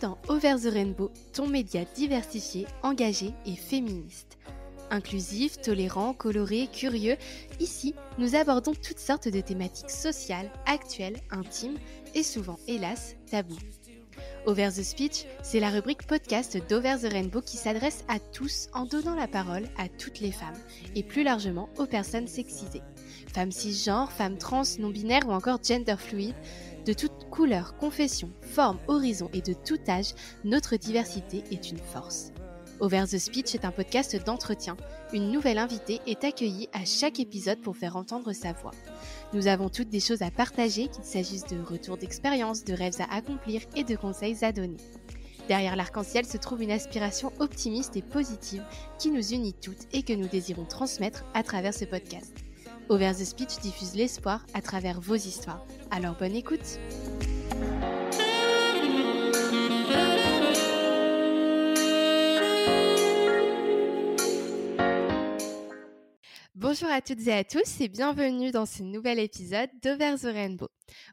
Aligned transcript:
dans 0.00 0.18
Over 0.28 0.56
the 0.56 0.72
Rainbow, 0.72 1.10
ton 1.32 1.46
média 1.46 1.84
diversifié, 1.94 2.66
engagé 2.82 3.32
et 3.46 3.56
féministe. 3.56 4.38
Inclusif, 4.90 5.60
tolérant, 5.60 6.14
coloré, 6.14 6.68
curieux, 6.72 7.16
ici, 7.60 7.94
nous 8.18 8.34
abordons 8.34 8.72
toutes 8.74 8.98
sortes 8.98 9.28
de 9.28 9.40
thématiques 9.40 9.90
sociales, 9.90 10.50
actuelles, 10.66 11.20
intimes 11.30 11.78
et 12.14 12.22
souvent, 12.22 12.58
hélas, 12.66 13.14
tabous. 13.30 13.58
Over 14.46 14.68
the 14.68 14.82
Speech, 14.82 15.26
c'est 15.42 15.60
la 15.60 15.70
rubrique 15.70 16.06
podcast 16.06 16.58
d'Over 16.68 16.96
the 17.02 17.12
Rainbow 17.12 17.42
qui 17.42 17.56
s'adresse 17.56 18.04
à 18.08 18.18
tous 18.18 18.68
en 18.72 18.86
donnant 18.86 19.14
la 19.14 19.28
parole 19.28 19.68
à 19.76 19.88
toutes 19.88 20.20
les 20.20 20.32
femmes 20.32 20.56
et 20.96 21.02
plus 21.02 21.22
largement 21.22 21.68
aux 21.78 21.86
personnes 21.86 22.26
sexisées. 22.26 22.82
Femmes 23.32 23.52
cisgenres, 23.52 24.10
femmes 24.10 24.38
trans, 24.38 24.62
non-binaires 24.78 25.28
ou 25.28 25.32
encore 25.32 25.62
gender 25.62 25.96
fluide, 25.98 26.34
de 26.90 26.94
toute 26.94 27.30
couleur, 27.30 27.76
confession, 27.76 28.32
forme, 28.40 28.80
horizon 28.88 29.30
et 29.32 29.42
de 29.42 29.52
tout 29.52 29.78
âge, 29.86 30.12
notre 30.42 30.74
diversité 30.74 31.44
est 31.52 31.70
une 31.70 31.78
force. 31.78 32.32
Over 32.80 33.04
the 33.08 33.16
Speech 33.16 33.54
est 33.54 33.64
un 33.64 33.70
podcast 33.70 34.16
d'entretien. 34.26 34.76
Une 35.12 35.30
nouvelle 35.30 35.58
invitée 35.58 36.00
est 36.08 36.24
accueillie 36.24 36.68
à 36.72 36.84
chaque 36.84 37.20
épisode 37.20 37.60
pour 37.60 37.76
faire 37.76 37.94
entendre 37.94 38.32
sa 38.32 38.52
voix. 38.54 38.72
Nous 39.32 39.46
avons 39.46 39.68
toutes 39.68 39.88
des 39.88 40.00
choses 40.00 40.22
à 40.22 40.32
partager, 40.32 40.88
qu'il 40.88 41.04
s'agisse 41.04 41.44
de 41.44 41.62
retours 41.62 41.96
d'expérience, 41.96 42.64
de 42.64 42.74
rêves 42.74 43.00
à 43.00 43.14
accomplir 43.14 43.62
et 43.76 43.84
de 43.84 43.94
conseils 43.94 44.44
à 44.44 44.50
donner. 44.50 44.78
Derrière 45.46 45.76
l'arc-en-ciel 45.76 46.26
se 46.26 46.38
trouve 46.38 46.60
une 46.60 46.72
aspiration 46.72 47.32
optimiste 47.38 47.96
et 47.96 48.02
positive 48.02 48.64
qui 48.98 49.12
nous 49.12 49.32
unit 49.32 49.54
toutes 49.54 49.86
et 49.92 50.02
que 50.02 50.12
nous 50.12 50.26
désirons 50.26 50.64
transmettre 50.64 51.24
à 51.34 51.44
travers 51.44 51.72
ce 51.72 51.84
podcast. 51.84 52.34
Over 52.90 53.12
the 53.12 53.24
Speech 53.24 53.60
diffuse 53.60 53.94
l'espoir 53.94 54.44
à 54.52 54.60
travers 54.60 55.00
vos 55.00 55.14
histoires. 55.14 55.64
Alors 55.92 56.16
bonne 56.16 56.34
écoute 56.34 56.80
Bonjour 66.56 66.88
à 66.90 67.00
toutes 67.00 67.24
et 67.28 67.32
à 67.32 67.44
tous 67.44 67.80
et 67.80 67.86
bienvenue 67.86 68.50
dans 68.50 68.66
ce 68.66 68.82
nouvel 68.82 69.20
épisode 69.20 69.70
d'Over 69.84 70.16
the 70.20 70.24
Rainbow. 70.24 70.68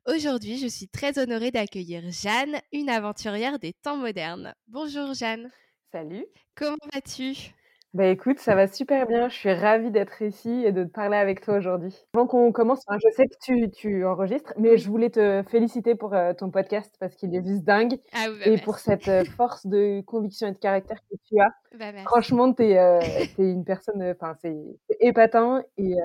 Aujourd'hui, 0.08 0.58
je 0.58 0.66
suis 0.68 0.88
très 0.88 1.20
honorée 1.20 1.52
d'accueillir 1.52 2.02
Jeanne, 2.10 2.60
une 2.72 2.90
aventurière 2.90 3.60
des 3.60 3.74
temps 3.74 3.98
modernes. 3.98 4.56
Bonjour 4.68 5.14
Jeanne. 5.14 5.52
Salut. 5.92 6.26
Comment 6.56 6.76
vas-tu? 6.92 7.54
Bah 7.94 8.08
écoute, 8.08 8.40
ça 8.40 8.54
va 8.54 8.68
super 8.68 9.08
bien. 9.08 9.30
Je 9.30 9.34
suis 9.34 9.54
ravie 9.54 9.92
d'être 9.92 10.22
ici 10.22 10.64
et 10.66 10.72
de 10.72 10.84
te 10.84 10.90
parler 10.90 11.18
avec 11.18 11.42
toi 11.42 11.56
aujourd'hui. 11.56 11.96
Avant 12.14 12.28
qu'on 12.28 12.52
commence, 12.52 12.84
je 12.92 13.16
sais 13.16 13.28
que 13.28 13.36
tu, 13.42 13.72
tu 13.72 14.06
enregistres, 14.06 14.54
mais 14.58 14.78
je 14.78 14.90
voulais 14.90 15.10
te 15.10 15.42
féliciter 15.50 15.96
pour 15.96 16.14
euh, 16.14 16.34
ton 16.34 16.52
podcast 16.52 16.94
parce 17.00 17.16
qu'il 17.16 17.34
est 17.34 17.44
juste 17.44 17.64
dingue 17.64 17.98
ah 18.14 18.28
bah 18.30 18.46
et 18.46 18.58
pour 18.58 18.80
cette 18.80 19.08
euh, 19.08 19.24
force 19.24 19.66
de 19.66 20.02
conviction 20.02 20.48
et 20.48 20.52
de 20.52 20.58
caractère 20.58 20.98
que 21.10 21.16
tu 21.28 21.40
as. 21.40 21.50
Bah 21.80 21.94
Franchement, 22.04 22.54
tu 22.54 22.66
es, 22.66 22.78
euh, 22.78 23.00
une 23.38 23.64
personne, 23.64 24.04
enfin, 24.04 24.36
c'est 24.42 24.58
épatant 25.00 25.64
et, 25.78 25.96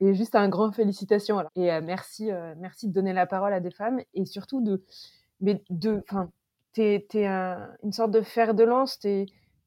et 0.00 0.14
juste 0.14 0.36
un 0.36 0.48
grand 0.48 0.70
félicitations. 0.70 1.44
Et 1.56 1.68
merci, 1.80 2.30
merci 2.58 2.88
de 2.88 2.92
donner 2.92 3.12
la 3.12 3.26
parole 3.26 3.52
à 3.52 3.60
des 3.60 3.72
femmes 3.72 4.00
et 4.14 4.24
surtout 4.26 4.62
de, 4.62 4.82
mais 5.40 5.62
de, 5.70 6.02
enfin, 6.08 6.30
t'es, 6.72 7.06
es 7.14 7.26
une 7.26 7.92
sorte 7.92 8.12
de 8.12 8.22
fer 8.22 8.54
de 8.54 8.64
lance. 8.64 8.98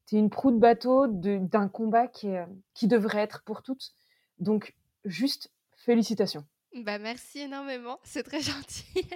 T'es, 0.06 0.16
c'est 0.16 0.18
une 0.18 0.30
proue 0.30 0.50
de 0.50 0.58
bateau 0.58 1.06
d'un 1.08 1.68
combat 1.68 2.08
qui, 2.08 2.28
qui 2.74 2.88
devrait 2.88 3.22
être 3.22 3.42
pour 3.44 3.62
toutes. 3.62 3.94
Donc, 4.38 4.74
juste 5.04 5.50
félicitations. 5.76 6.44
Bah 6.74 6.98
merci 6.98 7.38
énormément, 7.38 8.00
c'est 8.02 8.24
très 8.24 8.40
gentil, 8.42 9.06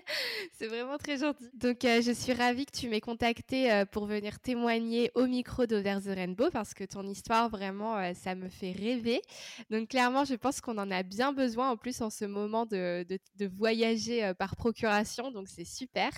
c'est 0.57 0.69
vraiment 0.69 0.97
très 0.97 1.17
gentil. 1.17 1.51
Donc 1.55 1.85
euh, 1.85 2.01
je 2.01 2.13
suis 2.13 2.33
ravie 2.33 2.65
que 2.65 2.71
tu 2.71 2.89
m'aies 2.89 3.01
contacté 3.01 3.73
euh, 3.73 3.85
pour 3.85 4.07
venir 4.07 4.39
témoigner 4.39 5.11
au 5.17 5.27
micro 5.27 5.67
d'Over 5.67 5.99
the 6.05 6.15
Rainbow 6.15 6.51
parce 6.53 6.73
que 6.73 6.85
ton 6.85 7.03
histoire 7.03 7.49
vraiment 7.51 7.97
euh, 7.97 8.13
ça 8.15 8.37
me 8.37 8.49
fait 8.49 8.71
rêver. 8.71 9.21
Donc 9.71 9.89
clairement 9.89 10.25
je 10.25 10.37
pense 10.37 10.61
qu'on 10.61 10.79
en 10.79 10.89
a 10.93 11.03
bien 11.03 11.33
besoin 11.33 11.71
en 11.71 11.77
plus 11.77 12.01
en 12.01 12.11
ce 12.11 12.27
moment 12.27 12.65
de, 12.65 13.05
de, 13.09 13.19
de 13.35 13.47
voyager 13.49 14.33
par 14.39 14.55
procuration, 14.55 15.33
donc 15.33 15.49
c'est 15.49 15.65
super. 15.65 16.13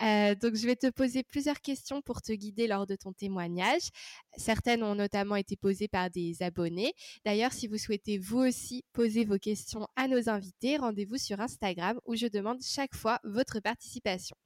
donc 0.00 0.54
je 0.54 0.64
vais 0.64 0.76
te 0.76 0.88
poser 0.88 1.22
plusieurs 1.22 1.60
questions 1.60 2.00
pour 2.00 2.22
te 2.22 2.32
guider 2.32 2.66
lors 2.66 2.86
de 2.86 2.96
ton 2.96 3.12
témoignage. 3.12 3.90
Certaines 4.38 4.82
ont 4.82 4.94
notamment 4.94 5.36
été 5.36 5.56
posées 5.56 5.88
par 5.88 6.08
des 6.08 6.42
abonnés. 6.42 6.94
D'ailleurs 7.26 7.52
si 7.52 7.66
vous 7.68 7.76
souhaitez 7.76 8.16
vous 8.16 8.38
aussi 8.38 8.82
poser 8.94 9.26
vos 9.26 9.38
questions 9.38 9.86
à 9.96 10.08
nos 10.08 10.30
invités, 10.30 10.69
rendez-vous 10.76 11.18
sur 11.18 11.40
Instagram 11.40 11.98
où 12.06 12.14
je 12.14 12.26
demande 12.26 12.60
chaque 12.62 12.94
fois 12.94 13.18
votre 13.24 13.60
participation. 13.60 14.36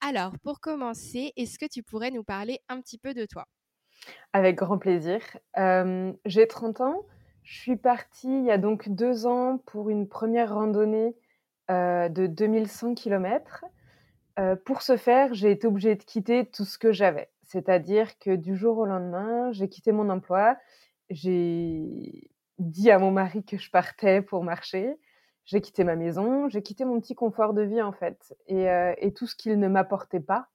Alors, 0.00 0.32
pour 0.42 0.60
commencer, 0.60 1.32
est-ce 1.36 1.58
que 1.58 1.66
tu 1.66 1.82
pourrais 1.82 2.10
nous 2.10 2.24
parler 2.24 2.60
un 2.68 2.80
petit 2.80 2.98
peu 2.98 3.14
de 3.14 3.26
toi? 3.26 3.46
Avec 4.32 4.56
grand 4.56 4.78
plaisir. 4.78 5.20
Euh, 5.58 6.12
j'ai 6.24 6.46
30 6.46 6.80
ans. 6.80 7.06
Je 7.42 7.58
suis 7.60 7.76
partie 7.76 8.28
il 8.28 8.44
y 8.44 8.50
a 8.50 8.58
donc 8.58 8.88
deux 8.88 9.26
ans 9.26 9.58
pour 9.66 9.90
une 9.90 10.08
première 10.08 10.54
randonnée 10.54 11.14
euh, 11.70 12.08
de 12.08 12.26
2100 12.26 12.94
km. 12.94 13.64
Euh, 14.38 14.56
pour 14.56 14.82
ce 14.82 14.96
faire, 14.96 15.32
j'ai 15.34 15.50
été 15.50 15.66
obligée 15.66 15.94
de 15.94 16.02
quitter 16.02 16.46
tout 16.46 16.64
ce 16.64 16.78
que 16.78 16.92
j'avais. 16.92 17.30
C'est-à-dire 17.42 18.18
que 18.18 18.34
du 18.34 18.56
jour 18.56 18.78
au 18.78 18.86
lendemain, 18.86 19.52
j'ai 19.52 19.68
quitté 19.68 19.92
mon 19.92 20.08
emploi. 20.10 20.56
J'ai 21.10 22.30
dit 22.58 22.90
à 22.90 22.98
mon 22.98 23.10
mari 23.10 23.44
que 23.44 23.58
je 23.58 23.70
partais 23.70 24.22
pour 24.22 24.42
marcher 24.42 24.96
j'ai 25.44 25.60
quitté 25.60 25.84
ma 25.84 25.96
maison, 25.96 26.48
j'ai 26.48 26.62
quitté 26.62 26.84
mon 26.84 27.00
petit 27.00 27.14
confort 27.14 27.54
de 27.54 27.62
vie 27.62 27.82
en 27.82 27.92
fait, 27.92 28.34
et, 28.46 28.68
euh, 28.70 28.94
tout 29.14 29.26
ce 29.26 29.36
qu'il 29.36 29.58
ne 29.58 29.68
m'apportait 29.68 30.20
pas 30.20 30.48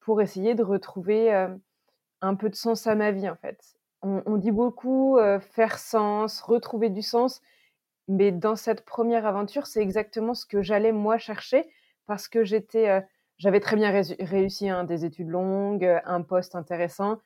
pour 0.00 0.22
essayer 0.22 0.54
de 0.54 0.62
retrouver 0.62 1.34
euh, 1.34 1.48
un 2.20 2.34
peu 2.34 2.48
de 2.48 2.54
sens 2.54 2.86
à 2.86 2.94
ma 2.94 3.10
vie 3.10 3.28
en 3.28 3.36
fait. 3.36 3.60
On, 4.02 4.36
dit 4.36 4.52
beaucoup 4.52 5.18
euh, 5.18 5.40
faire 5.40 5.76
sens, 5.76 6.40
retrouver 6.40 6.88
du 6.88 7.02
sens, 7.02 7.42
mais 8.06 8.30
dans 8.30 8.54
cette 8.54 8.84
première 8.84 9.26
aventure, 9.26 9.66
c'est 9.66 9.82
exactement 9.82 10.34
ce 10.34 10.46
que 10.46 10.62
j'allais 10.62 10.92
moi 10.92 11.18
chercher 11.18 11.68
parce 12.06 12.28
que 12.28 12.44
j'étais, 12.44 13.04
j'avais 13.38 13.58
très 13.58 13.74
bien 13.74 13.90
réussi 14.20 14.68
hein, 14.68 14.84
des 14.84 15.04
études 15.04 15.28
longues, 15.28 16.00
un 16.04 16.22
poste 16.22 16.54
intéressant. 16.54 17.18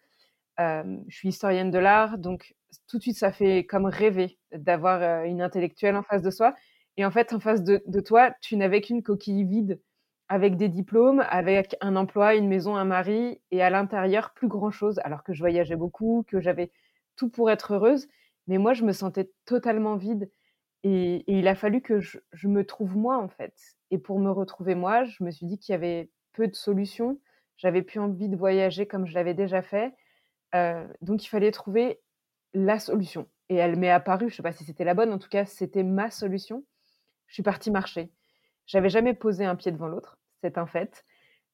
je 0.59 0.97
suis 1.11 1.29
historienne 1.29 1.71
de 1.71 1.79
l'art, 1.79 2.17
donc 2.17 2.55
tout 2.89 2.97
de 2.97 3.03
suite 3.03 3.19
ça 3.19 3.33
fait 3.33 3.67
comme 3.67 3.85
rêver 3.85 4.39
d'avoir 4.53 5.25
une 5.25 5.43
intellectuelle 5.43 5.95
en 5.95 6.03
face 6.03 6.23
de 6.23 6.31
soi 6.31 6.55
et 6.97 7.05
en 7.05 7.11
fait, 7.11 7.33
en 7.33 7.41
face 7.41 7.63
de, 7.63 8.01
toi, 8.01 8.35
tu 8.41 8.57
n'avais 8.57 8.81
qu'une 8.81 9.03
coquille 9.03 9.45
vide 9.45 9.81
avec 10.29 10.57
des 10.57 10.69
diplômes, 10.69 11.25
avec 11.29 11.77
un 11.81 11.97
emploi, 11.97 12.35
une 12.35 12.49
maison, 12.49 12.77
un 12.77 12.85
mari, 12.85 13.41
et 13.51 13.63
à 13.63 13.71
l'intérieur, 13.71 14.33
plus 14.35 14.49
grand-chose, 14.49 14.99
alors 15.05 15.25
que 15.25 15.33
je 15.33 15.41
voyageais 15.41 15.77
beaucoup, 15.77 16.25
que 16.27 16.41
j'avais 16.41 16.71
tout 17.17 17.29
pour 17.29 17.51
être 17.51 17.75
heureuse. 17.75 18.09
Mais 18.47 18.59
moi, 18.59 18.73
je 18.75 18.85
me 18.85 18.93
sentais 18.93 19.31
totalement 19.45 19.97
vide. 19.97 20.31
Et, 20.85 21.25
il 21.29 21.49
a 21.49 21.55
fallu 21.55 21.81
que 21.81 22.01
je, 22.01 22.19
me 22.49 22.65
trouve 22.65 22.97
moi, 22.97 23.19
en 23.19 23.29
fait. 23.29 23.55
Et 23.91 23.99
pour 23.99 24.19
me 24.19 24.31
retrouver 24.31 24.75
moi, 24.75 25.05
je 25.05 25.23
me 25.25 25.31
suis 25.31 25.47
dit 25.47 25.59
qu'il 25.59 25.73
y 25.73 25.77
avait 25.77 26.11
peu 26.33 26.49
de 26.49 26.55
solutions. 26.55 27.21
J'avais 27.57 27.83
plus 27.83 28.01
envie 28.01 28.29
de 28.29 28.37
voyager 28.37 28.87
comme 28.87 29.07
je 29.07 29.15
l'avais 29.15 29.35
déjà 29.35 29.63
fait. 29.63 29.95
Euh, 30.55 30.87
donc, 31.03 31.25
il 31.25 31.29
fallait 31.29 31.53
trouver 31.53 32.01
la 32.55 32.79
solution. 32.79 33.29
Et 33.49 33.57
elle 33.57 33.79
m'est 33.79 33.91
apparue, 33.91 34.29
je 34.29 34.35
ne 34.35 34.37
sais 34.37 34.43
pas 34.43 34.53
si 34.53 34.65
c'était 34.65 34.85
la 34.85 34.95
bonne, 34.95 35.13
en 35.13 35.19
tout 35.19 35.29
cas, 35.29 35.45
c'était 35.45 35.83
ma 35.83 36.11
solution 36.11 36.65
je 37.33 37.37
suis 37.37 37.43
partie 37.43 37.71
marcher. 37.71 38.11
J'avais 38.67 38.91
jamais 38.91 39.15
posé 39.15 39.47
un 39.47 39.57
pied 39.57 39.73
devant 39.73 39.89
l'autre, 39.89 40.19
c'est 40.43 40.59
un 40.59 40.67
fait. 40.67 41.07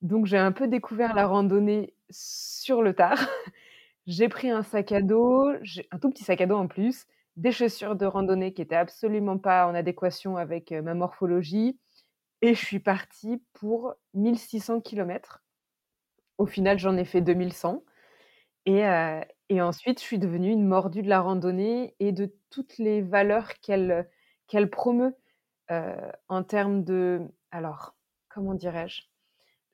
Donc 0.03 0.27
j'ai 0.27 0.37
un 0.37 0.51
peu 0.51 0.67
découvert 0.67 1.15
la 1.15 1.25
randonnée 1.29 1.95
sur 2.11 2.83
le 2.83 2.95
tard. 2.95 3.17
j'ai 4.09 4.29
pris 4.29 4.51
un 4.51 4.65
sac 4.65 4.91
à 4.91 5.01
dos, 5.03 5.49
un 5.93 5.99
tout 6.01 6.11
petit 6.11 6.25
sac 6.25 6.41
à 6.41 6.47
dos 6.47 6.57
en 6.57 6.67
plus, 6.67 7.07
des 7.37 7.53
chaussures 7.53 7.95
de 7.95 8.07
randonnée 8.07 8.53
qui 8.53 8.61
étaient 8.61 8.75
absolument 8.75 9.39
pas 9.39 9.69
en 9.69 9.75
adéquation 9.77 10.37
avec 10.37 10.73
euh, 10.73 10.83
ma 10.83 10.95
morphologie, 10.95 11.79
et 12.43 12.55
je 12.55 12.65
suis 12.65 12.81
partie 12.81 13.41
pour 13.53 13.95
1600 14.15 14.81
km. 14.81 15.45
Au 16.39 16.47
final, 16.47 16.81
j'en 16.81 16.97
ai 16.97 17.05
fait 17.05 17.21
2100. 17.21 17.85
Et, 18.67 18.85
euh, 18.85 19.21
et 19.49 19.63
ensuite, 19.63 20.01
je 20.01 20.05
suis 20.05 20.19
devenue 20.19 20.51
une 20.51 20.67
mordue 20.67 21.03
de 21.03 21.09
la 21.09 21.21
randonnée 21.21 21.95
et 22.01 22.11
de 22.11 22.35
toutes 22.51 22.79
les 22.79 23.01
valeurs 23.01 23.55
qu'elle 23.61 24.09
qu'elle 24.49 24.71
promeut. 24.71 25.15
Euh, 25.71 26.11
en 26.29 26.43
termes 26.43 26.83
de, 26.85 27.21
alors, 27.51 27.95
comment 28.29 28.55
dirais-je? 28.55 29.03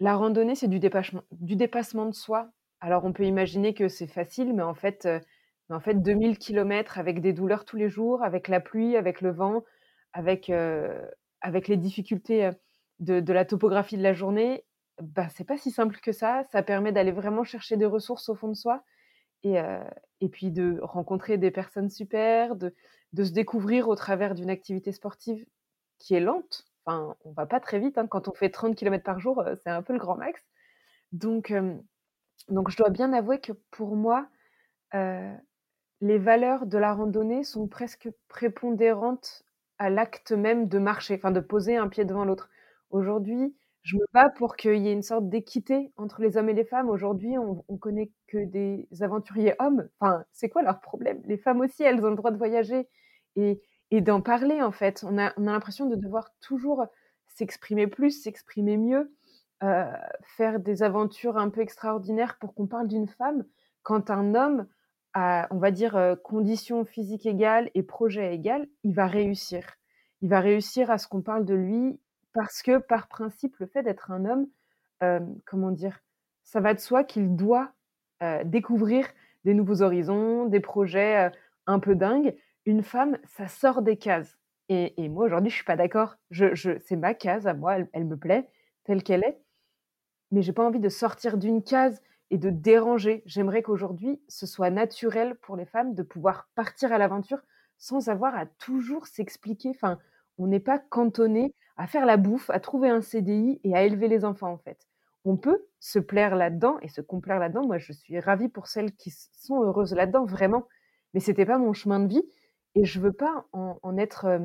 La 0.00 0.17
randonnée, 0.17 0.55
c'est 0.56 0.69
du, 0.69 0.81
dépassement 0.81 2.06
de 2.06 2.14
soi. 2.14 2.50
Alors, 2.81 3.05
on 3.05 3.12
peut 3.12 3.25
imaginer 3.25 3.75
que 3.75 3.88
c'est 3.88 4.08
facile, 4.08 4.55
mais 4.55 4.62
en 4.62 4.75
fait, 4.75 5.06
euh, 5.06 5.20
en 5.70 5.81
fait 5.81 6.02
2000 6.02 6.38
km 6.38 6.99
avec 6.99 7.20
des 7.20 7.32
douleurs 7.32 7.64
tous 7.64 7.76
les 7.76 7.88
jours, 7.88 8.23
avec 8.23 8.49
la 8.49 8.61
pluie, 8.61 8.96
avec 8.96 9.20
le 9.20 9.31
vent, 9.31 9.64
avec, 10.12 10.50
euh, 10.50 11.00
avec 11.41 11.69
les 11.69 11.76
difficultés 11.76 12.50
de, 13.00 13.32
la 13.32 13.44
topographie 13.44 13.97
de 13.97 14.02
la 14.02 14.14
journée, 14.14 14.64
bah, 15.00 15.29
c'est 15.31 15.44
pas 15.47 15.58
si 15.58 15.70
simple 15.70 15.99
que 16.00 16.12
ça. 16.12 16.43
Ça 16.50 16.62
permet 16.62 16.93
d'aller 16.93 17.12
vraiment 17.12 17.44
chercher 17.44 17.76
des 17.76 17.87
ressources 17.87 18.29
au 18.29 18.35
fond 18.35 18.49
de 18.49 18.55
soi 18.55 18.82
et, 19.44 19.56
et 20.20 20.29
puis 20.29 20.50
de 20.50 20.79
rencontrer 20.82 21.38
des 21.38 21.50
personnes 21.50 21.90
super, 21.90 22.56
de, 22.56 22.75
de 23.12 23.25
se 23.25 23.32
découvrir 23.32 23.88
au 23.88 23.94
travers 23.94 24.35
d'une 24.35 24.50
activité 24.50 24.93
sportive 24.93 25.44
qui 26.04 26.14
est 26.14 26.20
lente. 26.20 26.66
Enfin, 26.84 27.16
on 27.24 27.32
va 27.32 27.46
pas 27.46 27.60
très 27.60 27.78
vite. 27.78 27.96
Hein. 27.96 28.06
Quand 28.06 28.28
on 28.28 28.34
fait 28.34 28.50
30 28.50 28.76
km 28.76 29.02
par 29.02 29.18
jour, 29.18 29.42
c'est 29.62 29.70
un 29.70 29.82
peu 29.82 29.94
le 29.94 29.98
grand 29.98 30.16
max. 30.16 30.42
Donc, 31.12 31.52
donc 32.48 32.70
je 32.70 32.76
dois 32.76 32.90
bien 32.90 33.12
avouer 33.14 33.40
que 33.40 33.52
pour 33.70 33.96
moi, 33.96 34.28
les 34.92 36.18
valeurs 36.18 36.66
de 36.66 36.76
la 36.76 36.92
randonnée 36.92 37.42
sont 37.42 37.68
presque 37.68 38.10
prépondérantes 38.28 39.44
à 39.78 39.88
l'acte 39.88 40.32
même 40.32 40.68
de 40.68 40.78
marcher, 40.78 41.14
enfin 41.14 41.30
de 41.30 41.40
poser 41.40 41.76
un 41.76 41.88
pied 41.88 42.04
devant 42.04 42.24
l'autre. 42.24 42.50
Aujourd'hui, 42.90 43.56
je 43.82 43.96
me 43.96 44.04
bats 44.12 44.28
pour 44.28 44.56
qu'il 44.56 44.76
y 44.76 44.88
ait 44.88 44.92
une 44.92 45.02
sorte 45.02 45.28
d'équité 45.28 45.92
entre 45.96 46.20
les 46.20 46.36
hommes 46.36 46.48
et 46.48 46.54
les 46.54 46.64
femmes. 46.64 46.90
Aujourd'hui, 46.90 47.38
on 47.38 47.64
on 47.68 47.76
connaît 47.78 48.12
que 48.28 48.44
des 48.44 48.86
aventuriers 49.00 49.54
hommes. 49.58 49.88
Enfin, 50.00 50.24
c'est 50.32 50.50
quoi 50.50 50.62
leur 50.62 50.80
problème? 50.80 51.22
Les 51.24 51.38
femmes 51.38 51.60
aussi, 51.60 51.82
elles 51.82 52.04
ont 52.04 52.10
le 52.10 52.16
droit 52.16 52.30
de 52.30 52.36
voyager 52.36 52.88
et 53.36 53.62
et 53.96 54.00
d'en 54.00 54.20
parler, 54.20 54.62
en 54.62 54.73
fait. 54.73 55.05
On 55.08 55.19
a 55.19 55.32
on 55.37 55.46
a 55.46 55.52
l'impression 55.52 55.87
de 55.87 55.96
devoir 55.96 56.31
toujours 56.41 56.87
s'exprimer 57.29 57.87
plus, 57.87 58.11
s'exprimer 58.23 58.76
mieux, 58.76 59.12
heu, 59.62 59.85
faire 60.37 60.61
des 60.61 60.82
aventures 60.82 61.37
un 61.38 61.50
peu 61.50 61.61
extraordinaires 61.61 62.37
pour 62.41 62.55
qu'on 62.55 62.67
parle 62.67 62.88
d'une 62.88 63.08
femme, 63.08 63.44
quand 63.82 64.11
un 64.11 64.35
homme 64.35 64.67
a, 65.14 65.46
on 65.50 65.58
va 65.58 65.70
dire, 65.70 65.96
heu, 65.96 66.17
conditions 66.17 66.85
physiques 66.85 67.26
égales 67.26 67.70
et 67.75 67.82
projet 67.82 68.35
égal, 68.35 68.67
il 68.85 68.94
va 68.94 69.06
réussir. 69.06 69.64
Il 70.23 70.29
va 70.31 70.40
réussir 70.40 70.90
à 70.90 70.99
ce 70.99 71.08
qu'on 71.08 71.23
parle 71.23 71.44
de 71.44 71.55
lui 71.55 72.00
parce 72.32 72.62
que, 72.62 72.79
par 72.79 73.08
principe, 73.08 73.56
le 73.58 73.67
fait 73.67 73.82
d'être 73.82 74.11
un 74.11 74.25
homme, 74.25 74.47
hem, 75.00 75.38
comment 75.47 75.70
dire? 75.73 76.00
Ça 76.44 76.61
va 76.61 76.75
de 76.75 76.81
soi 76.81 77.05
qu'il 77.05 77.37
doit, 77.37 77.73
découvrir 78.47 79.06
des 79.44 79.52
nouveaux 79.55 79.82
horizons, 79.82 80.47
des 80.47 80.61
projets, 80.61 81.31
un 81.67 81.79
peu 81.79 81.94
dingues. 81.94 82.35
Une 82.66 82.82
femme, 82.82 83.19
ça 83.26 83.46
sort 83.49 83.82
des 83.82 83.96
cases 83.96 84.38
et 84.70 85.08
moi, 85.11 85.26
aujourd'hui, 85.26 85.50
je 85.50 85.56
suis 85.56 85.64
pas 85.64 85.76
d'accord. 85.76 86.16
Je 86.31 86.78
c'est 86.87 86.96
ma 86.96 87.12
case 87.12 87.46
à 87.46 87.52
moi, 87.52 87.76
elle 87.76 87.88
elle 87.93 88.06
me 88.06 88.16
plaît 88.16 88.49
telle 88.84 89.02
qu'elle 89.02 89.22
est, 89.22 89.38
mais 90.31 90.43
j'ai 90.43 90.52
pas 90.52 90.66
envie 90.66 90.81
de 90.81 90.88
sortir 90.88 91.37
d'une 91.37 91.62
case 91.62 92.00
et 92.31 92.38
de 92.38 92.50
déranger. 92.50 93.22
J'aimerais 93.26 93.62
qu'aujourd'hui, 93.62 94.20
ce 94.28 94.46
soit 94.46 94.70
naturel 94.70 95.37
pour 95.37 95.56
les 95.56 95.66
femmes 95.66 95.94
de 95.94 96.02
pouvoir 96.02 96.49
partir 96.55 96.93
à 96.93 96.99
l'aventure 96.99 97.43
sans 97.78 98.08
avoir 98.08 98.34
à 98.34 98.46
toujours 98.46 99.06
s'expliquer. 99.06 99.70
Enfin, 99.70 99.99
on 100.38 100.46
n'est 100.46 100.61
pas 100.61 100.78
cantonné 100.78 101.55
à 101.76 101.87
faire 101.87 102.06
la 102.06 102.16
bouffe, 102.16 102.50
à 102.50 102.61
trouver 102.61 102.88
un 102.88 103.02
CDI 103.02 103.61
et 103.64 103.75
à 103.76 103.82
élever 103.84 104.08
les 104.08 104.25
enfants, 104.25 104.52
en 104.52 104.58
fait. 104.58 104.87
On 105.25 105.37
peut 105.37 105.66
se 105.81 105.99
plaire 105.99 106.37
là-dedans 106.37 106.78
et 106.82 106.88
se 106.88 107.00
complaire 107.00 107.38
là-dedans. 107.38 107.66
Moi, 107.66 107.78
je 107.78 107.93
suis 107.93 108.19
ravie 108.20 108.49
pour 108.49 108.66
celles 108.66 108.93
qui 108.93 109.11
sont 109.11 109.62
heureuses 109.62 109.94
là-dedans, 109.94 110.25
vraiment, 110.25 110.69
mais 111.12 111.20
c'était 111.20 111.46
pas 111.46 111.58
mon 111.58 111.72
chemin 111.72 112.00
de 112.00 112.08
vie 112.08 112.25
et 112.75 112.85
je 112.85 113.00
veux 113.00 113.12
pas 113.12 113.47
en 113.53 113.97
être, 113.99 114.41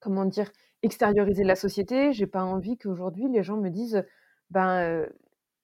comment 0.00 0.24
dire? 0.26 0.50
Extériorisée 0.82 1.42
de 1.42 1.48
la 1.48 1.56
société. 1.56 2.12
J'ai 2.12 2.26
pas 2.26 2.44
envie 2.44 2.78
qu'aujourd'hui 2.78 3.28
les 3.30 3.42
gens 3.42 3.56
me 3.56 3.70
disent: 3.70 4.04
«Ben, 4.50 5.06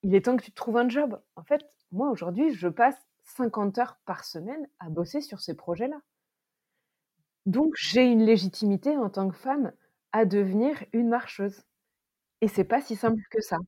il 0.02 0.14
est 0.14 0.24
temps 0.26 0.36
que 0.36 0.44
tu 0.44 0.50
te 0.52 0.56
trouves 0.56 0.78
un 0.78 0.88
job». 0.88 1.20
En 1.36 1.44
fait, 1.44 1.62
moi, 1.92 2.10
aujourd'hui, 2.10 2.52
je 2.54 2.68
passe 2.68 2.96
50 3.24 3.78
heures 3.78 3.98
par 4.06 4.24
semaine 4.24 4.68
à 4.80 4.88
bosser 4.90 5.20
sur 5.20 5.40
ces 5.40 5.54
projets-là. 5.54 6.00
Donc 7.46 7.74
j'ai 7.76 8.04
une 8.10 8.24
légitimité 8.24 8.96
en 8.96 9.08
tant 9.10 9.28
que 9.28 9.36
femme 9.36 9.72
à 10.12 10.24
devenir 10.24 10.82
une 10.92 11.08
marcheuse 11.08 11.62
et 12.42 12.48
c'est 12.48 12.64
pas 12.64 12.80
si 12.82 12.96
simple 12.96 13.22
que 13.30 13.40
ça. 13.42 13.58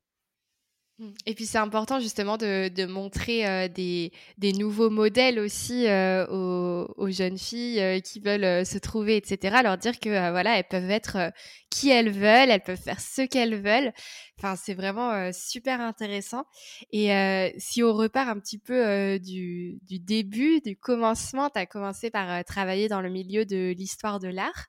Mmh 0.99 1.09
et 1.25 1.33
puis 1.35 1.45
c'est 1.45 1.57
important 1.57 1.99
justement 1.99 2.37
de 2.37 2.69
de 2.69 2.85
montrer, 2.85 3.45
heu, 3.65 3.67
des 3.69 4.11
des 4.37 4.53
nouveaux 4.53 4.89
modèles 4.89 5.39
aussi, 5.39 5.85
heu, 5.87 6.25
aux 6.31 6.87
aux 6.95 7.09
jeunes 7.09 7.37
filles, 7.37 7.79
heu, 7.81 7.99
qui 7.99 8.21
veulent, 8.21 8.45
heu, 8.45 8.63
se 8.63 8.77
trouver 8.77 9.17
et 9.17 9.21
cetera. 9.25 9.61
Leur 9.61 9.77
dire 9.77 9.99
que, 9.99 10.07
heu, 10.09 10.31
voilà, 10.31 10.57
elles 10.57 10.63
peuvent 10.69 10.89
être, 10.89 11.17
heu, 11.17 11.31
qui 11.69 11.89
elles 11.89 12.11
veulent, 12.11 12.49
elles 12.49 12.61
peuvent 12.63 12.79
faire 12.81 13.01
ce 13.01 13.23
qu'elles 13.23 13.55
veulent. 13.61 13.91
Enfin, 14.37 14.55
c'est 14.55 14.73
vraiment, 14.73 15.31
super 15.33 15.81
intéressant 15.81 16.45
et 16.91 17.09
si 17.57 17.83
on 17.83 17.93
repart 17.93 18.29
un 18.29 18.39
petit 18.39 18.57
peu, 18.59 19.19
du 19.19 19.77
du 19.83 19.99
début, 19.99 20.61
du 20.61 20.77
commencement, 20.77 21.49
tu 21.49 21.59
as 21.59 21.65
commencé 21.65 22.09
par, 22.09 22.43
travailler 22.45 22.87
dans 22.87 23.01
le 23.01 23.09
milieu 23.09 23.45
de 23.45 23.73
l'histoire 23.77 24.19
de 24.19 24.27
l'art. 24.29 24.67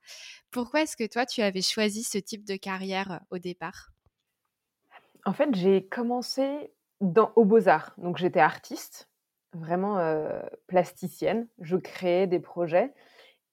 Pourquoi 0.50 0.82
est-ce 0.82 0.96
que 0.96 1.06
toi, 1.06 1.24
tu 1.26 1.42
avais 1.42 1.62
choisi 1.62 2.02
ce 2.04 2.18
type 2.18 2.44
de 2.46 2.56
carrière, 2.56 3.20
au 3.30 3.38
départ? 3.38 3.90
En 5.26 5.32
fait, 5.34 5.54
j'ai 5.54 5.86
commencé 5.86 6.72
dans 7.02 7.32
aux 7.36 7.44
beaux-arts, 7.44 7.94
donc 7.98 8.16
j'étais 8.16 8.40
artiste, 8.40 9.10
vraiment, 9.52 9.98
heu, 10.00 10.28
plasticienne. 10.66 11.48
Je 11.60 11.76
créais 11.76 12.26
des 12.26 12.40
projets 12.40 12.94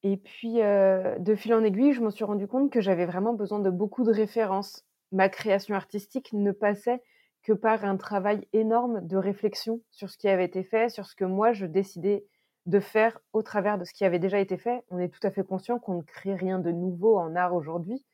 et 0.04 0.18
puis, 0.18 0.62
heu, 0.62 1.16
de 1.20 1.36
fil 1.36 1.54
en 1.54 1.64
aiguille, 1.64 1.94
je 1.94 2.02
me 2.02 2.12
suis 2.12 2.26
rendu 2.26 2.48
compte 2.48 2.72
que 2.72 2.82
j'avais 2.82 3.06
vraiment 3.08 3.34
besoin 3.34 3.60
de 3.60 3.70
beaucoup 3.72 4.04
de 4.06 4.12
références. 4.14 4.86
Ma 5.12 5.30
création 5.30 5.76
artistique 5.76 6.32
ne 6.34 6.52
passait 6.54 7.02
que 7.44 7.54
par 7.54 7.86
un 7.86 7.98
travail 7.98 8.48
énorme 8.54 9.06
de 9.08 9.18
réflexion 9.18 9.82
sur 9.92 10.10
ce 10.10 10.18
qui 10.18 10.30
avait 10.30 10.46
été 10.46 10.64
fait, 10.64 10.90
sur 10.90 11.06
ce 11.08 11.16
que 11.16 11.26
moi 11.26 11.54
je 11.54 11.66
décidais 11.68 12.26
de 12.68 12.80
faire 12.82 13.20
au 13.34 13.44
travers 13.44 13.78
de 13.80 13.86
ce 13.86 13.94
qui 13.94 14.06
avait 14.06 14.20
déjà 14.20 14.40
été 14.40 14.58
fait. 14.58 14.84
On 14.92 15.00
est 15.00 15.10
tout 15.10 15.26
à 15.28 15.32
fait 15.32 15.46
conscient 15.46 15.80
qu'on 15.80 15.98
ne 16.00 16.04
crée 16.04 16.36
rien 16.36 16.60
de 16.60 16.72
nouveau 16.72 17.18
en 17.20 17.36
art 17.36 17.56
aujourd'hui. 17.56 18.06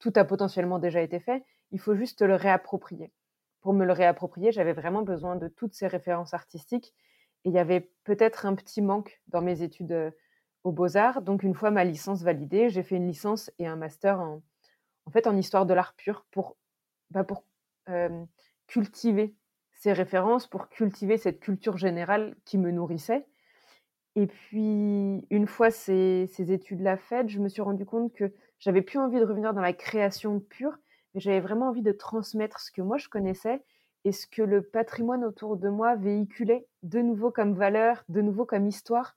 Tout 0.00 0.12
a 0.16 0.24
potentiellement 0.24 0.78
déjà 0.78 1.00
été 1.00 1.18
fait, 1.20 1.42
il 1.72 1.80
faut 1.80 1.94
juste 1.96 2.20
te 2.20 2.24
le 2.24 2.34
réapproprier. 2.36 3.12
Pour 3.60 3.74
me 3.74 3.84
le 3.84 3.92
réapproprier, 3.92 4.52
j'avais 4.52 4.72
vraiment 4.72 5.02
besoin 5.02 5.36
de 5.36 5.48
toutes 5.48 5.74
ces 5.74 5.86
références 5.86 6.34
artistiques 6.34 6.94
et 7.44 7.50
il 7.50 7.54
y 7.54 7.58
avait 7.58 7.92
peut-être 8.04 8.46
un 8.46 8.54
petit 8.54 8.82
manque 8.82 9.20
dans 9.28 9.42
mes 9.42 9.62
études, 9.62 9.92
heu, 9.92 10.12
aux 10.64 10.72
beaux-arts. 10.72 11.22
Donc 11.22 11.42
une 11.42 11.54
fois 11.54 11.70
ma 11.70 11.84
licence 11.84 12.22
validée, 12.22 12.70
j'ai 12.70 12.82
fait 12.82 12.96
une 12.96 13.08
licence 13.08 13.50
et 13.58 13.66
un 13.66 13.76
master 13.76 14.20
en 14.20 14.42
en 15.06 15.10
fait, 15.12 15.26
en 15.26 15.36
histoire 15.36 15.66
de 15.66 15.74
l'art 15.74 15.94
pur 15.96 16.26
pour, 16.30 16.56
bah, 17.10 17.24
pour, 17.24 17.44
hem, 17.88 18.26
cultiver 18.68 19.36
ces 19.74 19.92
références, 19.92 20.46
pour 20.48 20.68
cultiver 20.68 21.18
cette 21.18 21.40
culture 21.40 21.78
générale 21.78 22.36
qui 22.44 22.58
me 22.58 22.70
nourrissait 22.70 23.26
et 24.14 24.26
puis, 24.26 25.26
une 25.30 25.46
fois 25.46 25.70
ces 25.70 26.26
ces 26.32 26.52
études-là 26.52 26.96
faites, 26.98 27.28
je 27.30 27.40
me 27.40 27.48
suis 27.48 27.62
rendu 27.62 27.86
compte 27.86 28.12
que 28.12 28.32
j'avais 28.58 28.82
plus 28.82 28.98
envie 28.98 29.18
de 29.18 29.24
revenir 29.24 29.54
dans 29.54 29.62
la 29.62 29.72
création 29.72 30.40
pure, 30.40 30.76
j'avais 31.14 31.40
vraiment 31.40 31.68
envie 31.68 31.82
de 31.82 31.92
transmettre 31.92 32.60
ce 32.60 32.70
que 32.72 32.82
moi 32.82 32.98
je 32.98 33.08
connaissais 33.08 33.62
et 34.04 34.12
ce 34.12 34.26
que 34.26 34.42
le 34.42 34.62
patrimoine 34.62 35.24
autour 35.24 35.56
de 35.56 35.68
moi 35.68 35.96
véhiculait 35.96 36.66
de 36.82 37.00
nouveau 37.00 37.30
comme 37.30 37.54
valeur, 37.54 38.04
de 38.08 38.20
nouveau 38.20 38.46
comme 38.46 38.66
histoire. 38.66 39.16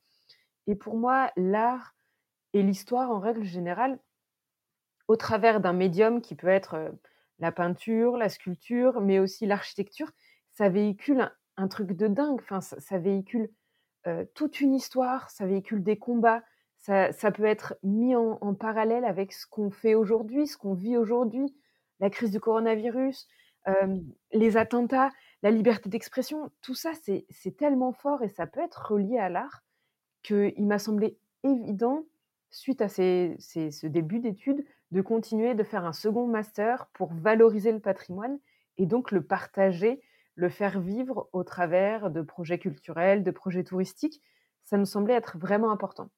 Et 0.68 0.76
pour 0.76 0.98
moi, 0.98 1.32
l'art 1.38 1.96
et 2.54 2.64
l'histoire 2.64 3.12
en 3.12 3.20
règle 3.20 3.44
générale, 3.44 4.00
au 5.08 5.16
travers 5.16 5.60
d'un 5.62 5.74
médium 5.74 6.22
qui 6.22 6.36
peut 6.36 6.48
être, 6.48 6.76
heu, 6.76 7.00
la 7.40 7.52
peinture, 7.52 8.18
la 8.18 8.30
sculpture, 8.30 9.02
mais 9.02 9.20
aussi 9.20 9.46
l'architecture, 9.46 10.12
ça 10.52 10.70
véhicule 10.70 11.32
un 11.58 11.68
truc 11.68 11.92
de 11.94 12.08
dingue. 12.08 12.40
Enfin, 12.42 12.62
ça 12.62 12.98
véhicule 12.98 13.50
heu, 14.08 14.28
toute 14.36 14.62
une 14.62 14.76
histoire, 14.76 15.30
ça 15.32 15.48
véhicule 15.48 15.84
des 15.84 15.98
combats, 16.00 16.44
ça 16.80 17.12
ça 17.14 17.32
peut 17.32 17.46
être 17.46 17.76
mis 17.84 18.16
en 18.16 18.56
parallèle 18.56 19.06
avec 19.06 19.34
ce 19.34 19.48
qu'on 19.48 19.72
fait 19.72 19.96
aujourd'hui, 19.96 20.48
ce 20.48 20.58
qu'on 20.58 20.76
vit 20.76 20.98
aujourd'hui, 20.98 21.56
la 22.00 22.10
crise 22.10 22.32
du 22.32 22.40
coronavirus, 22.40 23.28
les 24.32 24.58
attentats, 24.58 25.12
la 25.42 25.50
liberté 25.50 25.90
d'expression, 25.90 26.52
tout 26.62 26.76
ça 26.76 26.92
c'est 26.94 27.58
tellement 27.58 27.94
fort 27.94 28.22
et 28.22 28.30
ça 28.30 28.46
peut 28.46 28.62
être 28.62 28.92
relié 28.92 29.18
à 29.18 29.30
l'art 29.30 29.64
qu'il 30.22 30.66
m'a 30.66 30.80
semblé 30.80 31.18
évident, 31.44 32.06
suite 32.52 32.82
à 32.82 32.88
ces 32.88 33.36
ces 33.40 33.72
ce 33.72 33.88
début 33.88 34.20
d'études, 34.20 34.64
de 34.92 35.02
continuer, 35.02 35.56
de 35.56 35.64
faire 35.64 35.86
un 35.86 35.94
second 35.94 36.28
master 36.28 36.88
pour 36.94 37.12
valoriser 37.14 37.72
le 37.72 37.80
patrimoine 37.80 38.40
et 38.78 38.86
donc 38.86 39.12
le 39.12 39.24
partager 39.24 40.02
le 40.36 40.50
faire 40.50 40.80
vivre 40.80 41.30
au 41.34 41.44
travers 41.44 42.12
de 42.12 42.22
projets 42.22 42.60
culturels, 42.60 43.24
de 43.24 43.32
projets 43.32 43.64
touristiques, 43.64 44.22
ça 44.66 44.78
me 44.78 44.86
semblait 44.86 45.14
être 45.14 45.38
vraiment 45.38 45.72
important. 45.72 46.10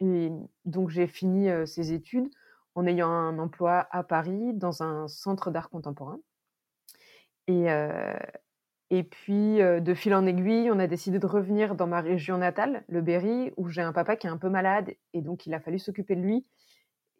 Et 0.00 0.30
donc 0.64 0.90
j'ai 0.90 1.06
fini, 1.06 1.48
ces 1.66 1.92
études 1.92 2.28
en 2.74 2.86
ayant 2.86 3.10
un 3.10 3.38
emploi 3.38 3.86
à 3.90 4.02
Paris 4.02 4.52
dans 4.54 4.82
un 4.82 5.08
centre 5.08 5.50
d'art 5.50 5.70
contemporain. 5.70 6.18
Et 7.46 7.70
heu 7.70 8.16
et 8.90 9.02
puis, 9.02 9.60
heu, 9.60 9.80
de 9.80 9.94
fil 9.94 10.14
en 10.14 10.26
aiguille, 10.26 10.70
on 10.70 10.78
a 10.78 10.86
décidé 10.86 11.18
de 11.18 11.26
revenir 11.26 11.74
dans 11.74 11.86
ma 11.86 12.00
région 12.00 12.38
natale, 12.38 12.84
le 12.88 13.00
Berry, 13.00 13.52
où 13.56 13.68
j'ai 13.68 13.82
un 13.82 13.92
papa 13.92 14.16
qui 14.16 14.26
est 14.26 14.30
un 14.30 14.36
peu 14.36 14.48
malade 14.48 14.94
et 15.14 15.22
donc 15.22 15.46
il 15.46 15.54
a 15.54 15.60
fallu 15.60 15.78
s'occuper 15.78 16.16
de 16.16 16.20
lui. 16.20 16.46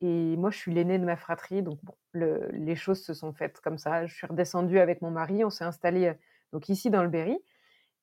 Et 0.01 0.37
moi 0.37 0.51
je 0.51 0.59
suis 0.59 0.75
l'aînée 0.75 0.99
de 0.99 1.05
ma 1.05 1.17
fratrie 1.17 1.63
donc 1.63 1.79
les 2.15 2.77
choses 2.77 3.03
se 3.03 3.15
sont 3.15 3.33
faites 3.33 3.61
comme 3.61 3.79
ça. 3.79 4.07
Je 4.07 4.15
suis 4.15 4.27
redescendue 4.27 4.79
avec 4.79 5.03
mon 5.03 5.11
mari, 5.11 5.45
on 5.45 5.51
s'est 5.51 5.65
installés, 5.65 6.13
donc 6.53 6.69
ici 6.69 6.91
dans 6.91 7.03
le 7.03 7.09
Berry. 7.09 7.39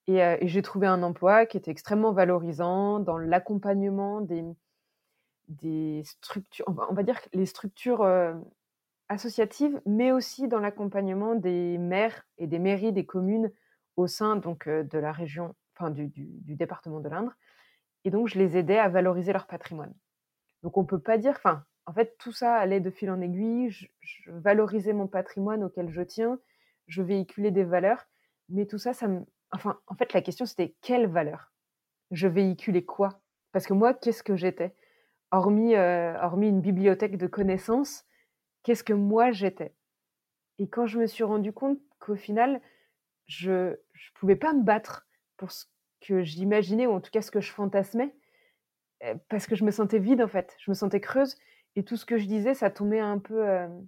Et 0.07 0.19
j'ai 0.47 0.61
trouvé 0.61 0.87
un 0.87 1.03
emploi 1.03 1.45
qui 1.45 1.57
était 1.57 1.71
extrêmement 1.71 2.11
valorisant 2.11 2.99
dans 2.99 3.17
l'accompagnement 3.17 4.21
des 4.21 4.43
des 5.51 6.03
structures 6.05 6.65
on 6.89 6.93
va 6.95 7.03
dire 7.03 7.19
les 7.33 7.45
structures, 7.47 8.03
heu, 8.03 8.35
associatives, 9.09 9.81
mais 9.85 10.11
aussi 10.13 10.47
dans 10.49 10.59
l'accompagnement 10.59 11.35
des 11.35 11.77
maires 11.79 12.25
et 12.39 12.47
des 12.47 12.59
mairies 12.59 12.93
des 12.93 13.05
communes 13.05 13.51
au 13.97 14.07
sein 14.07 14.37
donc 14.37 14.67
heu, 14.67 14.83
de 14.85 14.99
la 14.99 15.11
région, 15.13 15.55
enfin 15.77 15.91
du 15.91 16.11
département 16.57 17.01
de 17.01 17.09
l'Indre 17.09 17.33
et 18.05 18.11
donc 18.11 18.27
je 18.29 18.39
les 18.39 18.57
aidais 18.57 18.79
à 18.79 18.89
valoriser 18.89 19.33
leur 19.33 19.47
patrimoine. 19.47 19.93
Donc 20.63 20.77
on 20.77 20.85
peut 20.85 20.99
pas 20.99 21.17
dire 21.17 21.33
enfin, 21.37 21.65
en 21.87 21.93
fait, 21.93 22.17
tout 22.19 22.31
ça 22.33 22.55
allait 22.55 22.79
de 22.81 22.91
fil 22.91 23.11
en 23.11 23.21
aiguille. 23.21 23.69
Je 24.01 24.31
valorisais 24.31 24.93
mon 24.93 25.07
patrimoine 25.07 25.63
auquel 25.63 25.89
je 25.91 26.01
tiens, 26.03 26.39
je 26.87 27.01
véhiculais 27.03 27.51
des 27.51 27.63
valeurs 27.65 28.05
mais 28.49 28.65
tout 28.67 28.77
ça, 28.79 28.93
ça 28.93 29.07
me 29.07 29.21
enfin, 29.53 29.79
en 29.87 29.95
fait, 29.95 30.13
la 30.13 30.21
question, 30.21 30.45
c'était: 30.45 30.75
«Quelle 30.81 31.07
valeur? 31.07 31.51
Je 32.11 32.27
véhiculais 32.27 32.83
quoi?» 32.85 33.21
parce 33.53 33.67
que 33.67 33.73
moi, 33.73 33.93
qu'est-ce 33.95 34.23
que 34.23 34.35
j'étais? 34.37 34.75
Hormis, 35.31 35.75
heu, 35.75 36.15
hormis 36.21 36.49
une 36.49 36.61
bibliothèque 36.61 37.17
de 37.17 37.27
connaissances, 37.27 38.05
qu'est-ce 38.63 38.83
que 38.83 38.93
moi 38.93 39.31
j'étais? 39.31 39.75
Et 40.59 40.69
quand 40.69 40.87
je 40.87 40.99
me 40.99 41.07
suis 41.07 41.23
rendu 41.25 41.53
compte 41.53 41.79
qu'au 41.99 42.15
final, 42.15 42.61
je 43.27 43.77
je 43.93 44.11
pouvais 44.15 44.35
pas 44.37 44.53
me 44.53 44.63
battre 44.63 45.07
pour 45.37 45.51
ce 45.51 45.65
que 46.01 46.23
j'imaginais 46.23 46.87
ou 46.87 46.93
en 46.93 47.01
tout 47.01 47.11
cas 47.11 47.21
ce 47.23 47.31
que 47.31 47.41
je 47.41 47.51
fantasmais, 47.51 48.15
heu, 49.05 49.15
parce 49.29 49.47
que 49.47 49.55
je 49.55 49.65
me 49.65 49.71
sentais 49.71 49.99
vide 49.99 50.21
en 50.23 50.27
fait, 50.29 50.55
je 50.59 50.71
me 50.71 50.75
sentais 50.75 51.01
creuse. 51.01 51.37
Et 51.77 51.83
tout 51.85 51.97
ce 51.97 52.05
que 52.05 52.17
je 52.17 52.25
disais, 52.27 52.53
ça 52.55 52.71
tombait 52.71 52.99
un 53.01 53.19
peu, 53.19 53.45
hem, 53.45 53.87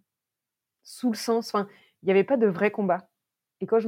sous 0.83 1.09
le 1.11 1.17
sens, 1.17 1.49
enfin, 1.53 1.67
il 2.03 2.09
y 2.09 2.11
avait 2.11 2.23
pas 2.23 2.37
de 2.37 2.47
vrai 2.47 2.71
combat. 2.71 3.09
Et 3.61 3.67
quand 3.67 3.79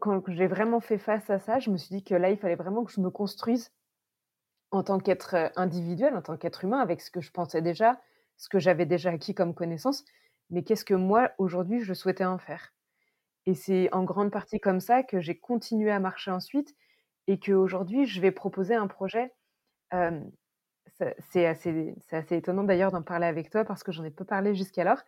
quand 0.00 0.22
j'ai 0.28 0.46
vraiment 0.46 0.80
fait 0.80 0.98
face 0.98 1.30
à 1.30 1.38
ça, 1.38 1.58
je 1.60 1.70
me 1.70 1.76
suis 1.78 1.94
dit 1.96 2.04
que 2.04 2.14
là, 2.14 2.30
il 2.30 2.38
fallait 2.38 2.56
vraiment 2.56 2.84
que 2.84 2.92
je 2.92 3.00
me 3.00 3.10
construise 3.10 3.72
en 4.74 4.82
tant 4.82 4.98
qu'être, 4.98 5.52
individuel, 5.56 6.16
en 6.16 6.22
tant 6.22 6.36
qu'être 6.36 6.64
humain 6.64 6.80
avec 6.80 7.00
ce 7.00 7.10
que 7.10 7.20
je 7.20 7.30
pensais 7.30 7.62
déjà, 7.62 8.00
ce 8.36 8.48
que 8.48 8.58
j'avais 8.58 8.86
déjà 8.86 9.10
acquis 9.10 9.34
comme 9.34 9.54
connaissance, 9.54 10.04
mais 10.50 10.64
qu'est-ce 10.64 10.84
que 10.84 10.94
moi, 10.94 11.30
aujourd'hui, 11.38 11.80
je 11.82 11.94
souhaitais 11.94 12.24
en 12.24 12.38
faire? 12.38 12.74
Et 13.46 13.54
c'est 13.54 13.92
en 13.94 14.04
grande 14.04 14.30
partie 14.32 14.60
comme 14.60 14.80
ça 14.80 15.02
que 15.02 15.20
j'ai 15.20 15.38
continué 15.38 15.90
à 15.90 16.00
marcher 16.00 16.30
ensuite 16.30 16.74
et 17.26 17.40
qu'aujourd'hui, 17.40 18.06
je 18.06 18.20
vais 18.20 18.32
proposer 18.32 18.74
un 18.74 18.86
projet, 18.88 19.34
c'est 21.18 21.46
assez 21.46 21.94
assez 22.10 22.36
étonnant 22.36 22.64
d'ailleurs 22.64 22.90
d'en 22.92 23.02
parler 23.02 23.26
avec 23.26 23.50
toi 23.50 23.64
parce 23.64 23.82
que 23.82 23.92
j'en 23.92 24.04
ai 24.04 24.10
peu 24.10 24.24
parlé 24.24 24.54
jusqu'alors. 24.54 25.02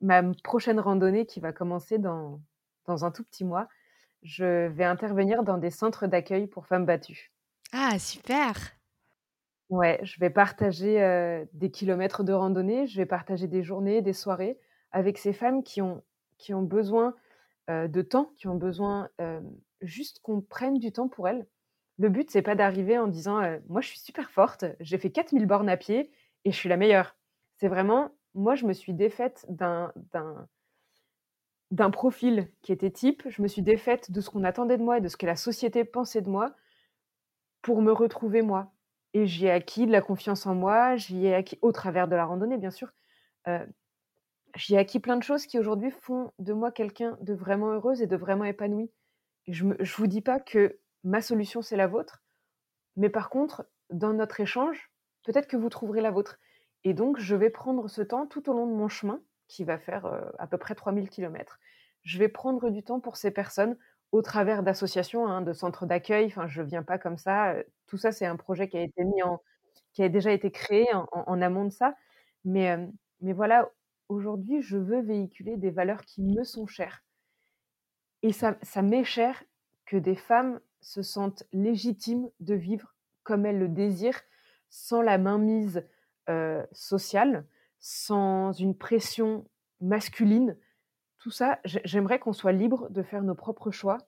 Ma 0.00 0.22
prochaine 0.44 0.80
randonnée 0.80 1.26
qui 1.26 1.40
va 1.40 1.52
commencer 1.52 1.98
dans 1.98 2.40
dans 2.86 3.04
un 3.04 3.10
tout 3.12 3.24
petit 3.24 3.44
mois, 3.44 3.68
je 4.22 4.68
vais 4.68 4.84
intervenir 4.84 5.44
dans 5.44 5.58
des 5.58 5.70
centres 5.70 6.06
d'accueil 6.08 6.46
pour 6.48 6.66
femmes 6.66 6.86
battues. 6.86 7.32
Ah 7.72 7.98
super! 7.98 8.79
Ouais, 9.70 10.00
je 10.02 10.18
vais 10.18 10.30
partager, 10.30 11.00
heu, 11.00 11.48
des 11.52 11.70
kilomètres 11.70 12.24
de 12.24 12.32
randonnée, 12.32 12.86
je 12.88 12.96
vais 12.96 13.06
partager 13.06 13.46
des 13.46 13.62
journées, 13.62 14.02
des 14.02 14.12
soirées 14.12 14.58
avec 14.90 15.16
ces 15.16 15.32
femmes 15.32 15.62
qui 15.62 15.80
ont 15.80 16.02
qui 16.38 16.54
ont 16.54 16.62
besoin, 16.62 17.14
heu, 17.70 17.88
de 17.88 18.02
temps, 18.02 18.32
qui 18.38 18.48
ont 18.48 18.56
besoin, 18.56 19.10
hem, 19.18 19.44
juste 19.82 20.20
qu'on 20.22 20.40
prenne 20.42 20.78
du 20.78 20.92
temps 20.92 21.08
pour 21.08 21.28
elles. 21.28 21.46
Le 21.98 22.08
but, 22.10 22.30
c'est 22.30 22.42
pas 22.42 22.54
d'arriver 22.56 22.98
en 22.98 23.08
disant, 23.08 23.40
«Moi, 23.68 23.80
je 23.82 23.88
suis 23.88 24.00
super 24.00 24.30
forte, 24.30 24.64
j'ai 24.80 24.98
fait 24.98 25.10
4000 25.12 25.46
bornes 25.46 25.68
à 25.70 25.76
pied 25.76 26.12
et 26.44 26.52
je 26.52 26.56
suis 26.56 26.68
la 26.70 26.76
meilleure». 26.78 27.16
C'est 27.58 27.68
vraiment 27.68 28.10
moi, 28.34 28.54
je 28.56 28.66
me 28.66 28.72
suis 28.74 28.94
défaite 28.94 29.44
d'un 29.50 29.92
d'un 31.72 31.90
profil 31.90 32.48
qui 32.62 32.70
était 32.72 32.92
type, 32.92 33.24
je 33.28 33.42
me 33.42 33.48
suis 33.48 33.62
défaite 33.62 34.12
de 34.12 34.20
ce 34.20 34.30
qu'on 34.30 34.44
attendait 34.44 34.78
de 34.78 34.82
moi 34.84 34.98
et 34.98 35.00
de 35.00 35.08
ce 35.08 35.16
que 35.16 35.26
la 35.26 35.34
société 35.36 35.84
pensait 35.84 36.22
de 36.22 36.28
moi 36.28 36.54
pour 37.62 37.80
me 37.82 37.92
retrouver 37.92 38.42
moi 38.42 38.70
et 39.14 39.26
j'y 39.26 39.46
ai 39.46 39.50
acquis 39.50 39.86
de 39.86 39.92
la 39.92 40.00
confiance 40.02 40.46
en 40.46 40.54
moi, 40.54 40.96
j'y 40.96 41.26
ai 41.26 41.34
acquis 41.34 41.58
au 41.62 41.72
travers 41.72 42.08
de 42.08 42.16
la 42.16 42.24
randonnée, 42.26 42.58
bien 42.58 42.70
sûr, 42.70 42.90
heu, 43.48 43.60
j'y 44.56 44.74
ai 44.74 44.78
acquis 44.78 45.00
plein 45.00 45.16
de 45.16 45.22
choses 45.22 45.46
qui 45.46 45.58
aujourd'hui 45.58 45.90
font 45.90 46.32
de 46.38 46.52
moi 46.52 46.72
quelqu'un 46.72 47.16
de 47.20 47.34
vraiment 47.34 47.72
heureuse 47.72 48.02
et 48.02 48.06
de 48.06 48.16
vraiment 48.16 48.44
épanouie. 48.44 48.90
Je 49.48 49.66
je 49.80 49.96
vous 49.96 50.08
dis 50.08 50.22
pas 50.22 50.40
que 50.40 50.80
ma 51.04 51.22
solution, 51.22 51.62
c'est 51.62 51.76
la 51.76 51.88
vôtre, 51.88 52.22
mais 52.96 53.08
par 53.10 53.30
contre, 53.30 53.66
dans 53.90 54.12
notre 54.12 54.40
échange, 54.40 54.90
peut-être 55.24 55.48
que 55.48 55.56
vous 55.56 55.68
trouverez 55.68 56.00
la 56.00 56.10
vôtre 56.10 56.38
et 56.84 56.94
donc 56.94 57.18
je 57.18 57.36
vais 57.36 57.50
prendre 57.50 57.88
ce 57.88 58.02
temps 58.02 58.26
tout 58.26 58.48
au 58.50 58.52
long 58.54 58.66
de 58.66 58.74
mon 58.74 58.88
chemin 58.88 59.22
qui 59.48 59.64
va 59.64 59.78
faire, 59.78 60.06
heu, 60.06 60.32
à 60.38 60.46
peu 60.46 60.58
près 60.58 60.74
3000 60.74 61.08
kilomètres. 61.10 61.58
Je 62.02 62.18
vais 62.18 62.28
prendre 62.28 62.70
du 62.70 62.82
temps 62.82 63.00
pour 63.00 63.16
ces 63.16 63.30
personnes 63.30 63.76
au 64.12 64.22
travers 64.22 64.62
d'associations, 64.62 65.26
hein, 65.28 65.42
de 65.42 65.52
centres 65.52 65.86
d'accueil, 65.86 66.26
enfin 66.26 66.46
je 66.48 66.62
viens 66.62 66.82
pas 66.82 66.98
comme 66.98 67.18
ça, 67.18 67.54
tout 67.86 67.96
ça 67.98 68.12
c'est 68.12 68.26
un 68.26 68.36
projet 68.36 68.68
qui 68.68 68.76
a 68.78 68.82
été 68.82 69.04
mis 69.04 69.22
en 69.22 69.40
qui 69.92 70.02
a 70.04 70.08
déjà 70.08 70.32
été 70.32 70.50
créé 70.52 70.86
en 70.94 71.42
amont 71.42 71.64
de 71.66 71.70
ça, 71.72 71.94
mais 72.44 72.78
mais 73.22 73.32
voilà, 73.34 73.70
aujourd'hui 74.08 74.62
je 74.62 74.78
veux 74.78 75.00
véhiculer 75.02 75.56
des 75.56 75.70
valeurs 75.70 76.02
qui 76.04 76.22
me 76.22 76.44
sont 76.44 76.66
chères 76.66 77.02
et 78.22 78.32
ça 78.32 78.56
ça 78.62 78.82
m'est 78.82 79.04
cher 79.04 79.42
que 79.86 79.96
des 79.96 80.16
femmes 80.16 80.60
se 80.80 81.02
sentent 81.02 81.44
légitimes 81.52 82.28
de 82.40 82.54
vivre 82.54 82.94
comme 83.22 83.44
elles 83.46 83.58
le 83.58 83.68
désirent, 83.68 84.20
sans 84.70 85.02
la 85.02 85.18
mainmise, 85.18 85.84
sociale, 86.72 87.44
sans 87.80 88.52
une 88.52 88.76
pression 88.76 89.46
masculine. 89.80 90.56
Tout 91.20 91.30
ça, 91.30 91.60
j'ai 91.64 91.80
j'aimerais 91.84 92.18
qu'on 92.18 92.32
soit 92.32 92.52
libre 92.52 92.90
de 92.90 93.02
faire 93.02 93.22
nos 93.22 93.34
propres 93.36 93.70
choix, 93.70 93.98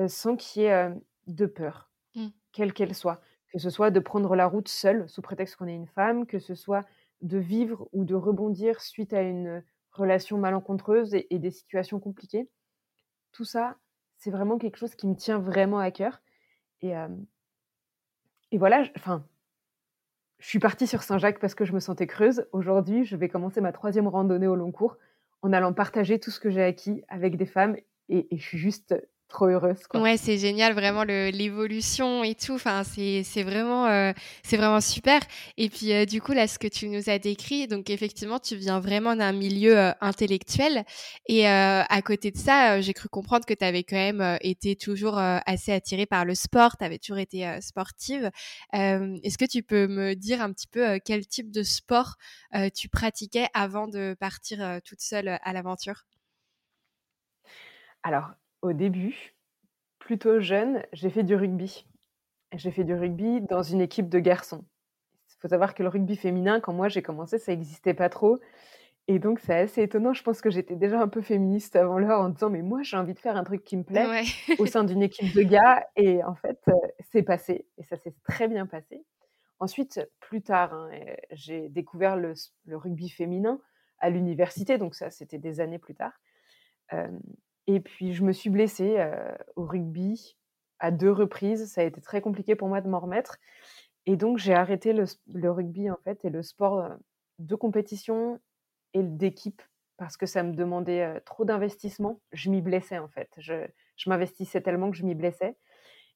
heu, 0.00 0.08
sans 0.08 0.36
qu'il 0.36 0.62
y 0.62 0.66
ait, 0.66 0.68
hem, 0.70 1.00
de 1.28 1.46
peur, 1.46 1.92
Mmh. 2.14 2.32
quelle 2.52 2.72
qu'elle 2.74 2.94
soit. 2.94 3.20
Que 3.52 3.58
ce 3.60 3.70
soit 3.70 3.90
de 3.92 4.00
prendre 4.00 4.36
la 4.36 4.46
route 4.46 4.68
seule, 4.68 5.08
sous 5.08 5.22
prétexte 5.22 5.56
qu'on 5.56 5.68
est 5.68 5.74
une 5.76 5.88
femme, 5.88 6.26
que 6.26 6.38
ce 6.40 6.54
soit 6.56 6.82
de 7.22 7.38
vivre 7.38 7.88
ou 7.92 8.04
de 8.04 8.14
rebondir 8.16 8.80
suite 8.82 9.12
à 9.14 9.22
une, 9.22 9.64
relation 9.92 10.38
malencontreuse 10.38 11.14
et 11.14 11.26
et 11.34 11.38
des 11.40 11.50
situations 11.52 12.00
compliquées. 12.00 12.50
Tout 13.32 13.44
ça, 13.44 13.78
c'est 14.18 14.30
vraiment 14.30 14.58
quelque 14.58 14.76
chose 14.78 14.94
qui 14.96 15.06
me 15.08 15.16
tient 15.16 15.38
vraiment 15.40 15.78
à 15.80 15.90
cœur 15.92 16.22
et 16.82 16.94
et 18.52 18.58
voilà, 18.58 18.84
enfin, 18.96 19.26
je 20.38 20.46
suis 20.48 20.58
partie 20.58 20.86
sur 20.86 21.02
Saint-Jacques 21.02 21.38
parce 21.38 21.54
que 21.54 21.64
je 21.64 21.72
me 21.72 21.80
sentais 21.80 22.06
creuse. 22.06 22.46
Aujourd'hui, 22.52 23.04
je 23.04 23.16
vais 23.16 23.28
commencer 23.28 23.60
ma 23.60 23.72
troisième 23.72 24.08
randonnée 24.08 24.46
au 24.48 24.56
long 24.56 24.72
cours 24.72 24.98
en 25.42 25.52
allant 25.52 25.72
partager 25.72 26.18
tout 26.18 26.30
ce 26.30 26.40
que 26.40 26.50
j'ai 26.50 26.62
acquis 26.62 27.02
avec 27.08 27.36
des 27.36 27.46
femmes. 27.46 27.76
Et 28.08 28.26
je 28.32 28.42
suis 28.42 28.58
juste 28.58 28.94
trop 29.32 29.46
heureuse, 29.48 29.86
quoi. 29.88 30.02
Ouais, 30.02 30.16
c'est 30.16 30.38
génial 30.38 30.72
vraiment 30.72 31.04
l'évolution 31.04 32.24
et 32.24 32.34
tout, 32.34 32.54
enfin 32.54 32.82
c'est 32.82 33.22
vraiment, 33.42 33.86
heu, 33.90 34.14
c'est 34.42 34.56
vraiment 34.56 34.80
super 34.80 35.20
et 35.58 35.68
puis, 35.68 35.92
heu, 35.92 36.06
du 36.06 36.22
coup 36.22 36.32
là, 36.32 36.48
ce 36.48 36.58
que 36.58 36.66
tu 36.66 36.88
nous 36.88 37.10
as 37.10 37.18
décrit, 37.18 37.68
donc 37.68 37.90
effectivement, 37.90 38.38
tu 38.38 38.56
viens 38.56 38.80
vraiment 38.80 39.14
d'un 39.14 39.32
milieu, 39.32 39.76
heu, 39.76 39.92
intellectuel 40.00 40.84
et 41.26 41.46
à 41.46 42.00
côté 42.02 42.30
de 42.30 42.38
ça, 42.38 42.80
j'ai 42.80 42.94
cru 42.94 43.10
comprendre 43.10 43.44
que 43.44 43.52
tu 43.52 43.64
avais 43.66 43.84
quand 43.84 43.96
même, 43.96 44.38
été 44.40 44.76
toujours, 44.76 45.18
assez 45.18 45.72
attirée 45.72 46.06
par 46.06 46.24
le 46.24 46.34
sport, 46.34 46.78
tu 46.78 46.84
avais 46.84 46.96
toujours 46.98 47.18
été, 47.18 47.46
sportive. 47.60 48.30
Est-ce 48.72 49.36
que 49.36 49.44
tu 49.44 49.62
peux 49.62 49.88
me 49.88 50.14
dire 50.14 50.40
un 50.40 50.52
petit 50.54 50.68
peu, 50.68 51.00
quel 51.04 51.26
type 51.26 51.50
de 51.50 51.62
sport, 51.62 52.14
tu 52.74 52.88
pratiquais 52.88 53.48
avant 53.52 53.88
de 53.88 54.16
partir, 54.18 54.80
toute 54.86 55.02
seule, 55.02 55.38
à 55.42 55.52
l'aventure? 55.52 56.04
Alors, 58.04 58.30
au 58.62 58.72
début, 58.72 59.34
plutôt 59.98 60.40
jeune, 60.40 60.84
j'ai 60.92 61.10
fait 61.10 61.24
du 61.24 61.36
rugby. 61.36 61.86
J'ai 62.54 62.70
fait 62.70 62.84
du 62.84 62.94
rugby 62.94 63.40
dans 63.42 63.62
une 63.62 63.80
équipe 63.80 64.08
de 64.08 64.18
garçons. 64.20 64.64
Il 65.30 65.36
faut 65.42 65.48
savoir 65.48 65.74
que 65.74 65.82
le 65.82 65.90
rugby 65.90 66.16
féminin, 66.16 66.60
quand 66.60 66.72
moi 66.74 66.88
j'ai 66.88 67.02
commencé, 67.02 67.38
ça 67.38 67.52
existait 67.52 67.94
pas 67.94 68.08
trop 68.10 68.40
et 69.08 69.18
donc 69.20 69.40
c'est 69.40 69.54
assez 69.54 69.82
étonnant. 69.82 70.14
Je 70.14 70.22
pense 70.24 70.40
que 70.42 70.50
j'étais 70.50 70.76
déjà 70.76 71.00
un 71.00 71.08
peu 71.08 71.22
féministe 71.22 71.76
avant 71.76 71.98
l'heure 71.98 72.20
en 72.20 72.30
disant: 72.30 72.50
«Mais 72.50 72.62
moi, 72.62 72.82
j'ai 72.82 72.96
envie 72.98 73.14
de 73.14 73.18
faire 73.20 73.36
un 73.36 73.44
truc 73.44 73.64
qui 73.64 73.76
me 73.76 73.84
plaît 73.84 74.10
Ouais. 74.10 74.24
au 74.58 74.66
sein 74.66 74.84
d'une 74.84 75.02
équipe 75.02 75.32
de 75.32 75.42
gars» 75.42 75.86
et 75.96 76.24
en 76.24 76.34
fait, 76.36 76.60
heu, 76.68 76.74
c'est 77.12 77.22
passé 77.24 77.66
et 77.78 77.84
ça 77.84 77.96
s'est 77.98 78.14
très 78.24 78.48
bien 78.48 78.66
passé. 78.66 79.04
Ensuite, 79.60 80.00
plus 80.20 80.42
tard, 80.42 80.74
hein, 80.74 80.90
heu, 80.94 81.16
j'ai 81.32 81.68
découvert 81.70 82.16
le 82.16 82.34
rugby 82.76 83.08
féminin 83.10 83.60
à 84.00 84.10
l'université, 84.10 84.78
donc 84.78 84.94
ça, 84.96 85.10
c'était 85.10 85.38
des 85.38 85.60
années 85.60 85.78
plus 85.80 85.94
tard. 85.96 86.14
Hem 86.90 87.20
et 87.66 87.80
puis 87.80 88.12
je 88.12 88.24
me 88.24 88.32
suis 88.32 88.50
blessée, 88.50 89.04
au 89.56 89.64
rugby 89.64 90.36
à 90.78 90.90
2 90.90 91.10
reprises. 91.10 91.70
Ça 91.72 91.82
a 91.82 91.84
été 91.84 92.00
très 92.00 92.20
compliqué 92.20 92.56
pour 92.56 92.68
moi 92.68 92.80
de 92.80 92.88
m'en 92.88 93.00
remettre 93.00 93.38
et 94.06 94.16
donc 94.16 94.38
j'ai 94.38 94.54
arrêté 94.54 94.92
le 94.92 95.50
rugby, 95.50 95.90
en 95.90 95.98
fait 96.04 96.24
et 96.24 96.30
le 96.30 96.42
sport, 96.42 96.88
de 97.38 97.54
compétition 97.54 98.40
et 98.94 99.02
d'équipe 99.02 99.62
parce 99.96 100.16
que 100.16 100.26
ça 100.26 100.42
me 100.42 100.52
demandait, 100.52 101.20
trop 101.24 101.44
d'investissement. 101.44 102.20
Je 102.32 102.50
m'y 102.50 102.60
blessais, 102.60 102.98
en 102.98 103.08
fait. 103.08 103.30
Je 103.38 103.66
je 103.96 104.10
m'investissais 104.10 104.60
tellement 104.60 104.90
que 104.90 104.96
je 104.96 105.04
m'y 105.04 105.14
blessais 105.14 105.56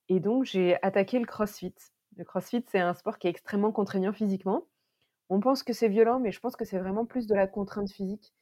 et 0.08 0.18
donc 0.18 0.44
j'ai 0.44 0.82
attaqué 0.82 1.18
le 1.18 1.26
crossfit. 1.26 1.74
Le 2.16 2.24
crossfit, 2.24 2.64
c'est 2.68 2.80
un 2.80 2.94
sport 2.94 3.18
qui 3.18 3.26
est 3.26 3.30
extrêmement 3.30 3.70
contraignant 3.70 4.12
physiquement. 4.12 4.66
On 5.28 5.40
pense 5.40 5.62
que 5.62 5.72
c'est 5.72 5.88
violent, 5.88 6.18
mais 6.18 6.32
je 6.32 6.40
pense 6.40 6.56
que 6.56 6.64
c'est 6.64 6.78
vraiment 6.78 7.04
plus 7.04 7.26
de 7.26 7.34
la 7.34 7.46
contrainte 7.46 7.90
physique 7.90 8.32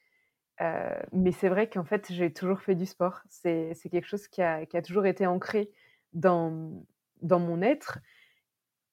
Heu, 0.61 1.03
mais 1.13 1.33
c'est 1.33 1.49
vrai 1.49 1.69
qu'en 1.69 1.85
fait, 1.85 2.13
j'ai 2.13 2.33
toujours 2.33 2.61
fait 2.63 2.75
du 2.77 2.87
sport. 2.87 3.21
C'est 3.29 3.75
quelque 3.91 4.07
chose 4.07 4.29
qui 4.29 4.43
a 4.43 4.67
qui 4.67 4.77
a 4.77 4.83
toujours 4.83 5.07
été 5.07 5.27
ancré 5.27 5.71
dans, 6.13 6.51
mmh, 6.51 6.85
dans 7.23 7.41
mon 7.41 7.63
être 7.63 7.99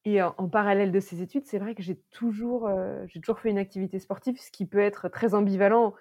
et 0.06 0.22
en 0.22 0.34
en 0.38 0.50
parallèle 0.50 0.91
de 0.91 1.00
ces 1.00 1.22
études, 1.22 1.46
c'est 1.46 1.60
vrai 1.60 1.75
que 1.75 1.84
j'ai 1.84 1.98
toujours, 2.12 2.68
heu, 2.70 3.06
j'ai 3.08 3.20
toujours 3.22 3.39
fait 3.39 3.50
une 3.51 3.58
activité 3.60 4.00
sportive, 4.00 4.39
ce 4.41 4.51
qui 4.51 4.65
peut 4.65 4.80
être 4.80 5.10
très 5.10 5.34
ambivalent. 5.36 5.94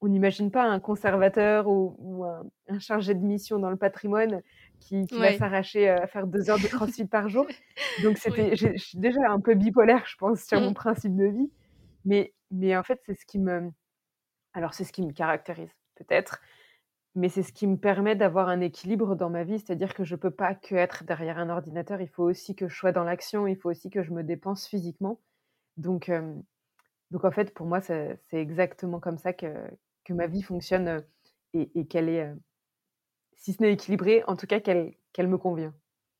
On 0.00 0.08
n'imagine 0.08 0.50
pas 0.52 0.62
un 0.64 0.78
conservateur 0.80 1.66
ou 1.68 1.96
ou 1.98 2.24
un 2.24 2.44
un 2.68 2.78
chargé 2.78 3.14
de 3.14 3.20
mission 3.24 3.58
dans 3.58 3.70
le 3.70 3.76
patrimoine 3.76 4.42
qui 4.80 5.08
qui 5.08 5.20
va 5.22 5.32
s'arracher, 5.32 5.88
heu, 5.90 5.96
à 6.02 6.06
faire 6.06 6.26
2 6.28 6.50
heures 6.50 6.60
de 6.60 6.68
crossfit 6.68 7.06
par 7.06 7.28
jour. 7.28 7.48
Donc 7.96 8.18
c'était 8.18 8.54
je 8.56 8.76
suis 8.76 8.98
déjà 8.98 9.20
un 9.28 9.40
peu 9.40 9.54
bipolaire, 9.54 10.04
je 10.06 10.16
pense, 10.16 10.42
sur 10.44 10.60
Mmh. 10.60 10.70
mon 10.70 10.74
principe 10.74 11.16
de 11.16 11.24
vie, 11.26 11.52
mais 12.04 12.34
mais 12.52 12.76
en 12.76 12.82
fait, 12.84 13.00
c'est 13.06 13.14
ce 13.14 13.26
qui 13.26 13.38
me 13.40 13.70
alors 14.58 14.74
c'est 14.74 14.84
ce 14.84 14.92
qui 14.92 15.02
me 15.02 15.12
caractérise 15.12 15.70
peut-être, 15.94 16.40
mais 17.14 17.28
c'est 17.28 17.42
ce 17.42 17.52
qui 17.52 17.66
me 17.66 17.76
permet 17.76 18.16
d'avoir 18.16 18.48
un 18.48 18.60
équilibre 18.60 19.16
dans 19.16 19.30
ma 19.30 19.44
vie. 19.44 19.58
C'est-à-dire 19.58 19.94
que 19.94 20.04
je 20.04 20.16
peux 20.16 20.30
pas 20.30 20.54
qu'être 20.54 21.04
derrière 21.04 21.38
un 21.38 21.48
ordinateur, 21.48 22.00
il 22.00 22.08
faut 22.08 22.24
aussi 22.24 22.54
que 22.54 22.68
je 22.68 22.76
sois 22.76 22.92
dans 22.92 23.04
l'action, 23.04 23.46
il 23.46 23.56
faut 23.56 23.70
aussi 23.70 23.90
que 23.90 24.02
je 24.02 24.12
me 24.12 24.22
dépense 24.22 24.66
physiquement. 24.66 25.20
Donc, 25.76 26.10
donc 27.10 27.24
en 27.24 27.30
fait, 27.30 27.54
pour 27.54 27.66
moi, 27.66 27.80
c'est 27.80 28.18
exactement 28.32 29.00
comme 29.00 29.18
ça 29.18 29.32
que 29.32 29.48
que 30.04 30.12
ma 30.14 30.26
vie 30.26 30.42
fonctionne, 30.42 31.04
et 31.54 31.86
qu'elle 31.86 32.08
est, 32.08 32.32
si 33.36 33.52
ce 33.52 33.62
n'est 33.62 33.72
équilibrée, 33.72 34.24
en 34.26 34.36
tout 34.36 34.46
cas 34.46 34.60
qu'elle 34.60 35.28
me 35.28 35.38
convient. 35.38 35.74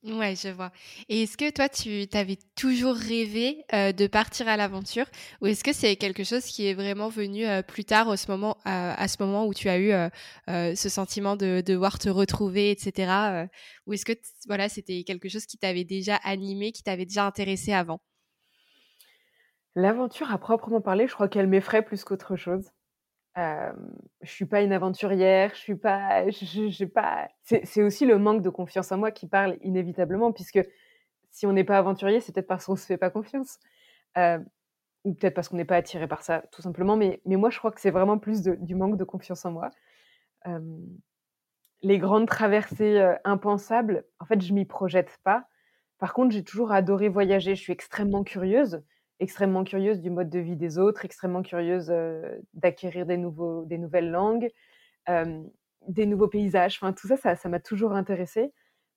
Ouais, 0.05 0.37
je 0.37 0.49
vois 0.49 0.71
et 1.09 1.25
est-ce 1.25 1.37
que 1.37 1.51
toi, 1.51 1.69
tu 1.69 2.07
tu 2.09 2.17
avais 2.17 2.39
toujours 2.55 2.95
rêvé, 2.95 3.65
heu, 3.75 3.93
de 3.93 4.07
partir 4.07 4.47
à 4.47 4.57
l'aventure? 4.57 5.07
Ou 5.41 5.47
est-ce 5.49 5.65
que 5.65 5.73
c'est 5.73 5.97
quelque 5.97 6.23
chose 6.23 6.45
qui 6.45 6.69
est 6.69 6.75
vraiment 6.75 7.09
venu, 7.09 7.45
heu, 7.49 7.63
plus 7.65 7.85
tard, 7.85 8.07
au 8.07 8.15
ce 8.15 8.31
moment 8.31 8.57
à 8.65 9.09
ce 9.09 9.17
moment 9.21 9.45
où 9.47 9.53
tu 9.55 9.69
as 9.69 9.79
eu, 9.79 9.91
heu, 9.91 10.75
ce 10.77 10.89
sentiment 10.89 11.35
de 11.35 11.63
devoir 11.67 11.99
te 11.99 12.09
retrouver 12.09 12.71
et 12.71 12.79
cetera, 12.79 13.43
heu? 13.45 13.49
Ou 13.87 13.95
est-ce 13.95 14.05
que 14.05 14.13
voilà, 14.47 14.69
c'était 14.69 15.03
quelque 15.03 15.29
chose 15.29 15.47
qui 15.47 15.59
t'avait 15.59 15.85
déjà 15.85 16.15
animé, 16.23 16.71
qui 16.71 16.85
t'avait 16.85 17.05
déjà 17.07 17.27
intéressé 17.27 17.73
avant? 17.73 17.99
L'aventure 19.77 20.31
à 20.31 20.37
proprement 20.37 20.83
parler, 20.83 21.07
je 21.07 21.15
crois 21.15 21.29
qu'elle 21.29 21.47
m'effraie 21.47 21.83
plus 21.83 22.05
qu'autre 22.05 22.37
chose. 22.37 22.71
Hem, 23.37 23.93
je 24.23 24.31
suis 24.31 24.47
pas 24.47 24.63
une 24.63 24.73
aventurière, 24.73 25.51
je 25.55 25.61
suis 25.61 25.77
pas 25.77 26.29
je 26.29 26.85
pas 26.87 27.29
c'est 27.45 27.83
aussi 27.83 28.05
le 28.07 28.19
manque 28.19 28.43
de 28.43 28.51
confiance 28.51 28.91
en 28.91 28.99
moi 28.99 29.11
qui 29.13 29.29
parle 29.29 29.59
inévitablement 29.63 30.33
puisque 30.33 30.61
si 31.31 31.47
on 31.47 31.53
n'est 31.53 31.65
pas 31.65 31.79
aventurier, 31.79 32.21
c'est 32.21 32.33
peut-être 32.33 32.49
parce 32.49 32.67
qu'on 32.67 32.75
se 32.75 32.87
fait 32.87 32.97
pas 32.97 33.11
confiance, 33.11 33.59
ou 35.05 35.15
peut-être 35.15 35.35
parce 35.35 35.49
qu'on 35.49 35.57
n'est 35.57 35.65
pas 35.65 35.77
attiré 35.77 36.09
par 36.09 36.23
ça, 36.23 36.43
tout 36.51 36.63
simplement. 36.63 36.97
Mais 36.97 37.21
moi, 37.27 37.51
je 37.51 37.59
crois 37.59 37.71
que 37.71 37.81
c'est 37.81 37.91
vraiment 37.91 38.19
plus 38.19 38.43
du 38.43 38.75
manque 38.75 38.97
de 38.97 39.05
confiance 39.05 39.45
en 39.45 39.53
moi. 39.53 39.71
Les 41.83 41.99
grandes 41.99 42.27
traversées, 42.27 43.15
impensables, 43.25 44.05
en 44.19 44.25
fait, 44.25 44.41
je 44.41 44.53
m'y 44.53 44.65
projette 44.65 45.19
pas. 45.23 45.47
Par 45.99 46.13
contre, 46.15 46.33
j'ai 46.33 46.43
toujours 46.43 46.73
adoré 46.73 47.09
voyager. 47.09 47.55
Je 47.55 47.61
suis 47.61 47.73
extrêmement 47.73 48.25
curieuse, 48.25 48.83
extrêmement 49.21 49.65
curieuse 49.65 50.01
du 50.01 50.11
mode 50.11 50.31
de 50.31 50.39
vie 50.41 50.57
des 50.57 50.79
autres, 50.79 51.05
extrêmement 51.05 51.43
curieuse, 51.43 51.93
d'acquérir 52.55 53.07
des 53.07 53.17
nouveaux 53.19 53.65
des 53.67 53.79
nouvelles 53.79 54.11
langues, 54.11 54.51
des 55.89 56.07
nouveaux 56.07 56.29
paysages. 56.29 56.77
Enfin, 56.81 56.93
tout 56.93 57.09
ça, 57.09 57.37
ça 57.37 57.49
m'a 57.49 57.61
toujours 57.61 57.93
intéressée. 57.93 58.53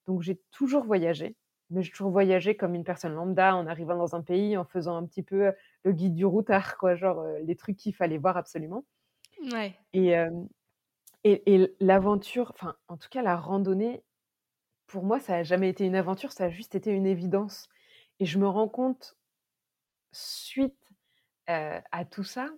Donc 0.08 0.22
j'ai 0.24 0.42
toujours 0.52 0.84
voyagé, 0.86 1.38
mais 1.70 1.82
j'ai 1.84 1.92
toujours 1.92 2.12
voyagé 2.12 2.56
comme 2.58 2.76
une 2.76 2.84
personne 2.84 3.14
lambda, 3.14 3.56
en 3.56 3.68
arrivant 3.68 3.98
dans 3.98 4.16
un 4.16 4.22
pays, 4.24 4.58
en 4.58 4.66
faisant 4.66 4.98
un 4.98 5.06
petit 5.06 5.24
peu, 5.24 5.52
le 5.84 5.92
guide 5.94 6.16
du 6.16 6.26
routard, 6.26 6.78
quoi, 6.78 6.96
genre, 6.96 7.24
les 7.44 7.56
trucs 7.56 7.78
qu'il 7.78 7.96
fallait 7.96 8.18
voir 8.18 8.38
absolument 8.38 8.86
Ouais. 9.40 9.78
et 9.94 10.14
et 11.24 11.76
l'aventure, 11.80 12.52
enfin, 12.56 12.76
en 12.88 12.98
tout 12.98 13.10
cas, 13.10 13.22
la 13.22 13.36
randonnée, 13.38 14.04
pour 14.88 15.04
moi, 15.04 15.20
ça 15.20 15.36
a 15.38 15.44
jamais 15.44 15.70
été 15.70 15.86
une 15.86 15.96
aventure, 15.96 16.32
ça 16.34 16.46
a 16.46 16.50
juste 16.50 16.76
été 16.76 16.92
une 16.92 17.08
évidence 17.08 17.70
et 18.20 18.26
je 18.26 18.40
me 18.40 18.48
rends 18.48 18.70
compte 18.70 19.18
suite, 20.12 20.78
à 21.48 22.06
tout 22.10 22.24
ça, 22.24 22.50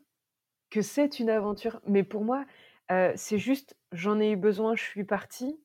que 0.69 0.81
c'est 0.81 1.19
une 1.19 1.29
aventure. 1.29 1.81
Mais 1.87 2.03
pour 2.03 2.23
moi, 2.23 2.45
c'est 3.15 3.37
juste, 3.37 3.75
j'en 3.91 4.19
ai 4.19 4.31
eu 4.31 4.35
besoin, 4.35 4.75
je 4.75 4.83
suis 4.83 5.03
partie. 5.03 5.59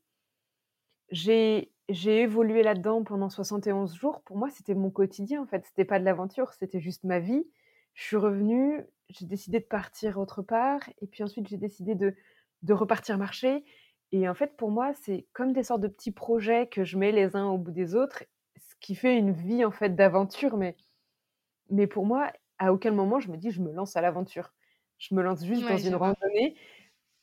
J'ai 1.10 1.72
j'ai 1.88 2.20
évolué 2.20 2.62
là-dedans 2.62 3.02
pendant 3.02 3.30
71 3.30 3.94
jours. 3.94 4.20
Pour 4.22 4.36
moi, 4.36 4.50
c'était 4.50 4.74
mon 4.74 4.90
quotidien, 4.90 5.40
en 5.40 5.46
fait. 5.46 5.64
C'était 5.64 5.86
pas 5.86 5.98
de 5.98 6.04
l'aventure, 6.04 6.52
c'était 6.52 6.80
juste 6.80 7.04
ma 7.04 7.18
vie. 7.18 7.46
Je 7.94 8.04
suis 8.04 8.16
revenue, 8.16 8.84
j'ai 9.08 9.24
décidé 9.24 9.58
de 9.58 9.64
partir 9.64 10.18
autre 10.18 10.42
part 10.42 10.80
et 11.00 11.06
puis 11.06 11.22
ensuite 11.24 11.48
j'ai 11.48 11.56
décidé 11.56 11.94
de 11.94 12.14
de 12.62 12.74
repartir 12.74 13.18
marcher 13.18 13.64
et 14.12 14.28
en 14.28 14.34
fait, 14.34 14.56
pour 14.56 14.70
moi, 14.70 14.92
c'est 14.94 15.26
comme 15.32 15.52
des 15.52 15.62
sortes 15.62 15.82
de 15.82 15.88
petits 15.88 16.12
projets 16.12 16.66
que 16.66 16.84
je 16.84 16.96
mets 16.96 17.12
les 17.12 17.36
uns 17.36 17.46
au 17.46 17.58
bout 17.58 17.70
des 17.72 17.94
autres, 17.94 18.24
ce 18.56 18.74
qui 18.80 18.94
fait 18.94 19.16
une 19.18 19.32
vie, 19.32 19.64
en 19.64 19.70
fait, 19.70 19.94
d'aventure. 19.94 20.56
Mais 20.56 20.76
mais 21.70 21.86
pour 21.86 22.06
moi, 22.06 22.32
à 22.58 22.72
aucun 22.72 22.90
moment 22.92 23.20
je 23.20 23.30
me 23.30 23.36
dis: 23.36 23.50
«Je 23.50 23.62
me 23.62 23.72
lance 23.72 23.96
à 23.96 24.00
l'aventure». 24.02 24.52
Je 24.98 25.14
me 25.14 25.22
lance 25.22 25.44
juste 25.46 25.68
dans 25.68 25.78
une 25.78 25.94
randonnée 25.96 26.56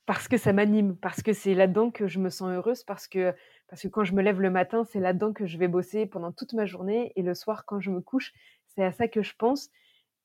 parce 0.06 0.28
que 0.28 0.38
ça 0.38 0.54
m'anime, 0.54 0.98
parce 0.98 1.24
que 1.24 1.34
c'est 1.34 1.56
là-dedans 1.56 1.92
que 1.92 2.08
je 2.08 2.20
me 2.20 2.30
sens 2.30 2.50
heureuse, 2.52 2.84
parce 2.84 3.08
que 3.08 3.34
parce 3.68 3.82
que 3.84 3.88
quand 3.88 4.04
je 4.04 4.14
me 4.14 4.22
lève 4.22 4.42
le 4.42 4.52
matin, 4.52 4.84
c'est 4.86 5.00
là-dedans 5.00 5.34
que 5.34 5.48
je 5.48 5.58
vais 5.58 5.68
bosser 5.68 6.06
pendant 6.06 6.32
toute 6.32 6.54
ma 6.54 6.66
journée 6.68 7.12
et 7.16 7.24
le 7.24 7.34
soir 7.36 7.66
quand 7.66 7.80
je 7.80 7.92
me 7.92 8.02
couche, 8.02 8.34
c'est 8.68 8.84
à 8.84 8.92
ça 8.92 9.08
que 9.08 9.24
je 9.24 9.36
pense. 9.38 9.70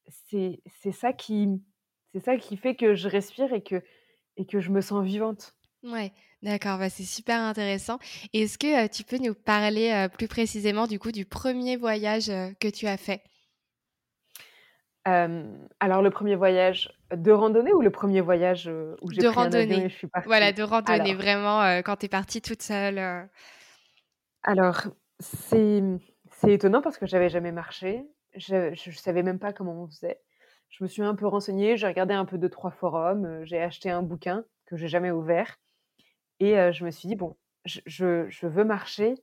C'est 0.09 0.63
c'est 0.67 0.93
ça 0.93 1.13
qui 1.15 1.63
c'est 2.15 2.21
ça 2.21 2.37
qui 2.39 2.57
fait 2.59 2.77
que 2.77 2.95
je 2.95 3.09
respire 3.09 3.53
et 3.55 3.63
que 3.63 3.83
et 4.39 4.47
que 4.47 4.61
je 4.61 4.71
me 4.73 4.81
sens 4.83 5.05
vivante. 5.05 5.57
Ouais, 5.83 6.13
d'accord, 6.43 6.79
bah, 6.79 6.91
c'est 6.91 7.05
super 7.05 7.41
intéressant. 7.41 7.99
Est-ce 8.35 8.59
que, 8.59 8.85
heu, 8.85 8.89
tu 8.89 9.03
peux 9.05 9.17
nous 9.19 9.35
parler, 9.35 9.91
heu, 9.91 10.09
plus 10.11 10.29
précisément, 10.29 10.87
du 10.87 10.99
coup, 10.99 11.11
du 11.13 11.25
premier 11.25 11.77
voyage, 11.77 12.29
heu, 12.31 12.55
que 12.61 12.69
tu 12.69 12.87
as 12.87 12.97
fait? 12.99 13.23
Alors 15.05 16.03
le 16.03 16.11
1er 16.11 16.37
voyage 16.37 16.93
de 17.15 17.33
randonnée 17.33 17.73
ou 17.73 17.81
le 17.81 17.91
1er 17.91 18.21
voyage, 18.21 18.69
heu, 18.69 18.97
où 19.01 19.11
j'ai 19.11 19.23
De 19.23 19.27
pris 19.27 19.43
un 19.43 19.55
avion 19.55 19.81
et 19.81 19.89
randonnée. 19.89 19.89
je 19.89 19.97
suis 19.97 20.09
Voilà, 20.25 20.53
partie? 20.53 20.53
de 20.53 20.63
randonnée, 20.63 21.15
Alors 21.15 21.15
vraiment, 21.15 21.63
heu, 21.65 21.83
quand 21.83 21.97
tu 21.97 22.07
es 22.07 22.09
partie 22.09 22.43
toute 22.43 22.63
seule, 22.63 23.29
alors 24.43 24.83
c'est, 25.19 25.83
c'est 26.31 26.53
étonnant 26.55 26.81
parce 26.83 26.99
que 26.99 27.07
j'avais 27.07 27.29
jamais 27.29 27.53
marché. 27.53 28.07
Je 28.37 28.73
je 28.75 28.91
savais 28.93 29.23
même 29.23 29.39
pas 29.39 29.53
comment 29.53 29.83
on 29.83 29.87
faisait. 29.89 30.21
Je 30.71 30.83
me 30.85 30.89
suis 30.89 31.03
un 31.03 31.15
peu 31.15 31.27
renseignée, 31.27 31.77
j'ai 31.77 31.87
regardé 31.87 32.15
un 32.15 32.25
peu 32.25 32.39
2-3 32.39 32.71
forums, 32.71 33.27
heu, 33.27 33.45
j'ai 33.45 33.61
acheté 33.61 33.91
un 33.91 34.03
bouquin 34.03 34.45
que 34.67 34.77
j'ai 34.77 34.89
jamais 34.89 35.11
ouvert 35.11 35.57
et 36.41 36.55
je 36.73 36.85
me 36.85 36.91
suis 36.93 37.09
dit: 37.09 37.17
«Bon, 37.17 37.37
je 37.67 37.81
je 37.87 38.47
veux 38.49 38.65
marcher, 38.65 39.17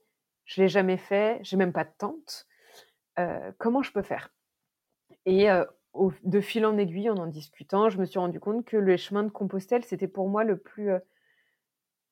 je 0.46 0.62
l'ai 0.62 0.68
jamais 0.68 0.98
fait, 0.98 1.40
j'ai 1.44 1.56
même 1.58 1.72
pas 1.74 1.84
de 1.84 1.92
tente, 1.98 2.46
comment 3.58 3.82
je 3.82 3.92
peux 3.92 4.02
faire?» 4.02 4.30
Et 5.28 5.48
de 6.24 6.40
fil 6.40 6.64
en 6.64 6.78
aiguille, 6.78 7.10
en 7.10 7.16
en 7.16 7.26
discutant, 7.26 7.90
je 7.90 7.98
me 7.98 8.04
suis 8.04 8.18
rendu 8.18 8.40
compte 8.40 8.64
que 8.64 8.76
le 8.76 8.96
chemin 8.96 9.24
de 9.24 9.28
Compostelle, 9.28 9.84
c'était 9.84 10.08
pour 10.08 10.28
moi 10.28 10.42
le 10.42 10.56
plus, 10.56 10.90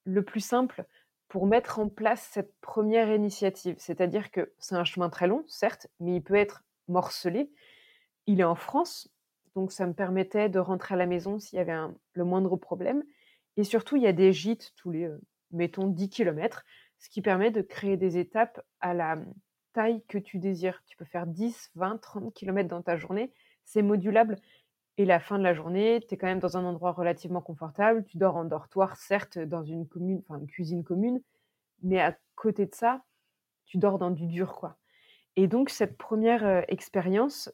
le 0.05 0.23
plus 0.23 0.41
simple 0.41 0.85
pour 1.29 1.47
mettre 1.47 1.79
en 1.79 1.89
place 1.89 2.29
cette 2.33 2.53
1re 2.63 3.15
initiative. 3.15 3.77
C'est-à-dire 3.79 4.31
que 4.31 4.53
c'est 4.59 4.75
un 4.75 4.85
chemin 4.85 5.09
très 5.09 5.27
long, 5.27 5.45
certes, 5.49 5.89
mais 5.99 6.17
il 6.17 6.23
peut 6.23 6.35
être 6.35 6.65
morcelé. 6.89 7.51
Il 8.27 8.41
est 8.41 8.45
en 8.45 8.55
France, 8.55 9.09
donc 9.55 9.73
ça 9.73 9.87
me 9.87 9.95
permettait 9.95 10.49
de 10.49 10.59
rentrer 10.59 10.95
à 10.95 10.99
la 10.99 11.07
maison 11.07 11.39
s'il 11.39 11.57
y 11.57 11.61
avait 11.61 11.77
le 12.13 12.25
moindre 12.25 12.57
problème 12.57 13.03
et 13.57 13.65
surtout, 13.65 13.97
il 13.97 14.03
y 14.03 14.07
a 14.07 14.13
des 14.13 14.33
gîtes 14.33 14.73
tous 14.77 14.91
les, 14.91 15.11
mettons 15.51 15.87
10 15.87 16.09
kilomètres, 16.11 16.65
ce 16.99 17.09
qui 17.09 17.23
permet 17.23 17.51
de 17.51 17.63
créer 17.63 17.97
des 17.97 18.19
étapes 18.19 18.61
à 18.81 18.95
la, 18.95 19.19
que 20.09 20.19
tu 20.19 20.39
désires. 20.39 20.83
Tu 20.87 20.97
peux 20.97 21.05
faire 21.05 21.27
10-20-30 21.27 22.33
kilomètres 22.35 22.69
dans 22.71 22.83
ta 22.83 22.97
journée, 22.97 23.33
c'est 23.65 23.83
modulable 23.83 24.37
et 24.99 25.05
la 25.07 25.21
fin 25.21 25.39
de 25.39 25.45
la 25.45 25.55
journée, 25.55 26.01
tu 26.09 26.15
es 26.15 26.19
quand 26.19 26.27
même 26.29 26.41
dans 26.41 26.57
un 26.59 26.65
endroit 26.65 26.93
relativement 26.93 27.41
confortable. 27.43 28.05
Tu 28.07 28.19
dors 28.19 28.37
en 28.37 28.45
dortoir, 28.47 28.97
certes, 28.97 29.39
dans 29.39 29.65
une 29.65 29.89
commune, 29.89 30.23
une 30.31 30.47
cuisine 30.49 30.85
commune, 30.85 31.23
mais 31.83 32.01
à 32.01 32.17
côté 32.37 32.67
de 32.67 32.75
ça, 32.75 33.05
tu 33.67 33.79
dors 33.79 33.99
dans 33.99 34.11
du 34.13 34.27
dur, 34.27 34.55
quoi 34.57 34.79
et 35.37 35.49
donc 35.49 35.71
cette 35.71 35.99
1re, 35.99 36.45
heu, 36.47 36.65
expérience, 36.69 37.51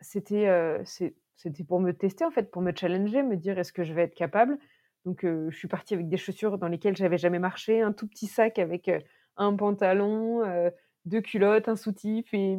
c'était, 0.00 0.48
c'est 0.86 1.16
c'était 1.36 1.64
pour 1.64 1.80
me 1.80 1.92
tester, 1.92 2.24
en 2.26 2.30
fait, 2.32 2.50
pour 2.50 2.62
me 2.62 2.72
challenger, 2.76 3.22
me 3.24 3.36
dire: 3.36 3.58
«Est-ce 3.58 3.72
que 3.72 3.84
je 3.84 3.94
vais 3.94 4.02
être 4.04 4.14
capable?» 4.16 4.58
donc 5.06 5.24
heu, 5.24 5.48
je 5.50 5.56
suis 5.58 5.68
partie 5.68 5.94
avec 5.94 6.08
des 6.08 6.16
chaussures 6.18 6.58
dans 6.58 6.68
lesquelles 6.68 6.96
j'avais 6.96 7.18
jamais 7.18 7.38
marché, 7.40 7.82
un 7.82 7.92
tout 7.92 8.08
petit 8.08 8.26
sac 8.28 8.58
avec, 8.60 8.90
un 9.38 9.54
pantalon, 9.56 10.42
heu, 11.06 11.10
2 11.10 11.20
culottes, 11.20 11.68
un 11.68 11.76
soutif 11.76 12.32
et 12.34 12.58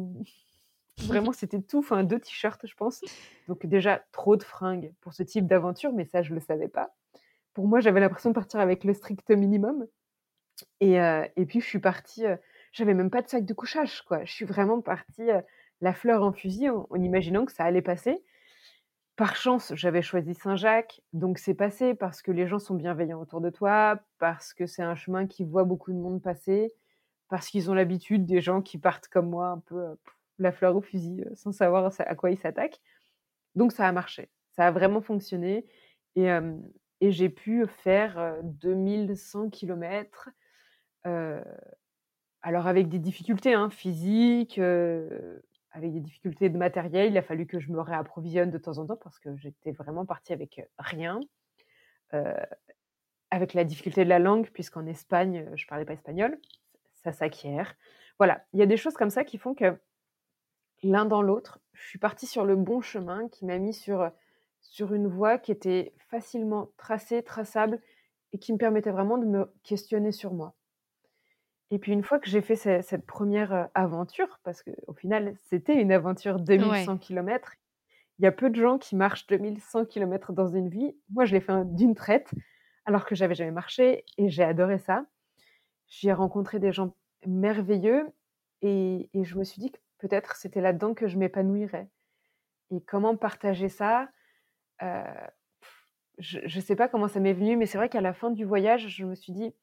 vraiment 1.00 1.32
c'était 1.32 1.62
tout, 1.62 1.78
enfin 1.80 2.04
2 2.04 2.20
t-shirts, 2.20 2.66
je 2.66 2.74
pense. 2.74 3.04
Donc 3.48 3.66
déjà, 3.66 4.04
trop 4.12 4.36
de 4.36 4.42
fringues 4.44 4.92
pour 5.00 5.14
ce 5.14 5.22
type 5.22 5.46
d'aventure, 5.46 5.92
mais 5.92 6.06
ça, 6.06 6.22
je 6.22 6.34
le 6.34 6.40
savais 6.40 6.68
pas. 6.68 6.94
Pour 7.54 7.68
moi, 7.68 7.80
j'avais 7.80 8.00
l'impression 8.00 8.30
de 8.30 8.34
partir 8.34 8.60
avec 8.60 8.84
le 8.84 8.94
strict 8.94 9.30
minimum 9.32 9.86
et 10.80 10.98
heu 11.00 11.24
et 11.36 11.46
puis 11.46 11.60
je 11.60 11.66
suis 11.66 11.78
partie, 11.80 12.26
heu, 12.26 12.38
j'avais 12.72 12.94
même 12.94 13.10
pas 13.10 13.22
de 13.22 13.28
sac 13.28 13.44
de 13.44 13.54
couchage, 13.54 14.02
quoi. 14.04 14.24
Je 14.24 14.32
suis 14.32 14.44
vraiment 14.44 14.80
partie, 14.80 15.30
heu, 15.30 15.42
la 15.80 15.94
fleur 15.94 16.22
en 16.22 16.32
fusil 16.32 16.68
en 16.70 16.86
en 16.90 17.02
imaginant 17.02 17.44
que 17.46 17.52
ça 17.52 17.64
allait 17.64 17.82
passer. 17.82 18.22
Par 19.16 19.36
chance, 19.36 19.72
j'avais 19.74 20.02
choisi 20.02 20.34
Saint-Jacques, 20.34 21.00
donc 21.14 21.38
c'est 21.38 21.54
passé 21.54 21.94
parce 21.94 22.20
que 22.22 22.30
les 22.32 22.46
gens 22.46 22.58
sont 22.58 22.74
bienveillants 22.74 23.20
autour 23.20 23.40
de 23.40 23.50
toi, 23.50 24.00
parce 24.18 24.52
que 24.54 24.66
c'est 24.66 24.82
un 24.82 24.94
chemin 24.94 25.26
qui 25.26 25.44
voit 25.44 25.64
beaucoup 25.64 25.92
de 25.92 25.98
monde 25.98 26.22
passer, 26.22 26.74
parce 27.28 27.48
qu'ils 27.48 27.70
ont 27.70 27.74
l'habitude 27.74 28.26
des 28.26 28.40
gens 28.40 28.62
qui 28.62 28.78
partent 28.78 29.08
comme 29.08 29.30
moi 29.30 29.48
un 29.48 29.58
peu, 29.58 29.76
heu, 29.76 29.98
la 30.38 30.52
fleur 30.52 30.76
au 30.76 30.80
fusil, 30.82 31.22
heu, 31.26 31.34
sans 31.34 31.52
savoir 31.52 31.92
à 31.98 32.14
quoi 32.14 32.30
ils 32.30 32.38
s'attaquent. 32.38 32.80
Donc 33.56 33.72
ça 33.72 33.88
a 33.88 33.92
marché. 33.92 34.30
Ça 34.52 34.66
a 34.68 34.70
vraiment 34.70 35.02
fonctionné 35.02 35.66
et 36.16 37.12
j'ai 37.12 37.28
pu 37.28 37.66
faire, 37.68 38.18
heu, 38.18 38.40
2 38.44 39.14
100 39.16 39.50
kilomètres, 39.50 40.30
heu, 41.06 41.42
alors 42.42 42.66
avec 42.66 42.88
des 42.88 42.98
difficultés, 42.98 43.54
hein, 43.54 43.70
physiques, 43.70 44.58
avec 44.58 45.92
des 45.92 46.00
difficultés 46.00 46.48
de 46.48 46.56
matériel. 46.58 47.10
Il 47.10 47.18
a 47.18 47.22
fallu 47.22 47.46
que 47.46 47.58
je 47.60 47.70
me 47.72 47.80
réapprovisionne 47.80 48.50
de 48.50 48.58
temps 48.58 48.78
en 48.78 48.86
temps 48.86 48.96
parce 48.96 49.18
que 49.18 49.36
j'étais 49.36 49.72
vraiment 49.72 50.06
partie 50.06 50.32
avec, 50.32 50.60
rien, 50.78 51.20
avec 53.30 53.54
la 53.54 53.64
difficulté 53.64 54.04
de 54.04 54.08
la 54.08 54.18
langue, 54.18 54.50
puisqu'en 54.50 54.86
Espagne, 54.86 55.48
je 55.54 55.66
parlais 55.66 55.84
pas 55.84 55.92
espagnol, 55.94 56.38
ça 57.06 57.12
s'acquiert. 57.12 57.76
Voilà, 58.18 58.44
il 58.52 58.60
y 58.60 58.62
a 58.62 58.66
des 58.66 58.76
choses 58.76 58.94
comme 58.94 59.10
ça 59.10 59.24
qui 59.24 59.38
font 59.38 59.54
que 59.54 59.78
l'un 60.82 61.04
dans 61.04 61.22
l'autre, 61.22 61.60
je 61.72 61.86
suis 61.88 61.98
partie 61.98 62.26
sur 62.26 62.44
le 62.44 62.56
bon 62.56 62.80
chemin 62.80 63.28
qui 63.28 63.44
m'a 63.44 63.58
mis 63.58 63.74
sur, 63.74 64.10
sur 64.60 64.92
une 64.92 65.06
voie 65.06 65.38
qui 65.38 65.52
était 65.52 65.94
facilement 66.10 66.70
tracée, 66.76 67.22
traçable 67.22 67.80
et 68.32 68.38
qui 68.38 68.52
me 68.52 68.58
permettait 68.58 68.90
vraiment 68.90 69.18
de 69.18 69.26
me 69.26 69.52
questionner 69.62 70.12
sur 70.12 70.32
moi. 70.32 70.54
Et 71.70 71.78
puis 71.78 71.92
une 71.92 72.02
fois 72.02 72.18
que 72.18 72.28
j'ai 72.28 72.42
fait 72.42 72.56
cette 72.56 73.06
première 73.06 73.68
aventure, 73.74 74.38
parce 74.44 74.62
qu'au 74.62 74.94
final, 74.94 75.36
c'était 75.42 75.80
une 75.80 75.92
aventure 75.92 76.38
2100 76.38 76.98
km, 76.98 77.52
il 78.18 78.24
y 78.24 78.26
a 78.26 78.32
peu 78.32 78.50
de 78.50 78.56
gens 78.56 78.78
qui 78.78 78.96
marchent 78.96 79.26
2100 79.26 79.86
km 79.86 80.32
dans 80.32 80.48
une 80.48 80.68
vie. 80.68 80.96
Moi, 81.10 81.24
je 81.24 81.34
l'ai 81.34 81.40
fait 81.40 81.52
d'une 81.74 81.94
traite, 81.94 82.32
alors 82.84 83.04
que 83.04 83.14
j'avais 83.14 83.34
jamais 83.34 83.50
marché 83.50 84.04
et 84.16 84.28
j'ai 84.28 84.44
adoré 84.44 84.78
ça. 84.78 85.04
J'ai 85.86 86.12
rencontré 86.12 86.58
des 86.58 86.72
gens 86.72 86.94
merveilleux 87.26 88.10
et, 88.62 89.08
je 89.14 89.38
me 89.38 89.44
suis 89.44 89.60
dit 89.60 89.70
que 89.70 89.78
peut-être 89.98 90.36
c'était 90.36 90.60
là-dedans 90.60 90.94
que 90.94 91.06
je 91.06 91.18
m'épanouirais. 91.18 91.88
Et 92.70 92.80
comment 92.80 93.16
partager 93.16 93.68
ça 93.68 94.08
Je 96.18 96.40
ne 96.42 96.60
sais 96.60 96.76
pas 96.76 96.88
comment 96.88 97.08
ça 97.08 97.20
m'est 97.20 97.32
venu, 97.32 97.56
mais 97.56 97.66
c'est 97.66 97.78
vrai 97.78 97.88
qu'à 97.88 98.00
la 98.00 98.12
fin 98.12 98.30
du 98.30 98.44
voyage, 98.44 98.88
je 98.88 99.04
me 99.04 99.14
suis 99.14 99.32
dit, 99.32 99.54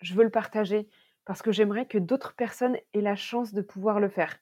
je 0.00 0.14
veux 0.14 0.24
le 0.24 0.30
partager 0.30 0.88
parce 1.24 1.42
que 1.42 1.52
j'aimerais 1.52 1.86
que 1.86 1.98
d'autres 1.98 2.34
personnes 2.34 2.78
aient 2.94 3.02
la 3.02 3.16
chance 3.16 3.52
de 3.52 3.60
pouvoir 3.60 4.00
le 4.00 4.08
faire. 4.08 4.38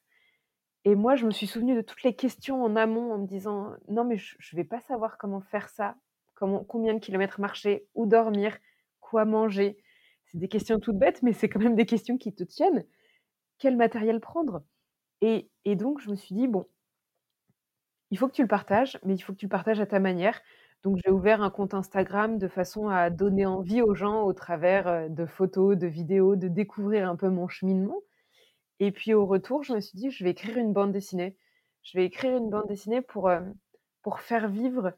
Et 0.85 0.95
moi, 0.95 1.17
je 1.17 1.25
me 1.25 1.31
suis 1.31 1.47
souvenue 1.47 1.75
de 1.75 1.81
toutes 1.81 2.03
les 2.03 2.15
questions 2.15 2.63
en 2.63 2.77
amont 2.77 3.11
en 3.11 3.17
me 3.17 3.27
disant, 3.27 3.73
non, 3.89 4.05
mais 4.05 4.15
je 4.15 4.37
ne 4.53 4.55
vais 4.55 4.63
pas 4.63 4.79
savoir 4.79 5.17
comment 5.17 5.41
faire 5.41 5.67
ça, 5.67 5.95
comment, 6.33 6.63
combien 6.63 6.93
de 6.93 6.99
kilomètres 6.99 7.41
marcher, 7.41 7.85
où 7.93 8.05
dormir, 8.05 8.57
quoi 9.01 9.25
manger. 9.25 9.77
C'est 10.27 10.37
des 10.37 10.49
questions 10.49 10.79
toutes 10.79 10.97
bêtes, 10.97 11.23
mais 11.23 11.33
c'est 11.33 11.49
quand 11.49 11.59
même 11.59 11.75
des 11.75 11.85
questions 11.85 12.17
qui 12.17 12.33
te 12.33 12.43
tiennent. 12.43 12.85
Quel 13.59 13.77
matériel 13.77 14.19
prendre? 14.19 14.63
Et, 15.21 15.49
donc, 15.65 15.99
je 15.99 16.09
me 16.09 16.15
suis 16.15 16.35
dit, 16.35 16.47
bon, 16.47 16.67
il 18.11 18.17
faut 18.17 18.27
que 18.27 18.33
tu 18.33 18.41
le 18.41 18.47
partages, 18.47 18.99
mais 19.03 19.15
il 19.15 19.19
faut 19.19 19.33
que 19.33 19.37
tu 19.37 19.45
le 19.45 19.49
partages 19.49 19.79
à 19.79 19.85
ta 19.85 19.99
manière. 19.99 20.39
Donc, 20.83 20.97
j'ai 21.03 21.11
ouvert 21.11 21.41
un 21.41 21.49
compte 21.49 21.73
Instagram 21.73 22.37
de 22.37 22.47
façon 22.47 22.87
à 22.89 23.09
donner 23.09 23.45
envie 23.45 23.81
aux 23.81 23.95
gens 23.95 24.23
au 24.23 24.33
travers 24.33 25.09
de 25.09 25.25
photos, 25.25 25.77
de 25.77 25.87
vidéos, 25.87 26.35
de 26.35 26.47
découvrir 26.47 27.09
un 27.09 27.15
peu 27.15 27.29
mon 27.29 27.47
cheminement. 27.47 27.99
Et 28.79 28.91
puis, 28.91 29.13
au 29.13 29.25
retour, 29.25 29.63
je 29.63 29.73
me 29.73 29.79
suis 29.79 29.97
dit, 29.97 30.11
je 30.11 30.23
vais 30.23 30.31
écrire 30.31 30.57
une 30.57 30.73
bande 30.73 30.91
dessinée. 30.91 31.37
Je 31.83 31.97
vais 31.97 32.05
écrire 32.05 32.37
une 32.37 32.49
bande 32.49 32.67
dessinée 32.67 33.01
pour, 33.01 33.31
pour 34.03 34.19
faire 34.19 34.49
vivre 34.49 34.93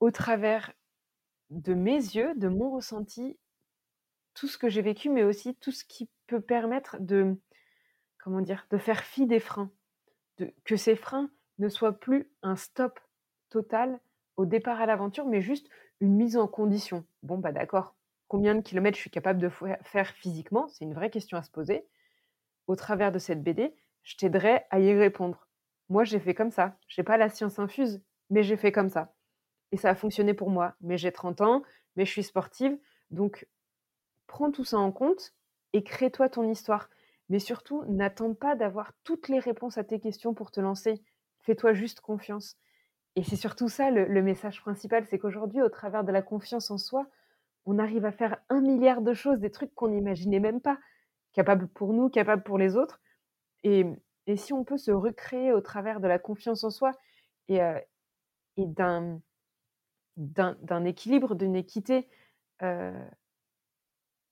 au 0.00 0.10
travers 0.10 0.72
de 1.50 1.74
mes 1.74 1.96
yeux, 1.96 2.34
de 2.36 2.48
mon 2.48 2.70
ressenti, 2.70 3.38
tout 4.36 4.46
ce 4.46 4.58
que 4.58 4.68
j'ai 4.68 4.82
vécu, 4.82 5.08
mais 5.08 5.24
aussi 5.24 5.56
tout 5.56 5.72
ce 5.72 5.84
qui 5.84 6.08
peut 6.26 6.40
permettre 6.40 6.96
de, 7.00 7.36
comment 8.18 8.40
dire, 8.40 8.66
de 8.70 8.78
faire 8.78 9.02
fi 9.02 9.26
des 9.26 9.40
freins, 9.40 9.72
de, 10.38 10.52
que 10.64 10.76
ces 10.76 10.94
freins 10.94 11.30
ne 11.58 11.68
soient 11.68 11.98
plus 11.98 12.30
un 12.42 12.54
stop 12.54 13.00
total 13.48 13.98
au 14.36 14.44
départ 14.46 14.80
à 14.80 14.86
l'aventure, 14.86 15.26
mais 15.26 15.40
juste 15.40 15.68
une 16.00 16.14
mise 16.14 16.36
en 16.36 16.46
condition. 16.46 17.06
Bon, 17.22 17.38
bah 17.38 17.52
d'accord, 17.52 17.96
combien 18.28 18.54
de 18.54 18.60
kilomètres 18.60 18.96
je 18.96 19.00
suis 19.00 19.10
capable 19.10 19.40
de 19.40 19.48
faire 19.82 20.10
physiquement? 20.10 20.68
C'est 20.68 20.84
une 20.84 20.94
vraie 20.94 21.10
question 21.10 21.38
à 21.38 21.42
se 21.42 21.50
poser. 21.50 21.86
Au 22.66 22.76
travers 22.76 23.12
de 23.12 23.18
cette 23.18 23.42
BD, 23.42 23.74
je 24.02 24.16
t'aiderai 24.16 24.64
à 24.70 24.80
y 24.80 24.92
répondre. 24.92 25.48
Moi, 25.88 26.04
j'ai 26.04 26.20
fait 26.20 26.34
comme 26.34 26.50
ça. 26.50 26.76
Je 26.88 27.00
n'ai 27.00 27.04
pas 27.04 27.16
la 27.16 27.30
science 27.30 27.58
infuse, 27.58 28.02
mais 28.28 28.42
j'ai 28.42 28.56
fait 28.56 28.72
comme 28.72 28.90
ça. 28.90 29.14
Et 29.72 29.76
ça 29.76 29.90
a 29.90 29.94
fonctionné 29.94 30.34
pour 30.34 30.50
moi. 30.50 30.74
Mais 30.80 30.98
j'ai 30.98 31.12
30 31.12 31.40
ans, 31.40 31.62
mais 31.94 32.04
je 32.04 32.10
suis 32.10 32.22
sportive. 32.22 32.76
Donc, 33.10 33.46
prends 34.36 34.52
tout 34.52 34.64
ça 34.64 34.76
en 34.76 34.92
compte 34.92 35.32
et 35.72 35.82
crée-toi 35.82 36.28
ton 36.28 36.46
histoire. 36.46 36.90
Mais 37.30 37.38
surtout, 37.38 37.86
n'attends 37.86 38.34
pas 38.34 38.54
d'avoir 38.54 38.92
toutes 39.02 39.28
les 39.28 39.38
réponses 39.38 39.78
à 39.78 39.84
tes 39.84 39.98
questions 39.98 40.34
pour 40.34 40.50
te 40.50 40.60
lancer. 40.60 41.02
Fais-toi 41.40 41.72
juste 41.72 42.00
confiance. 42.02 42.58
Et 43.14 43.22
c'est 43.22 43.36
surtout 43.36 43.70
ça 43.70 43.90
le, 43.90 44.22
message 44.22 44.60
principal, 44.60 45.06
c'est 45.06 45.18
qu'aujourd'hui, 45.18 45.62
au 45.62 45.70
travers 45.70 46.04
de 46.04 46.12
la 46.12 46.20
confiance 46.20 46.70
en 46.70 46.76
soi, 46.76 47.06
on 47.64 47.78
arrive 47.78 48.04
à 48.04 48.12
faire 48.12 48.36
un 48.50 48.60
milliard 48.60 49.00
de 49.00 49.14
choses, 49.14 49.40
des 49.40 49.50
trucs 49.50 49.74
qu'on 49.74 49.88
n'imaginait 49.88 50.38
même 50.38 50.60
pas, 50.60 50.78
capables 51.32 51.66
pour 51.68 51.94
nous, 51.94 52.10
capables 52.10 52.42
pour 52.42 52.58
les 52.58 52.76
autres. 52.76 53.00
Et, 53.64 53.86
si 54.36 54.52
on 54.52 54.64
peut 54.64 54.76
se 54.76 54.90
recréer 54.90 55.54
au 55.54 55.62
travers 55.62 55.98
de 55.98 56.08
la 56.08 56.18
confiance 56.18 56.62
en 56.62 56.68
soi 56.68 56.92
et, 57.48 57.62
euh, 57.62 57.80
d'un, 58.58 59.18
équilibre, 60.84 61.34
d'une 61.34 61.56
équité 61.56 62.06
euh, 62.60 62.92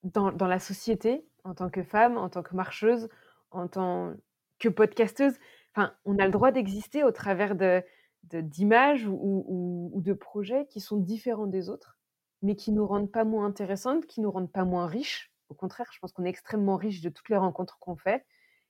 dans, 0.04 0.46
la 0.46 0.58
société, 0.58 1.26
en 1.44 1.54
tant 1.54 1.70
que 1.70 1.82
femme, 1.82 2.16
en 2.16 2.28
tant 2.28 2.42
que 2.42 2.54
marcheuse, 2.54 3.08
en 3.50 3.68
tant 3.68 4.12
que 4.58 4.68
podcasteuse. 4.68 5.34
Enfin, 5.74 5.94
on 6.04 6.18
a 6.18 6.26
le 6.26 6.30
droit 6.30 6.52
d'exister 6.52 7.02
au 7.02 7.10
travers 7.10 7.54
de, 7.54 7.82
d'images 8.22 9.06
ou, 9.08 9.92
de 9.96 10.12
projets 10.12 10.66
qui 10.66 10.80
sont 10.80 10.98
différents 10.98 11.46
des 11.46 11.68
autres, 11.68 11.98
mais 12.42 12.54
qui 12.54 12.72
nous 12.72 12.86
rendent 12.86 13.10
pas 13.10 13.24
moins 13.24 13.46
intéressantes, 13.46 14.06
qui 14.06 14.20
nous 14.20 14.30
rendent 14.30 14.52
pas 14.52 14.64
moins 14.64 14.86
riches. 14.86 15.32
Au 15.48 15.54
contraire, 15.54 15.90
je 15.92 15.98
pense 15.98 16.12
qu'on 16.12 16.24
est 16.24 16.30
extrêmement 16.30 16.76
riche 16.76 17.00
de 17.00 17.08
toutes 17.08 17.28
les 17.28 17.36
rencontres 17.36 17.78
qu'on 17.78 17.96
fait 17.96 18.24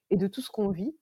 et 0.09 0.17
de 0.17 0.27
tout 0.27 0.41
ce 0.41 0.49
qu'on 0.49 0.69
vit. 0.69 0.95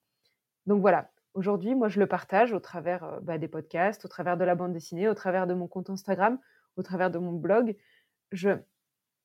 Donc 0.66 0.82
voilà, 0.82 1.12
aujourd'hui, 1.34 1.76
moi, 1.76 1.88
je 1.88 2.00
le 2.00 2.08
partage 2.08 2.54
au 2.54 2.60
travers 2.60 3.04
euh, 3.04 3.20
bah, 3.22 3.38
des 3.38 3.48
podcasts, 3.48 4.06
au 4.06 4.08
travers 4.08 4.38
de 4.38 4.44
la 4.44 4.56
bande 4.56 4.74
dessinée, 4.74 5.08
au 5.08 5.14
travers 5.14 5.48
de 5.48 5.54
mon 5.54 5.68
compte 5.68 5.90
Instagram, 5.90 6.40
au 6.78 6.84
travers 6.84 7.12
de 7.12 7.20
mon 7.20 7.34
blog. 7.34 7.76
Je, 8.32 8.50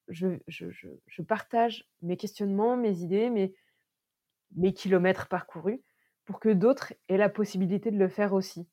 je, 0.08 1.22
partage 1.22 1.88
mes 2.02 2.16
questionnements, 2.16 2.76
mes 2.76 3.02
idées, 3.02 3.30
mes, 3.30 4.72
kilomètres 4.72 5.28
parcourus 5.28 5.82
pour 6.24 6.40
que 6.40 6.48
d'autres 6.48 6.94
aient 7.08 7.16
la 7.16 7.28
possibilité 7.28 7.90
de 7.90 7.98
le 7.98 8.08
faire 8.08 8.32
aussi. 8.32 8.68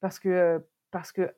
Parce 0.00 0.18
que, 0.18 0.66
parce 0.90 1.12
que 1.12 1.34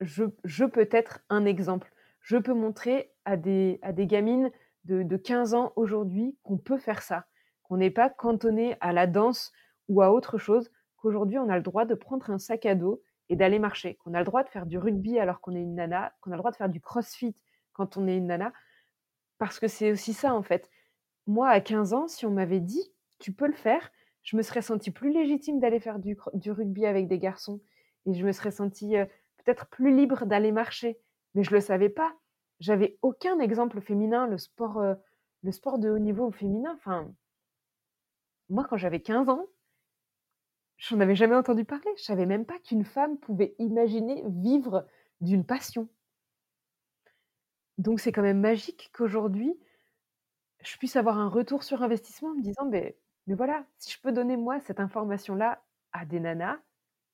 je, 0.00 0.24
je 0.44 0.64
peux 0.64 0.88
être 0.90 1.20
un 1.28 1.44
exemple. 1.44 1.92
Je 2.20 2.36
peux 2.36 2.54
montrer 2.54 3.12
à 3.24 3.36
des, 3.36 3.78
à 3.82 3.92
des 3.92 4.06
gamines 4.06 4.50
de, 4.84 5.02
de 5.02 5.16
15 5.16 5.54
ans 5.54 5.72
aujourd'hui 5.76 6.36
qu'on 6.42 6.58
peut 6.58 6.78
faire 6.78 7.02
ça, 7.02 7.26
qu'on 7.62 7.76
n'est 7.76 7.90
pas 7.90 8.10
cantonné 8.10 8.76
à 8.80 8.92
la 8.92 9.06
danse 9.06 9.52
ou 9.88 10.02
à 10.02 10.12
autre 10.12 10.38
chose, 10.38 10.70
qu'aujourd'hui 10.96 11.38
on 11.38 11.48
a 11.48 11.56
le 11.56 11.62
droit 11.62 11.84
de 11.84 11.94
prendre 11.94 12.30
un 12.30 12.38
sac 12.38 12.66
à 12.66 12.74
dos 12.74 13.02
et 13.28 13.36
d'aller 13.36 13.58
marcher, 13.58 13.94
qu'on 13.96 14.14
a 14.14 14.18
le 14.18 14.24
droit 14.24 14.42
de 14.42 14.48
faire 14.48 14.66
du 14.66 14.78
rugby 14.78 15.18
alors 15.18 15.40
qu'on 15.40 15.54
est 15.54 15.62
une 15.62 15.74
nana, 15.74 16.12
qu'on 16.20 16.32
a 16.32 16.34
le 16.34 16.40
droit 16.40 16.50
de 16.50 16.56
faire 16.56 16.68
du 16.68 16.80
crossfit 16.80 17.34
quand 17.72 17.96
on 17.96 18.06
est 18.06 18.16
une 18.16 18.26
nana, 18.26 18.52
parce 19.40 19.58
que 19.58 19.68
c'est 19.68 19.90
aussi 19.90 20.12
ça, 20.12 20.34
en 20.34 20.42
fait. 20.42 20.70
Moi, 21.26 21.48
à 21.48 21.60
15 21.60 21.94
ans, 21.94 22.08
si 22.08 22.26
on 22.26 22.30
m'avait 22.30 22.60
dit, 22.60 22.92
tu 23.18 23.32
peux 23.32 23.46
le 23.46 23.54
faire, 23.54 23.90
je 24.22 24.36
me 24.36 24.42
serais 24.42 24.60
sentie 24.60 24.90
plus 24.90 25.12
légitime 25.12 25.58
d'aller 25.58 25.80
faire 25.80 25.98
du, 25.98 26.16
rugby 26.52 26.84
avec 26.84 27.08
des 27.08 27.18
garçons. 27.18 27.60
Et 28.04 28.12
je 28.12 28.24
me 28.24 28.32
serais 28.32 28.50
sentie 28.50 28.94
peut-être 29.38 29.66
plus 29.68 29.96
libre 29.96 30.26
d'aller 30.26 30.52
marcher. 30.52 31.00
Mais 31.34 31.42
je 31.42 31.50
ne 31.50 31.56
le 31.56 31.60
savais 31.62 31.88
pas. 31.88 32.14
J'avais 32.60 32.98
aucun 33.00 33.40
exemple 33.40 33.80
féminin, 33.80 34.26
le 34.26 34.36
sport, 34.36 34.82
le 35.42 35.52
sport 35.52 35.78
de 35.78 35.88
haut 35.88 35.98
niveau 35.98 36.30
féminin. 36.30 36.74
Enfin, 36.76 37.10
moi, 38.50 38.66
quand 38.68 38.76
j'avais 38.76 39.00
15 39.00 39.30
ans, 39.30 39.46
je 40.76 40.94
n'en 40.94 41.00
avais 41.00 41.14
jamais 41.14 41.36
entendu 41.36 41.64
parler. 41.64 41.90
Je 41.96 42.04
savais 42.04 42.26
même 42.26 42.44
pas 42.44 42.58
qu'une 42.58 42.84
femme 42.84 43.18
pouvait 43.18 43.54
imaginer 43.58 44.22
vivre 44.26 44.86
d'une 45.22 45.46
passion. 45.46 45.88
Donc 47.80 48.00
c'est 48.00 48.12
quand 48.12 48.22
même 48.22 48.40
magique 48.40 48.90
qu'aujourd'hui, 48.94 49.58
je 50.62 50.76
puisse 50.76 50.96
avoir 50.96 51.18
un 51.18 51.28
retour 51.28 51.62
sur 51.62 51.82
investissement 51.82 52.30
en 52.30 52.34
me 52.34 52.42
disant: 52.42 52.66
«Beh, 52.66 52.98
mais 53.26 53.34
voilà, 53.34 53.64
si 53.78 53.92
je 53.92 54.00
peux 54.00 54.12
donner 54.12 54.36
moi 54.36 54.60
cette 54.60 54.80
information-là 54.80 55.62
à 55.92 56.04
des 56.04 56.20
nanas, 56.20 56.58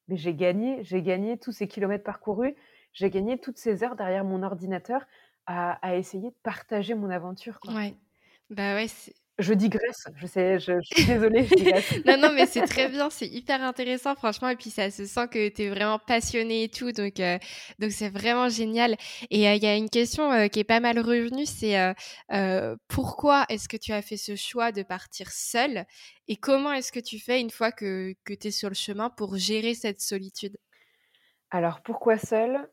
mais 0.09 0.16
j'ai 0.16 0.35
gagné 0.35 0.85
j'ai 0.85 1.02
gagné 1.02 1.38
tous 1.38 1.52
ces 1.52 1.68
kilomètres 1.68 2.05
parcourus, 2.05 2.57
j'ai 2.94 3.11
gagné 3.11 3.38
toutes 3.40 3.59
ces 3.59 3.85
heures 3.85 3.96
derrière 3.96 4.24
mon 4.24 4.42
ordinateur 4.44 5.07
à 5.46 5.96
essayer 5.96 6.31
de 6.31 6.37
partager 6.44 6.94
mon 6.94 7.11
aventure, 7.11 7.61
quoi». 7.61 7.74
Ouais. 7.74 7.96
Bah, 8.50 8.74
ouais, 8.76 8.88
je 9.38 9.53
digresse, 9.53 10.07
je 10.14 10.27
sais, 10.27 10.59
je, 10.59 10.81
suis 10.81 11.05
désolée. 11.05 11.46
non, 12.07 12.16
non, 12.16 12.33
mais 12.35 12.46
c'est 12.46 12.64
très 12.66 12.88
bien, 12.88 13.11
c'est 13.11 13.27
hyper 13.27 13.62
intéressant, 13.62 14.14
franchement. 14.14 14.49
Et 14.49 14.57
puis, 14.57 14.70
ça 14.70 14.90
se 14.90 15.05
sent 15.05 15.29
que 15.29 15.49
tu 15.49 15.62
es 15.62 15.68
vraiment 15.68 15.99
passionné 15.99 16.64
et 16.64 16.68
tout. 16.68 16.90
Donc, 16.92 17.20
euh, 17.20 17.38
donc 17.79 17.90
c'est 17.90 18.09
vraiment 18.09 18.49
génial. 18.49 18.96
Et 19.31 19.46
euh, 19.49 19.55
il 19.55 19.62
y 19.62 19.66
a 19.66 19.77
une 19.77 19.90
question 19.90 20.33
euh, 20.33 20.49
qui 20.49 20.61
est 20.61 20.64
pas 20.64 20.81
mal 20.81 20.99
revenue 20.99 21.44
c'est 21.46 21.77
pourquoi 22.88 23.44
est-ce 23.49 23.68
que 23.68 23.77
tu 23.77 23.92
as 23.92 24.03
fait 24.03 24.16
ce 24.16 24.37
choix 24.37 24.72
de 24.72 24.83
partir 24.83 25.31
seule 25.31 25.85
Et 26.29 26.37
comment 26.37 26.72
est-ce 26.72 26.92
que 26.92 27.01
tu 27.01 27.18
fais 27.18 27.40
une 27.40 27.51
fois 27.51 27.72
que, 27.72 28.14
que 28.25 28.33
tu 28.33 28.49
es 28.49 28.51
sur 28.51 28.68
le 28.68 28.75
chemin 28.75 29.11
pour 29.11 29.37
gérer 29.37 29.75
cette 29.75 30.01
solitude? 30.01 30.57
Alors, 31.51 31.81
pourquoi 31.83 32.18
seule? 32.18 32.68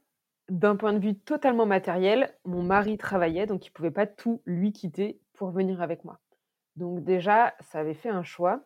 D'un 0.50 0.76
point 0.76 0.94
de 0.94 1.00
vue 1.00 1.16
totalement 1.16 1.66
matériel, 1.66 2.36
mon 2.46 2.64
mari 2.64 2.98
travaillait, 2.98 3.46
donc 3.46 3.66
il 3.66 3.70
ne 3.70 3.74
pouvait 3.74 3.92
pas 3.92 4.08
tout 4.08 4.42
lui 4.46 4.74
quitter 4.74 5.20
pour 5.34 5.52
venir 5.52 5.82
avec 5.82 6.04
moi. 6.04 6.20
Donc 6.76 7.04
déjà, 7.04 7.56
ça 7.62 7.80
avait 7.80 7.94
fait 7.94 8.10
un 8.10 8.24
choix. 8.24 8.62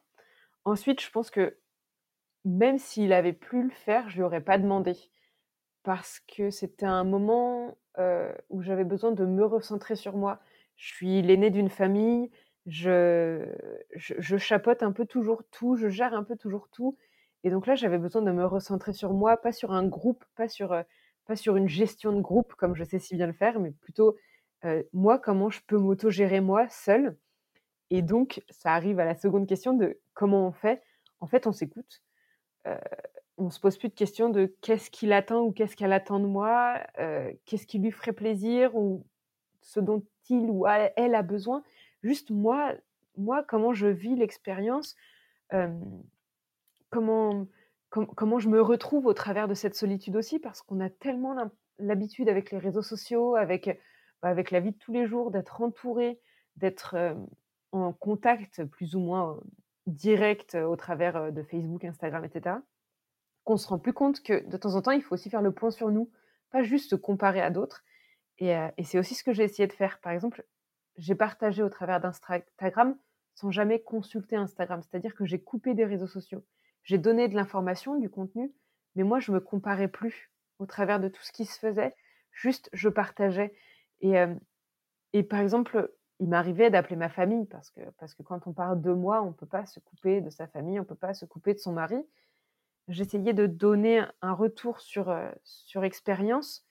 Ensuite, 0.65 1.01
je 1.01 1.09
pense 1.11 1.29
que 1.31 1.57
même 2.45 2.77
s'il 2.79 3.13
avait 3.13 3.33
pu 3.33 3.63
le 3.63 3.69
faire, 3.71 4.09
je 4.09 4.17
lui 4.17 4.23
aurais 4.23 4.41
pas 4.41 4.57
demandé. 4.57 4.95
parce 5.83 6.19
que 6.21 6.49
c'était 6.51 6.85
un 6.85 7.03
moment, 7.03 7.77
où 8.49 8.61
j'avais 8.61 8.83
besoin 8.83 9.11
de 9.11 9.25
me 9.25 9.45
recentrer 9.45 9.95
sur 9.95 10.15
moi. 10.17 10.39
Je 10.75 10.87
suis 10.93 11.21
l'aînée 11.21 11.49
d'une 11.49 11.69
famille, 11.69 12.29
je 12.65 13.45
je 13.95 14.83
un 14.83 14.91
peu 14.91 15.05
toujours 15.05 15.43
tout, 15.51 15.75
je 15.77 15.87
gère 15.89 16.13
un 16.13 16.23
peu 16.23 16.35
toujours 16.37 16.69
tout 16.69 16.97
et 17.43 17.49
donc 17.49 17.67
là, 17.67 17.75
j'avais 17.75 17.97
besoin 17.97 18.21
de 18.21 18.31
me 18.31 18.45
recentrer 18.45 18.93
sur 18.93 19.13
moi, 19.13 19.37
pas 19.37 19.51
sur 19.51 19.71
un 19.71 19.87
groupe, 19.87 20.25
pas 20.35 20.47
sur, 20.49 20.75
pas 21.25 21.35
sur 21.35 21.55
une 21.55 21.67
gestion 21.69 22.11
de 22.13 22.21
groupe 22.21 22.53
comme 22.55 22.75
je 22.75 22.83
sais 22.83 22.99
si 22.99 23.15
bien 23.15 23.27
le 23.27 23.33
faire, 23.33 23.59
mais 23.59 23.71
plutôt, 23.71 24.17
moi, 24.93 25.19
comment 25.19 25.49
je 25.49 25.61
peux 25.67 25.77
m'autogérer 25.77 26.41
moi, 26.41 26.67
seule 26.69 27.17
et 27.89 28.01
donc 28.01 28.43
ça 28.49 28.73
arrive 28.73 28.99
à 28.99 29.05
la 29.05 29.15
seconde 29.15 29.47
question 29.47 29.73
de 29.73 29.99
comment 30.13 30.47
on 30.47 30.51
fait? 30.51 30.83
En 31.19 31.27
fait, 31.27 31.47
on 31.47 31.51
s'écoute, 31.51 32.01
heu, 32.67 32.77
on 33.37 33.49
se 33.49 33.59
pose 33.59 33.77
plus 33.77 33.89
de 33.89 33.95
questions 33.95 34.29
de 34.29 34.55
qu'est-ce 34.61 34.91
qu'il 34.91 35.13
attend 35.13 35.41
ou 35.43 35.51
qu'est-ce 35.51 35.75
qu'elle 35.75 35.93
attend 35.93 36.19
de 36.19 36.27
moi, 36.27 36.79
heu, 36.99 37.39
qu'est-ce 37.45 37.67
qui 37.67 37.79
lui 37.79 37.91
ferait 37.91 38.13
plaisir 38.13 38.75
ou 38.75 39.05
ce 39.61 39.79
dont 39.79 40.03
il 40.29 40.49
ou 40.49 40.67
elle 40.67 41.15
a 41.15 41.23
besoin. 41.23 41.63
Juste 42.03 42.31
moi 42.31 42.73
moi, 43.17 43.43
comment 43.43 43.73
je 43.73 43.87
vis 43.87 44.15
l'expérience, 44.15 44.95
hem, 45.51 45.81
comment 46.89 47.47
com 47.89 48.05
comment 48.15 48.39
je 48.39 48.49
me 48.49 48.61
retrouve 48.61 49.05
au 49.05 49.13
travers 49.13 49.47
de 49.47 49.53
cette 49.53 49.75
solitude 49.75 50.15
aussi 50.15 50.39
parce 50.39 50.61
qu'on 50.61 50.79
a 50.81 50.89
tellement 50.89 51.35
l'habitude 51.79 52.29
avec 52.29 52.51
les 52.51 52.57
réseaux 52.59 52.81
sociaux, 52.81 53.35
avec, 53.35 53.79
bah, 54.21 54.29
avec 54.29 54.51
la 54.51 54.59
vie 54.59 54.71
de 54.71 54.77
tous 54.77 54.91
les 54.93 55.07
jours, 55.07 55.31
d'être 55.31 55.61
entouré, 55.61 56.19
d'être, 56.57 56.95
en 57.71 57.93
contact 57.93 58.63
plus 58.65 58.95
ou 58.95 58.99
moins, 58.99 59.39
direct, 59.85 60.55
au 60.55 60.75
travers, 60.75 61.31
de 61.31 61.43
Facebook, 61.43 61.85
Instagram 61.85 62.25
et 62.25 62.29
cetera, 62.29 62.61
qu'on 63.43 63.57
se 63.57 63.67
rend 63.67 63.79
plus 63.79 63.93
compte 63.93 64.21
que 64.21 64.47
de 64.47 64.57
temps 64.57 64.75
en 64.75 64.81
temps, 64.81 64.91
il 64.91 65.01
faut 65.01 65.13
aussi 65.13 65.29
faire 65.29 65.41
le 65.41 65.51
point 65.51 65.71
sur 65.71 65.89
nous, 65.89 66.11
pas 66.51 66.63
juste 66.63 66.89
se 66.89 66.95
comparer 66.95 67.41
à 67.41 67.49
d'autres 67.49 67.83
et 68.39 68.83
c'est 68.83 68.99
aussi 68.99 69.15
ce 69.15 69.23
que 69.23 69.33
j'ai 69.33 69.43
essayé 69.43 69.67
de 69.67 69.73
faire. 69.73 69.99
Par 69.99 70.11
exemple, 70.11 70.45
j'ai 70.97 71.15
partagé 71.15 71.63
au 71.63 71.69
travers 71.69 71.99
d'Instagram 71.99 72.97
sans 73.33 73.51
jamais 73.51 73.81
consulter 73.81 74.35
Instagram. 74.35 74.81
C'est-à-dire 74.81 75.15
que 75.15 75.25
j'ai 75.25 75.41
coupé 75.41 75.73
des 75.73 75.85
réseaux 75.85 76.07
sociaux. 76.07 76.45
J'ai 76.83 76.97
donné 76.97 77.27
de 77.27 77.35
l'information, 77.35 77.95
du 77.95 78.09
contenu, 78.09 78.53
mais 78.95 79.03
moi, 79.03 79.19
je 79.19 79.31
me 79.31 79.39
comparais 79.39 79.87
plus 79.87 80.31
au 80.59 80.65
travers 80.65 80.99
de 80.99 81.07
tout 81.07 81.21
ce 81.23 81.31
qui 81.31 81.45
se 81.45 81.57
faisait. 81.57 81.95
Juste, 82.31 82.69
je 82.73 82.89
partageais 82.89 83.55
et 84.01 84.15
et 85.13 85.23
par 85.23 85.39
exemple, 85.39 85.91
il 86.19 86.27
m'arrivait 86.29 86.69
d'appeler 86.71 86.95
ma 86.95 87.09
famille 87.09 87.45
parce 87.45 87.71
que 87.71 87.81
parce 87.99 88.15
que 88.15 88.23
quand 88.23 88.47
on 88.47 88.53
parle 88.53 88.81
de 88.81 88.91
moi, 88.91 89.21
on 89.23 89.33
peut 89.33 89.45
pas 89.45 89.65
se 89.65 89.79
couper 89.79 90.21
de 90.21 90.29
sa 90.29 90.47
famille, 90.47 90.79
on 90.79 90.85
peut 90.85 90.95
pas 90.95 91.13
se 91.13 91.25
couper 91.25 91.53
de 91.53 91.59
son 91.59 91.73
mari. 91.73 91.97
J'essayais 92.89 93.33
de 93.33 93.47
donner 93.47 94.03
un 94.21 94.33
retour 94.33 94.79
sur, 94.81 95.09
heu, 95.11 95.29
sur 95.43 95.83
expérience 95.83 96.65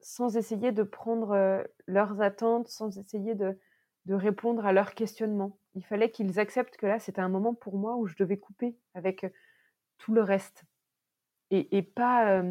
sans 0.00 0.36
essayer 0.36 0.72
de 0.72 0.82
prendre, 0.84 1.32
heu, 1.34 1.66
leurs 1.86 2.20
attentes, 2.22 2.68
sans 2.68 2.98
essayer 2.98 3.34
de 3.34 3.58
de 4.06 4.14
répondre 4.14 4.66
à 4.66 4.72
leurs 4.72 4.94
questionnements. 4.94 5.58
Il 5.76 5.84
fallait 5.84 6.10
qu'ils 6.10 6.40
acceptent 6.40 6.76
que 6.76 6.86
là, 6.86 6.98
c'était 6.98 7.20
un 7.22 7.28
moment 7.28 7.54
pour 7.54 7.78
moi 7.78 7.96
où 7.96 8.06
je 8.06 8.16
devais 8.16 8.38
couper 8.38 8.76
avec, 8.94 9.24
heu, 9.24 9.32
tout 9.98 10.14
le 10.14 10.22
reste 10.22 10.64
et 11.50 11.76
et 11.76 11.82
pas, 11.82 12.42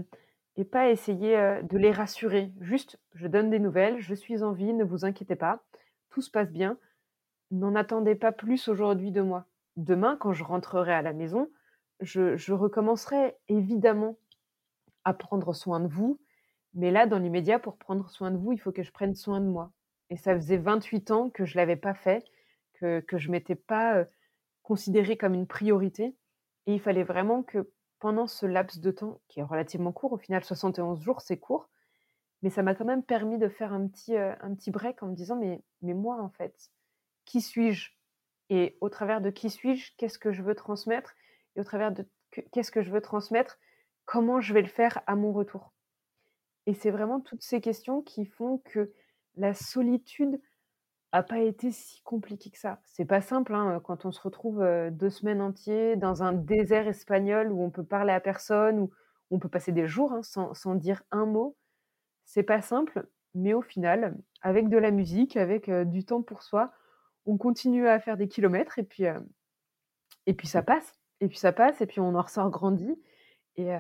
et 0.58 0.66
pas 0.66 0.90
essayer, 0.90 1.62
de 1.64 1.78
les 1.78 1.92
rassurer. 1.92 2.52
Juste, 2.60 3.00
je 3.14 3.28
donne 3.28 3.50
des 3.50 3.60
nouvelles, 3.60 4.00
je 4.00 4.14
suis 4.16 4.44
en 4.44 4.52
vie, 4.54 4.74
ne 4.74 4.84
vous 4.84 5.06
inquiétez 5.06 5.36
pas, 5.36 5.64
tout 6.12 6.22
se 6.22 6.32
passe 6.32 6.52
bien. 6.52 6.78
N'en 7.52 7.76
attendez 7.76 8.16
pas 8.16 8.32
plus 8.32 8.68
aujourd'hui 8.68 9.12
de 9.12 9.22
moi. 9.22 9.48
Demain, 9.78 10.18
quand 10.20 10.34
je 10.34 10.44
rentrerai 10.44 10.94
à 10.94 11.02
la 11.02 11.14
maison, 11.14 11.50
je 12.02 12.54
recommencerai 12.54 13.36
évidemment 13.48 14.18
à 15.04 15.14
prendre 15.14 15.54
soin 15.54 15.80
de 15.80 15.88
vous, 15.88 16.20
mais 16.74 16.92
là, 16.92 17.06
dans 17.06 17.20
l'immédiat, 17.20 17.60
pour 17.60 17.78
prendre 17.78 18.10
soin 18.10 18.32
de 18.32 18.38
vous, 18.38 18.54
il 18.54 18.60
faut 18.60 18.72
que 18.72 18.84
je 18.84 18.92
prenne 18.92 19.16
soin 19.16 19.42
de 19.42 19.48
moi 19.48 19.72
et 20.10 20.18
ça 20.18 20.36
faisait 20.36 20.58
28 20.58 21.12
ans 21.12 21.30
que 21.30 21.46
je 21.46 21.58
l'avais 21.58 21.76
pas 21.76 21.94
fait, 21.94 22.26
que 22.74 23.00
que 23.02 23.18
je 23.18 23.32
m'étais 23.32 23.56
pas, 23.56 24.00
heu, 24.00 24.08
considérée 24.64 25.18
comme 25.18 25.34
une 25.34 25.48
priorité 25.48 26.16
et 26.68 26.74
il 26.76 26.80
fallait 26.80 27.04
vraiment 27.04 27.44
que 27.44 27.72
pendant 28.00 28.28
ce 28.28 28.46
laps 28.46 28.80
de 28.80 28.92
temps, 28.92 29.22
qui 29.28 29.40
est 29.40 29.44
relativement 29.44 29.92
court 29.92 30.14
au 30.14 30.18
final, 30.18 30.44
71 30.44 31.02
jours, 31.02 31.22
c'est 31.22 31.38
court, 31.38 31.70
mais 32.44 32.50
ça 32.50 32.64
m'a 32.64 32.76
quand 32.76 32.86
même 32.86 33.04
permis 33.04 33.38
de 33.38 33.50
faire 33.50 33.74
un 33.74 33.88
petit, 33.88 34.16
heu, 34.18 34.34
un 34.42 34.56
petit 34.56 34.72
break 34.72 35.04
en 35.04 35.08
me 35.08 35.16
disant: 35.16 35.36
«Mais 35.38 35.64
mais 35.82 35.94
moi, 35.94 36.22
en 36.22 36.30
fait, 36.30 36.72
qui 37.26 37.42
suis-je? 37.42 37.92
Et 38.50 38.78
au 38.82 38.90
travers 38.90 39.22
de 39.22 39.30
qui 39.32 39.50
suis-je, 39.50 39.94
qu'est-ce 39.98 40.20
que 40.20 40.32
je 40.34 40.44
veux 40.44 40.56
transmettre? 40.56 41.16
Et 41.56 41.62
au 41.62 41.64
travers 41.66 41.92
de 41.94 42.08
que 42.32 42.42
qu'est-ce 42.54 42.72
que 42.72 42.82
je 42.84 42.92
veux 42.92 43.02
transmettre? 43.02 43.60
Comment 44.06 44.42
je 44.42 44.54
vais 44.54 44.62
le 44.64 44.68
faire 44.70 45.02
à 45.08 45.16
mon 45.16 45.34
retour?» 45.34 45.74
et 46.68 46.74
c'est 46.74 46.92
vraiment 46.92 47.20
toutes 47.22 47.44
ces 47.44 47.62
questions 47.62 48.02
qui 48.02 48.26
font 48.26 48.60
que 48.60 48.92
la 49.36 49.54
solitude 49.54 50.40
a 51.14 51.24
pas 51.24 51.40
été 51.40 51.72
si 51.72 52.02
compliqué 52.04 52.52
que 52.52 52.60
ça. 52.60 52.82
C'est 52.86 53.06
pas 53.06 53.22
simple, 53.22 53.56
hein, 53.56 53.82
quand 53.86 54.06
on 54.06 54.12
se 54.12 54.22
retrouve, 54.22 54.62
heu, 54.64 54.92
2 54.92 55.10
semaines 55.10 55.42
entiers 55.42 55.96
dans 55.98 56.24
un 56.24 56.34
désert 56.34 56.88
espagnol 56.88 57.52
où 57.52 57.64
on 57.64 57.72
peut 57.72 57.86
parler 57.86 58.14
à 58.14 58.22
personne, 58.22 58.80
où 58.82 58.92
on 59.32 59.40
peut 59.40 59.50
passer 59.50 59.72
des 59.74 59.88
jours, 59.88 60.14
hein, 60.14 60.24
sans 60.24 60.54
sans 60.56 60.76
dire 60.76 61.04
un 61.12 61.26
mot. 61.26 61.58
C'est 62.26 62.44
pas 62.44 62.62
simple, 62.62 63.08
mais 63.36 63.54
au 63.54 63.62
final, 63.62 64.18
avec 64.42 64.70
de 64.70 64.78
la 64.78 64.90
musique, 64.92 65.38
avec, 65.38 65.70
heu, 65.70 65.86
du 65.86 66.04
temps 66.06 66.22
pour 66.24 66.42
soi, 66.44 66.72
on 67.26 67.38
continue 67.38 67.88
à 67.88 68.00
faire 68.00 68.18
des 68.18 68.28
kilomètres 68.28 68.80
et 68.80 68.84
puis, 68.84 69.06
heu 69.06 69.22
et 70.28 70.34
puis 70.34 70.48
ça 70.48 70.62
passe 70.64 70.94
et 71.20 71.28
puis 71.28 71.38
ça 71.38 71.52
passe 71.52 71.82
et 71.82 71.86
puis 71.86 72.00
on 72.00 72.16
en 72.16 72.22
ressort 72.22 72.50
grandi 72.50 72.96
et 73.58 73.74
heu 73.74 73.80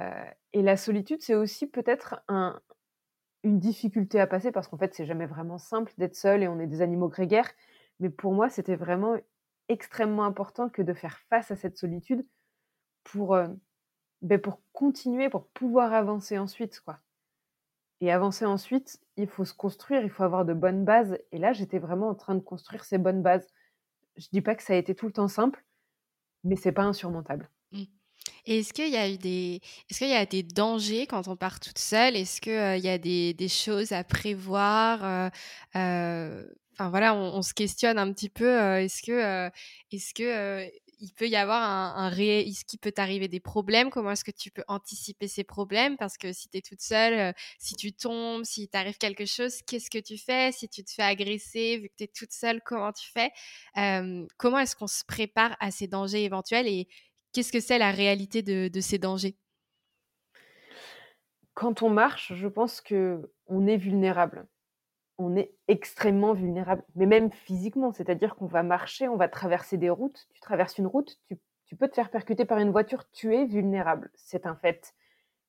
et 0.53 0.61
la 0.63 0.77
solitude, 0.77 1.21
c'est 1.21 1.35
aussi 1.35 1.67
peut-être 1.67 2.21
un 2.29 2.59
une 3.43 3.59
difficulté 3.59 4.19
à 4.19 4.27
passer 4.27 4.51
parce 4.51 4.67
qu'en 4.67 4.77
fait, 4.77 4.93
c'est 4.95 5.05
jamais 5.05 5.27
vraiment 5.27 5.57
simple 5.59 5.93
d'être 5.97 6.15
seul 6.15 6.43
et 6.43 6.47
on 6.49 6.59
est 6.59 6.67
des 6.67 6.81
animaux 6.81 7.09
grégaires. 7.09 7.51
Mais 7.99 8.09
pour 8.09 8.33
moi, 8.33 8.49
c'était 8.49 8.75
vraiment 8.75 9.15
extrêmement 9.69 10.25
important 10.25 10.69
que 10.69 10.81
de 10.83 10.93
faire 10.93 11.19
face 11.29 11.51
à 11.51 11.55
cette 11.57 11.77
solitude 11.77 12.25
pour, 13.05 13.37
beh, 14.23 14.37
pour 14.39 14.61
continuer, 14.73 15.29
pour 15.29 15.47
pouvoir 15.49 15.93
avancer 15.93 16.37
ensuite, 16.39 16.81
quoi. 16.81 16.99
Et 18.01 18.11
avancer 18.11 18.45
ensuite, 18.45 18.99
il 19.15 19.27
faut 19.29 19.45
se 19.45 19.53
construire, 19.53 20.03
il 20.03 20.09
faut 20.09 20.23
avoir 20.23 20.43
de 20.45 20.53
bonnes 20.53 20.83
bases 20.83 21.17
et 21.31 21.37
là, 21.37 21.53
j'étais 21.53 21.79
vraiment 21.79 22.09
en 22.09 22.15
train 22.15 22.35
de 22.35 22.41
construire 22.41 22.83
ces 22.83 22.97
bonnes 22.97 23.21
bases. 23.21 23.47
Je 24.17 24.27
dis 24.31 24.41
pas 24.41 24.55
que 24.55 24.63
ça 24.63 24.73
a 24.73 24.77
été 24.77 24.95
tout 24.95 25.07
le 25.07 25.13
temps 25.13 25.27
simple, 25.29 25.65
mais 26.43 26.55
c'est 26.57 26.73
pas 26.73 26.83
insurmontable. 26.83 27.49
Mmh. 27.71 27.83
Est-ce 28.45 28.73
qu'il 28.73 28.89
y 28.89 28.97
a 28.97 29.15
des 29.17 29.61
qu'il 29.89 30.43
dangers 30.43 31.07
quand 31.07 31.27
on 31.27 31.35
part 31.37 31.59
toute 31.59 31.79
seule? 31.79 32.15
Est-ce 32.15 32.41
que, 32.41 32.75
heu, 32.75 32.77
il 32.77 32.83
y 32.85 32.89
a 32.89 32.97
des 33.33 33.33
choses 33.49 33.91
à 33.93 34.03
prévoir? 34.03 35.03
Heu 35.05 35.31
heu, 35.79 36.55
enfin 36.73 36.89
voilà, 36.89 37.15
on 37.15 37.41
se 37.43 37.53
questionne 37.53 37.97
un 37.99 38.11
petit 38.13 38.29
peu, 38.29 38.47
est-ce 38.79 39.01
que, 39.03 39.49
est-ce 39.91 40.13
que, 40.13 40.69
il 41.01 41.13
peut 41.13 41.27
y 41.27 41.35
avoir 41.35 41.61
un 41.63 41.95
un 42.05 42.09
ré 42.09 42.41
est-ce 42.41 42.63
qu'il 42.65 42.79
peut 42.79 42.91
t'arriver 42.91 43.27
des 43.27 43.39
problèmes? 43.41 43.89
Comment 43.89 44.11
est-ce 44.11 44.23
que 44.23 44.31
tu 44.31 44.51
peux 44.51 44.63
anticiper 44.67 45.27
ces 45.27 45.43
problèmes? 45.43 45.97
Parce 45.97 46.17
que 46.17 46.31
si 46.33 46.49
tu 46.49 46.57
es 46.59 46.61
toute 46.61 46.81
seule, 46.81 47.13
heu, 47.31 47.33
si 47.59 47.75
tu 47.75 47.93
tombes, 47.93 48.45
s'il 48.45 48.69
t'arrive 48.69 48.97
quelque 48.97 49.25
chose, 49.25 49.61
qu'est-ce 49.67 49.89
que 49.89 49.99
tu 49.99 50.17
fais? 50.17 50.51
Si 50.53 50.69
tu 50.69 50.83
te 50.83 50.91
fais 50.91 51.03
agresser, 51.03 51.77
vu 51.79 51.89
que 51.89 51.95
tu 51.97 52.03
es 52.05 52.07
toute 52.07 52.31
seule, 52.31 52.61
comment 52.63 52.91
tu 52.93 53.09
fais? 53.11 53.31
Comment 54.37 54.59
est-ce 54.59 54.75
qu'on 54.75 54.87
se 54.87 55.03
prépare 55.05 55.55
à 55.59 55.71
ces 55.71 55.87
dangers 55.87 56.23
éventuels 56.23 56.67
et 56.67 56.87
qu'est-ce 57.33 57.51
que 57.51 57.59
c'est 57.59 57.77
la 57.79 57.91
réalité 57.91 58.41
de 58.43 58.69
de 58.69 58.81
ces 58.81 58.97
dangers? 58.99 59.37
Quand 61.53 61.81
on 61.81 61.89
marche, 61.89 62.33
je 62.33 62.47
pense 62.49 62.81
qu'on 62.81 63.65
est 63.67 63.77
vulnérable. 63.77 64.47
On 65.17 65.35
est 65.35 65.53
extrêmement 65.67 66.33
vulnérable, 66.33 66.83
mais 66.95 67.05
même 67.05 67.31
physiquement, 67.31 67.91
c'est-à-dire 67.91 68.35
qu'on 68.35 68.47
va 68.47 68.63
marcher, 68.63 69.07
on 69.07 69.17
va 69.17 69.27
traverser 69.27 69.77
des 69.77 69.89
routes. 69.89 70.27
Tu 70.33 70.41
traverses 70.41 70.77
une 70.77 70.87
route, 70.87 71.19
tu 71.65 71.75
peux 71.75 71.87
te 71.87 71.95
faire 71.95 72.09
percuter 72.09 72.45
par 72.45 72.57
une 72.57 72.71
voiture, 72.71 73.09
tu 73.11 73.35
es 73.35 73.45
vulnérable, 73.45 74.09
c'est 74.15 74.45
un 74.45 74.55
fait. 74.55 74.93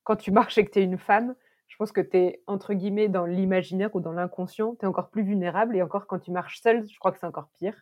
Quand 0.03 0.15
tu 0.15 0.31
marches 0.31 0.57
et 0.57 0.65
que 0.65 0.71
tu 0.71 0.79
es 0.79 0.83
une 0.83 0.97
femme, 0.97 1.35
je 1.67 1.75
pense 1.77 1.91
que 1.91 2.01
tu 2.01 2.17
es 2.17 2.43
entre 2.45 2.73
guillemets 2.73 3.07
«dans 3.07 3.25
l'imaginaire» 3.25 3.95
ou 3.95 3.99
dans 3.99 4.11
l'inconscient, 4.11 4.75
tu 4.75 4.85
es 4.85 4.87
encore 4.87 5.09
plus 5.09 5.23
vulnérable 5.23 5.75
et 5.75 5.81
encore 5.81 6.07
quand 6.07 6.19
tu 6.19 6.31
marches 6.31 6.61
seule, 6.61 6.87
je 6.87 6.99
crois 6.99 7.11
que 7.11 7.19
c'est 7.19 7.25
encore 7.25 7.49
pire. 7.57 7.75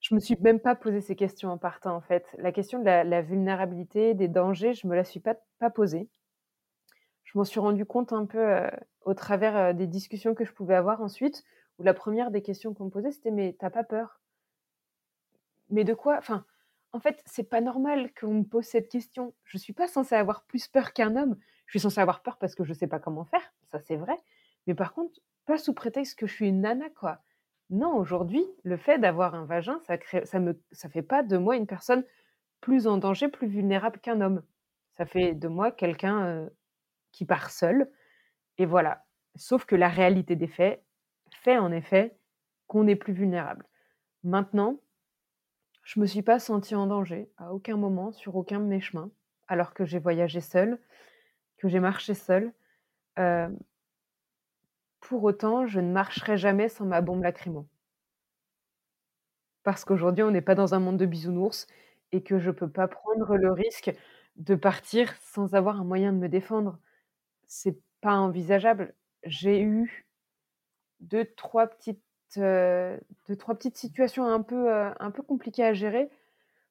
Je 0.00 0.14
me 0.14 0.20
suis 0.20 0.36
même 0.40 0.60
pas 0.60 0.74
posé 0.74 1.00
ces 1.00 1.16
questions 1.16 1.50
en 1.50 1.58
partant, 1.58 1.94
en 1.94 2.00
fait. 2.00 2.24
La 2.38 2.52
question 2.52 2.78
de 2.78 2.84
la 2.84 3.20
vulnérabilité, 3.20 4.14
des 4.14 4.28
dangers, 4.28 4.72
je 4.72 4.86
me 4.86 4.94
la 4.94 5.04
suis 5.04 5.20
pas 5.20 5.36
posée. 5.74 6.08
Je 7.28 7.36
m'en 7.36 7.44
suis 7.44 7.60
rendu 7.60 7.84
compte 7.84 8.14
un 8.14 8.24
peu, 8.24 8.70
au 9.02 9.12
travers, 9.12 9.74
des 9.74 9.86
discussions 9.86 10.34
que 10.34 10.46
je 10.46 10.52
pouvais 10.52 10.74
avoir 10.74 11.02
ensuite, 11.02 11.44
où 11.78 11.82
la 11.82 11.92
première 11.92 12.30
des 12.30 12.40
questions 12.40 12.72
qu'on 12.72 12.86
me 12.86 12.90
posait, 12.90 13.12
c'était: 13.12 13.30
«Mais 13.30 13.54
tu 13.58 13.66
as 13.66 13.70
pas 13.70 13.84
peur?» 13.84 14.18
«Mais 15.68 15.84
de 15.84 15.92
quoi?» 15.92 16.16
enfin, 16.16 16.46
en 16.92 17.00
fait, 17.00 17.22
c'est 17.26 17.50
pas 17.50 17.60
normal 17.60 18.14
qu'on 18.18 18.32
me 18.32 18.44
pose 18.44 18.64
cette 18.64 18.88
question. 18.88 19.34
Je 19.44 19.58
suis 19.58 19.74
pas 19.74 19.88
censée 19.88 20.14
avoir 20.14 20.44
plus 20.44 20.68
peur 20.68 20.94
qu'un 20.94 21.16
homme. 21.16 21.36
Je 21.66 21.72
suis 21.72 21.80
censée 21.80 22.00
avoir 22.00 22.22
peur 22.22 22.38
parce 22.38 22.54
que 22.54 22.64
je 22.64 22.72
sais 22.72 22.86
pas 22.86 22.98
comment 22.98 23.26
faire, 23.26 23.52
ça 23.70 23.78
c'est 23.80 23.96
vrai, 23.96 24.16
mais 24.66 24.74
par 24.74 24.94
contre, 24.94 25.20
pas 25.44 25.58
sous 25.58 25.74
prétexte 25.74 26.18
que 26.18 26.26
je 26.26 26.32
suis 26.32 26.48
une 26.48 26.62
nana, 26.62 26.88
quoi. 26.98 27.18
Non, 27.68 27.94
aujourd'hui, 27.94 28.46
le 28.62 28.78
fait 28.78 28.98
d'avoir 28.98 29.34
un 29.34 29.44
vagin, 29.44 29.78
ça 29.86 29.98
crée 29.98 30.24
fait 30.72 31.02
pas 31.02 31.22
de 31.22 31.36
moi 31.36 31.56
une 31.56 31.66
personne 31.66 32.04
plus 32.62 32.86
en 32.86 32.96
danger, 32.96 33.28
plus 33.28 33.48
vulnérable 33.48 34.00
qu'un 34.00 34.22
homme. 34.22 34.42
Ça 34.96 35.04
fait 35.04 35.34
de 35.34 35.48
moi 35.48 35.70
quelqu'un, 35.70 36.48
qui 37.12 37.24
part 37.24 37.50
seul 37.50 37.90
et 38.58 38.66
voilà. 38.66 39.04
Sauf 39.36 39.64
que 39.66 39.76
la 39.76 39.88
réalité 39.88 40.36
des 40.36 40.46
faits 40.48 40.82
fait 41.32 41.58
en 41.58 41.72
effet 41.72 42.16
qu'on 42.66 42.86
est 42.86 42.96
plus 42.96 43.12
vulnérable. 43.12 43.66
Maintenant, 44.24 44.80
je 45.82 46.00
me 46.00 46.06
suis 46.06 46.22
pas 46.22 46.38
sentie 46.38 46.74
en 46.74 46.86
danger 46.86 47.30
à 47.36 47.52
aucun 47.52 47.76
moment 47.76 48.12
sur 48.12 48.36
aucun 48.36 48.60
de 48.60 48.66
mes 48.66 48.80
chemins, 48.80 49.10
alors 49.48 49.74
que 49.74 49.84
j'ai 49.84 49.98
voyagé 49.98 50.40
seule, 50.40 50.78
que 51.58 51.68
j'ai 51.68 51.80
marché 51.80 52.14
seule. 52.14 52.52
Heu 53.18 53.48
pour 55.00 55.24
autant, 55.24 55.66
je 55.66 55.80
ne 55.80 55.90
marcherai 55.90 56.36
jamais 56.36 56.68
sans 56.68 56.84
ma 56.84 57.00
bombe 57.00 57.24
lacrymo. 57.24 57.66
Parce 59.62 59.84
qu'aujourd'hui, 59.84 60.24
on 60.24 60.30
n'est 60.30 60.40
pas 60.40 60.54
dans 60.54 60.74
un 60.74 60.80
monde 60.80 60.96
de 60.98 61.06
bisounours 61.06 61.66
et 62.12 62.22
que 62.22 62.38
je 62.38 62.50
peux 62.50 62.68
pas 62.70 62.88
prendre 62.88 63.36
le 63.36 63.52
risque 63.52 63.92
de 64.36 64.54
partir 64.54 65.14
sans 65.20 65.54
avoir 65.54 65.80
un 65.80 65.84
moyen 65.84 66.12
de 66.12 66.18
me 66.18 66.28
défendre. 66.28 66.78
C'est 67.48 67.78
pas 68.00 68.14
envisageable. 68.14 68.94
J'ai 69.24 69.60
eu 69.62 70.06
2-3 71.00 71.66
petites, 71.68 72.02
heu, 72.38 73.00
2-3 73.28 73.54
petites 73.56 73.76
situations 73.78 74.26
un 74.26 74.42
peu, 74.42 74.70
un 74.72 75.10
peu 75.10 75.22
compliquées 75.22 75.64
à 75.64 75.74
gérer, 75.74 76.10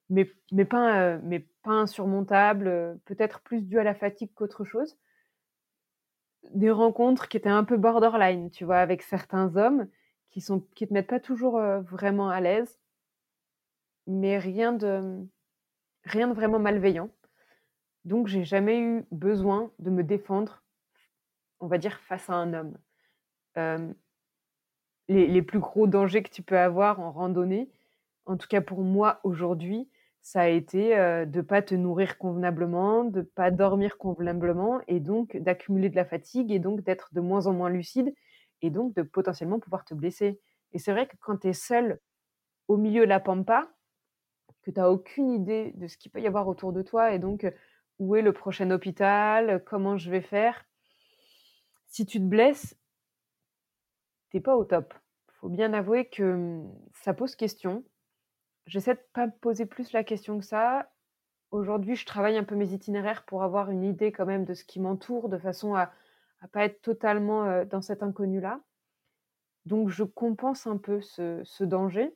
mais 0.10 0.32
mais 0.54 0.66
pas, 0.66 1.18
mais 1.20 1.42
pas 1.64 1.72
insurmontables, 1.74 3.00
peut-être 3.06 3.42
plus 3.42 3.62
dues 3.64 3.80
à 3.80 3.84
la 3.86 3.96
fatigue 3.96 4.32
qu'autre 4.36 4.66
chose. 4.66 4.98
Des 6.54 6.72
rencontres 6.72 7.30
qui 7.30 7.38
étaient 7.38 7.48
un 7.48 7.64
peu 7.64 7.78
borderline, 7.78 8.50
tu 8.52 8.66
vois? 8.66 8.80
Avec 8.80 9.02
certains 9.02 9.56
hommes 9.56 9.88
qui 10.30 10.42
sont 10.42 10.60
qui 10.76 10.86
te 10.86 10.94
mettent 10.94 11.08
pas 11.08 11.22
toujours, 11.22 11.58
vraiment 11.84 12.28
à 12.30 12.42
l'aise. 12.42 12.78
Mais 14.08 14.40
rien 14.40 14.74
de, 14.74 15.28
rien 16.06 16.28
de 16.30 16.34
vraiment 16.34 16.60
malveillant. 16.60 17.10
Donc 18.06 18.28
j'ai 18.28 18.46
jamais 18.46 18.80
eu 18.80 19.06
besoin 19.12 19.72
de 19.80 19.90
me 19.92 20.04
défendre, 20.04 20.64
on 21.60 21.68
va 21.68 21.78
dire 21.78 22.00
face 22.02 22.30
à 22.30 22.34
un 22.34 22.54
homme. 22.54 22.78
Les 25.10 25.42
plus 25.42 25.60
gros 25.60 25.88
dangers 25.88 26.24
que 26.24 26.30
tu 26.30 26.44
peux 26.44 26.58
avoir 26.58 27.00
en 27.00 27.12
randonnée, 27.12 27.70
en 28.26 28.38
tout 28.38 28.48
cas 28.48 28.62
pour 28.62 28.82
moi 28.82 29.20
aujourd'hui, 29.24 29.90
ça 30.22 30.42
a 30.42 30.48
été, 30.48 30.90
de 31.26 31.42
pas 31.42 31.62
te 31.62 31.74
nourrir 31.74 32.18
convenablement, 32.18 33.06
de 33.06 33.22
pas 33.22 33.50
dormir 33.50 33.98
convenablement 33.98 34.82
et 34.88 35.00
donc 35.00 35.38
d'accumuler 35.38 35.90
de 35.90 35.96
la 35.96 36.04
fatigue 36.04 36.52
et 36.52 36.60
donc 36.60 36.82
d'être 36.82 37.14
de 37.14 37.22
moins 37.22 37.48
en 37.48 37.54
moins 37.54 37.70
lucide 37.70 38.14
et 38.62 38.70
donc 38.70 38.94
de 38.96 39.04
potentiellement 39.04 39.60
pouvoir 39.60 39.86
te 39.86 39.94
blesser. 39.94 40.42
Et 40.74 40.80
c'est 40.80 40.92
vrai 40.92 41.08
que 41.08 41.16
quand 41.22 41.38
tu 41.38 41.48
es 41.48 41.54
seul 41.54 42.00
au 42.68 42.76
milieu 42.76 43.04
de 43.04 43.10
la 43.10 43.22
pampa, 43.22 43.70
que 44.64 44.72
tu 44.72 44.80
as 44.82 44.92
aucune 44.92 45.30
idée 45.32 45.72
de 45.76 45.88
ce 45.88 45.96
qu'il 45.96 46.12
peut 46.12 46.20
y 46.20 46.28
avoir 46.28 46.50
autour 46.50 46.74
de 46.74 46.82
toi 46.82 47.14
et 47.14 47.20
donc, 47.20 47.50
où 48.00 48.18
est 48.18 48.22
le 48.22 48.34
prochain 48.34 48.70
hôpital? 48.72 49.64
Comment 49.64 49.98
je 49.98 50.12
vais 50.12 50.20
faire? 50.20 50.67
Si 51.88 52.06
tu 52.06 52.20
te 52.20 52.26
blesses 52.26 52.76
tu 54.30 54.38
es 54.38 54.42
pas 54.42 54.56
au 54.56 54.66
top. 54.66 54.94
Faut 55.40 55.50
bien 55.50 55.74
avouer 55.74 56.10
que, 56.10 56.24
mmh, 56.24 56.72
ça 56.94 57.14
pose 57.14 57.36
question. 57.36 57.84
J'essaie 58.66 58.96
de 58.96 59.04
pas 59.14 59.28
me 59.28 59.32
poser 59.32 59.66
plus 59.66 59.94
la 59.94 60.04
question 60.04 60.38
que 60.38 60.46
ça. 60.46 60.92
Aujourd'hui, 61.52 61.96
je 61.96 62.06
travaille 62.06 62.38
un 62.38 62.44
peu 62.44 62.56
mes 62.56 62.74
itinéraires 62.74 63.24
pour 63.26 63.44
avoir 63.44 63.72
une 63.72 63.84
idée 63.84 64.12
quand 64.12 64.26
même 64.26 64.44
de 64.44 64.54
ce 64.54 64.66
qui 64.66 64.80
m'entoure, 64.82 65.30
de 65.30 65.38
façon 65.38 65.76
à 65.76 65.92
à 66.40 66.48
pas 66.48 66.66
être 66.66 66.82
totalement, 66.84 67.66
dans 67.66 67.82
cet 67.82 68.04
inconnu-là. 68.04 68.60
Donc 69.66 69.90
je 69.90 70.04
compense 70.04 70.68
un 70.68 70.78
peu 70.78 71.02
ce 71.02 71.64
danger. 71.64 72.16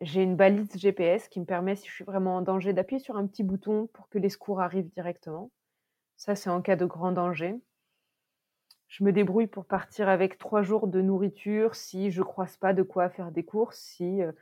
J'ai 0.00 0.22
une 0.22 0.36
balise 0.36 0.74
GPS 0.74 1.28
qui 1.28 1.40
me 1.40 1.44
permet, 1.44 1.76
si 1.76 1.86
je 1.88 1.92
suis 1.92 2.04
vraiment 2.04 2.36
en 2.36 2.42
danger, 2.42 2.72
d'appuyer 2.72 3.00
sur 3.00 3.16
un 3.16 3.26
petit 3.26 3.42
bouton 3.42 3.88
pour 3.92 4.08
que 4.08 4.18
les 4.18 4.30
secours 4.30 4.60
arrivent 4.60 4.90
directement. 4.94 5.50
Ça, 6.16 6.34
c'est 6.34 6.48
en 6.48 6.62
cas 6.62 6.76
de 6.76 6.86
grand 6.86 7.12
danger. 7.12 7.60
Je 8.92 9.04
me 9.04 9.10
débrouille 9.10 9.46
pour 9.46 9.64
partir 9.64 10.10
avec 10.10 10.36
3 10.36 10.60
jours 10.62 10.86
de 10.86 11.00
nourriture 11.00 11.74
si 11.74 12.10
je 12.10 12.20
croise 12.20 12.58
pas 12.58 12.74
de 12.74 12.82
quoi 12.82 13.08
faire 13.08 13.32
des 13.32 13.42
courses, 13.42 13.78
si, 13.78 14.20
heu, 14.20 14.36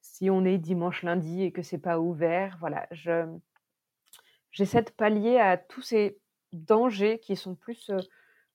si 0.00 0.30
on 0.30 0.44
est 0.46 0.58
dimanche, 0.58 1.02
lundi 1.02 1.42
et 1.42 1.52
que 1.52 1.62
c'est 1.62 1.78
pas 1.78 2.00
ouvert. 2.00 2.56
Voilà, 2.60 2.86
je 2.92 3.26
j'essaie 4.52 4.82
de 4.82 4.90
pallier 4.90 5.38
à 5.38 5.56
tous 5.56 5.82
ces 5.82 6.18
dangers 6.52 7.18
qui 7.20 7.36
sont 7.36 7.54
plus, 7.54 7.90
heu, 7.90 7.98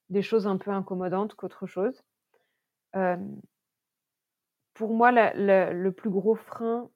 des 0.10 0.21
choses 0.21 0.47
un 0.47 0.58
peu 0.58 0.71
incommodantes 0.71 1.36
qu'autre 1.36 1.67
chose. 1.67 2.03
Hem 2.93 3.41
pour 4.75 4.93
moi, 4.93 5.12
le 5.13 5.89
plus 5.91 6.10
gros 6.10 6.36
frein, 6.36 6.89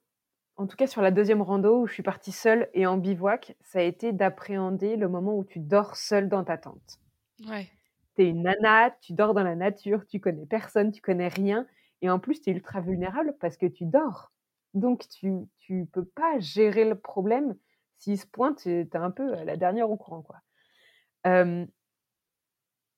en 0.56 0.66
tout 0.66 0.76
cas 0.76 0.86
sur 0.86 1.02
la 1.02 1.10
2e 1.10 1.42
rando 1.42 1.80
où 1.82 1.86
je 1.86 1.94
suis 1.94 2.02
partie 2.02 2.32
seule 2.32 2.68
et 2.74 2.86
en 2.86 2.98
bivouac, 2.98 3.56
ça 3.62 3.80
a 3.80 3.82
été 3.82 4.12
d'appréhender 4.12 4.96
le 4.96 5.08
moment 5.08 5.36
où 5.36 5.44
tu 5.44 5.60
dors 5.60 5.96
seule 5.96 6.28
dans 6.28 6.44
ta 6.44 6.58
tente. 6.58 7.00
Ouais. 7.48 7.70
Tu 8.16 8.22
es 8.22 8.28
une 8.30 8.42
nana, 8.42 8.90
tu 9.02 9.12
dors 9.14 9.34
dans 9.34 9.44
la 9.44 9.56
nature, 9.56 10.06
tu 10.06 10.20
connais 10.20 10.46
personne, 10.46 10.92
tu 10.92 11.00
connais 11.02 11.28
rien 11.28 11.66
et 12.02 12.10
en 12.10 12.18
plus, 12.18 12.40
tu 12.40 12.50
es 12.50 12.52
ultra 12.54 12.80
vulnérable 12.80 13.36
parce 13.40 13.56
que 13.58 13.66
tu 13.66 13.84
dors. 13.86 14.32
Donc 14.74 15.08
tu 15.08 15.32
tu 15.58 15.86
peux 15.92 16.04
pas 16.04 16.38
gérer 16.40 16.84
le 16.88 16.98
problème. 16.98 17.56
S'il 17.98 18.18
se 18.18 18.26
pointe, 18.26 18.58
tu 18.62 18.70
es 18.70 18.86
tu 18.86 18.96
es 18.96 19.00
un 19.00 19.10
peu, 19.10 19.34
la 19.44 19.56
dernière 19.56 19.90
au 19.90 19.96
courant, 19.96 20.22
quoi. 20.22 20.38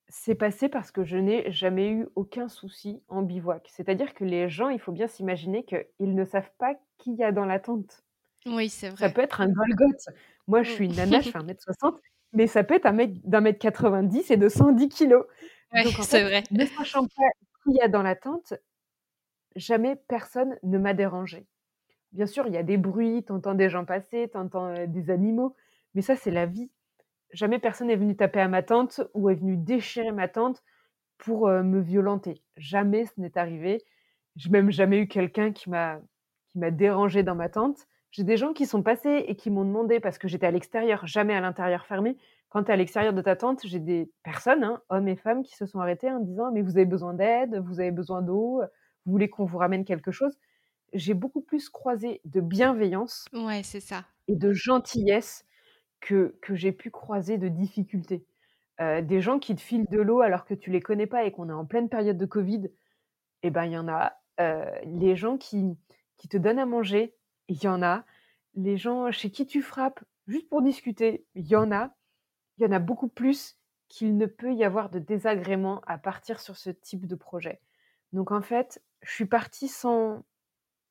C'est 0.08 0.34
passé 0.34 0.68
parce 0.68 0.90
que 0.90 1.04
je 1.04 1.16
n'ai 1.16 1.50
jamais 1.50 1.90
eu 1.90 2.06
aucun 2.16 2.48
souci 2.48 3.02
en 3.08 3.22
bivouac. 3.22 3.66
C'est-à-dire 3.72 4.14
que 4.14 4.24
les 4.24 4.48
gens, 4.48 4.68
il 4.68 4.78
faut 4.80 4.92
bien 4.92 5.06
s'imaginer 5.08 5.64
qu'ils 5.64 5.86
ne 6.14 6.24
savent 6.24 6.52
pas 6.58 6.74
qui 6.98 7.14
y 7.14 7.24
a 7.24 7.32
dans 7.32 7.46
la 7.46 7.60
tente. 7.60 8.04
Oui, 8.46 8.68
c'est 8.68 8.90
Ça 8.96 9.08
vrai. 9.08 9.14
peut 9.14 9.20
être 9.22 9.40
un 9.40 9.48
Golgoth. 9.48 10.08
Moi, 10.48 10.62
je 10.62 10.70
suis 10.70 10.86
une 10.86 10.94
nana, 10.96 11.20
je 11.20 11.30
fais 11.30 11.38
1 11.38 11.46
m 11.48 11.56
60, 11.58 12.00
mais 12.32 12.46
ça 12.46 12.64
peut 12.64 12.74
être 12.74 12.86
un 12.86 12.92
mec 12.92 13.20
d'1 13.28 13.44
m 13.44 13.58
90 13.58 14.30
et 14.30 14.36
de 14.36 14.48
110 14.48 14.88
kilogrammes. 14.88 15.28
Ouais, 15.70 15.84
Donc 15.84 15.98
en 15.98 16.06
c'est 16.06 16.22
fait, 16.22 16.24
vrai. 16.24 16.44
ne 16.50 16.64
sachant 16.66 17.06
pas 17.06 17.30
qui 17.64 17.72
y 17.76 17.80
a 17.82 17.88
dans 17.88 18.02
la 18.02 18.16
tente, 18.16 18.54
jamais 19.56 19.96
personne 20.08 20.58
ne 20.64 20.78
m'a 20.78 20.94
dérangée. 20.94 21.48
Bien 22.12 22.26
sûr, 22.26 22.46
il 22.48 22.54
y 22.54 22.58
a 22.58 22.62
des 22.64 22.78
bruits, 22.78 23.24
tu 23.26 23.32
entends 23.32 23.54
des 23.54 23.70
gens 23.70 23.84
passer, 23.86 24.28
tu 24.32 24.38
entends, 24.38 24.68
heu, 24.76 24.86
des 24.88 25.10
animaux, 25.10 25.56
mais 25.94 26.02
ça, 26.02 26.16
c'est 26.16 26.30
la 26.32 26.46
vie. 26.46 26.70
Jamais 27.32 27.58
personne 27.60 27.90
est 27.90 27.96
venu 27.96 28.16
taper 28.16 28.40
à 28.40 28.48
ma 28.48 28.62
tente 28.64 29.02
ou 29.14 29.30
est 29.30 29.36
venu 29.36 29.56
déchirer 29.58 30.12
ma 30.12 30.28
tente 30.28 30.62
pour, 31.18 31.48
heu, 31.48 31.62
me 31.64 31.80
violenter. 31.80 32.44
Jamais 32.56 33.06
ce 33.06 33.20
n'est 33.20 33.38
arrivé. 33.38 33.84
J'ai 34.36 34.50
même 34.50 34.70
jamais 34.72 35.00
eu 35.00 35.08
quelqu'un 35.08 35.52
qui 35.52 35.70
m'a 35.70 36.00
qui 36.52 36.58
m'a 36.60 36.70
dérangée 36.72 37.22
dans 37.24 37.34
ma 37.36 37.48
tente. 37.50 37.86
J'ai 38.12 38.24
des 38.24 38.36
gens 38.38 38.52
qui 38.52 38.66
sont 38.66 38.82
passés 38.84 39.24
et 39.26 39.36
qui 39.36 39.50
m'ont 39.50 39.64
demandé 39.64 40.00
parce 40.00 40.18
que 40.18 40.28
j'étais 40.28 40.46
à 40.46 40.52
l'extérieur, 40.52 41.06
jamais 41.08 41.34
à 41.34 41.40
l'intérieur 41.40 41.86
fermé. 41.86 42.16
Quand 42.50 42.64
tu 42.64 42.70
es 42.70 42.74
à 42.74 42.76
l'extérieur 42.76 43.14
de 43.14 43.22
ta 43.22 43.36
tente, 43.36 43.62
j'ai 43.66 43.80
des 43.80 44.12
personnes, 44.22 44.64
hein, 44.64 44.82
hommes 44.90 45.08
et 45.08 45.16
femmes, 45.16 45.42
qui 45.42 45.56
se 45.56 45.66
sont 45.66 45.80
arrêtés 45.80 46.10
en 46.12 46.20
disant: 46.20 46.52
«Mais 46.52 46.62
vous 46.62 46.76
avez 46.76 46.86
besoin 46.86 47.14
d'aide? 47.14 47.56
Vous 47.66 47.80
avez 47.80 47.90
besoin 47.92 48.22
d'eau? 48.22 48.62
Vous 49.06 49.12
voulez 49.12 49.30
qu'on 49.30 49.46
vous 49.46 49.58
ramène 49.58 49.84
quelque 49.84 50.12
chose?» 50.12 50.38
j'ai 50.94 51.14
beaucoup 51.14 51.42
plus 51.42 51.68
croisé 51.70 52.22
de 52.24 52.40
bienveillance 52.40 53.26
Ouais, 53.32 53.62
c'est 53.62 53.80
ça. 53.80 54.06
et 54.28 54.36
de 54.36 54.52
gentillesse 54.52 55.44
que 56.00 56.36
que 56.42 56.54
j'ai 56.54 56.72
pu 56.72 56.90
croiser 56.90 57.38
de 57.38 57.48
difficultés. 57.48 58.26
Heu, 58.80 59.02
des 59.02 59.20
gens 59.22 59.38
qui 59.40 59.54
te 59.56 59.62
filent 59.62 59.88
de 59.90 60.00
l'eau 60.00 60.20
alors 60.22 60.44
que 60.46 60.54
tu 60.54 60.70
les 60.70 60.80
connais 60.82 61.06
pas 61.08 61.24
et 61.24 61.32
qu'on 61.32 61.50
est 61.50 61.52
en 61.54 61.66
pleine 61.66 61.88
période 61.90 62.18
de 62.18 62.26
covid 62.26 62.70
et 63.42 63.50
ben, 63.50 63.64
il 63.66 63.72
y 63.72 63.78
en 63.78 63.88
a. 63.88 64.14
Heu, 64.40 64.64
les 64.86 65.16
gens 65.16 65.38
qui 65.38 65.76
qui 66.18 66.28
te 66.28 66.36
donnent 66.38 66.58
à 66.60 66.66
manger, 66.66 67.16
il 67.52 67.64
y 67.64 67.68
en 67.68 67.82
a. 67.82 68.04
Les 68.54 68.76
gens 68.76 69.10
chez 69.12 69.30
qui 69.30 69.46
tu 69.46 69.62
frappes 69.62 70.00
juste 70.26 70.48
pour 70.48 70.62
discuter, 70.62 71.26
il 71.34 71.46
y 71.46 71.56
en 71.56 71.72
a. 71.72 71.94
Il 72.58 72.64
y 72.64 72.66
en 72.68 72.72
a 72.72 72.78
beaucoup 72.80 73.08
plus 73.08 73.56
qu'il 73.88 74.16
ne 74.18 74.26
peut 74.26 74.54
y 74.54 74.64
avoir 74.64 74.90
de 74.90 74.98
désagréments 75.00 75.82
à 75.86 75.98
partir 75.98 76.40
sur 76.40 76.56
ce 76.56 76.70
type 76.70 77.06
de 77.06 77.16
projet. 77.16 77.60
Donc 78.12 78.32
en 78.32 78.42
fait, 78.42 78.82
je 79.02 79.12
suis 79.12 79.26
partie 79.26 79.68
sans 79.68 80.24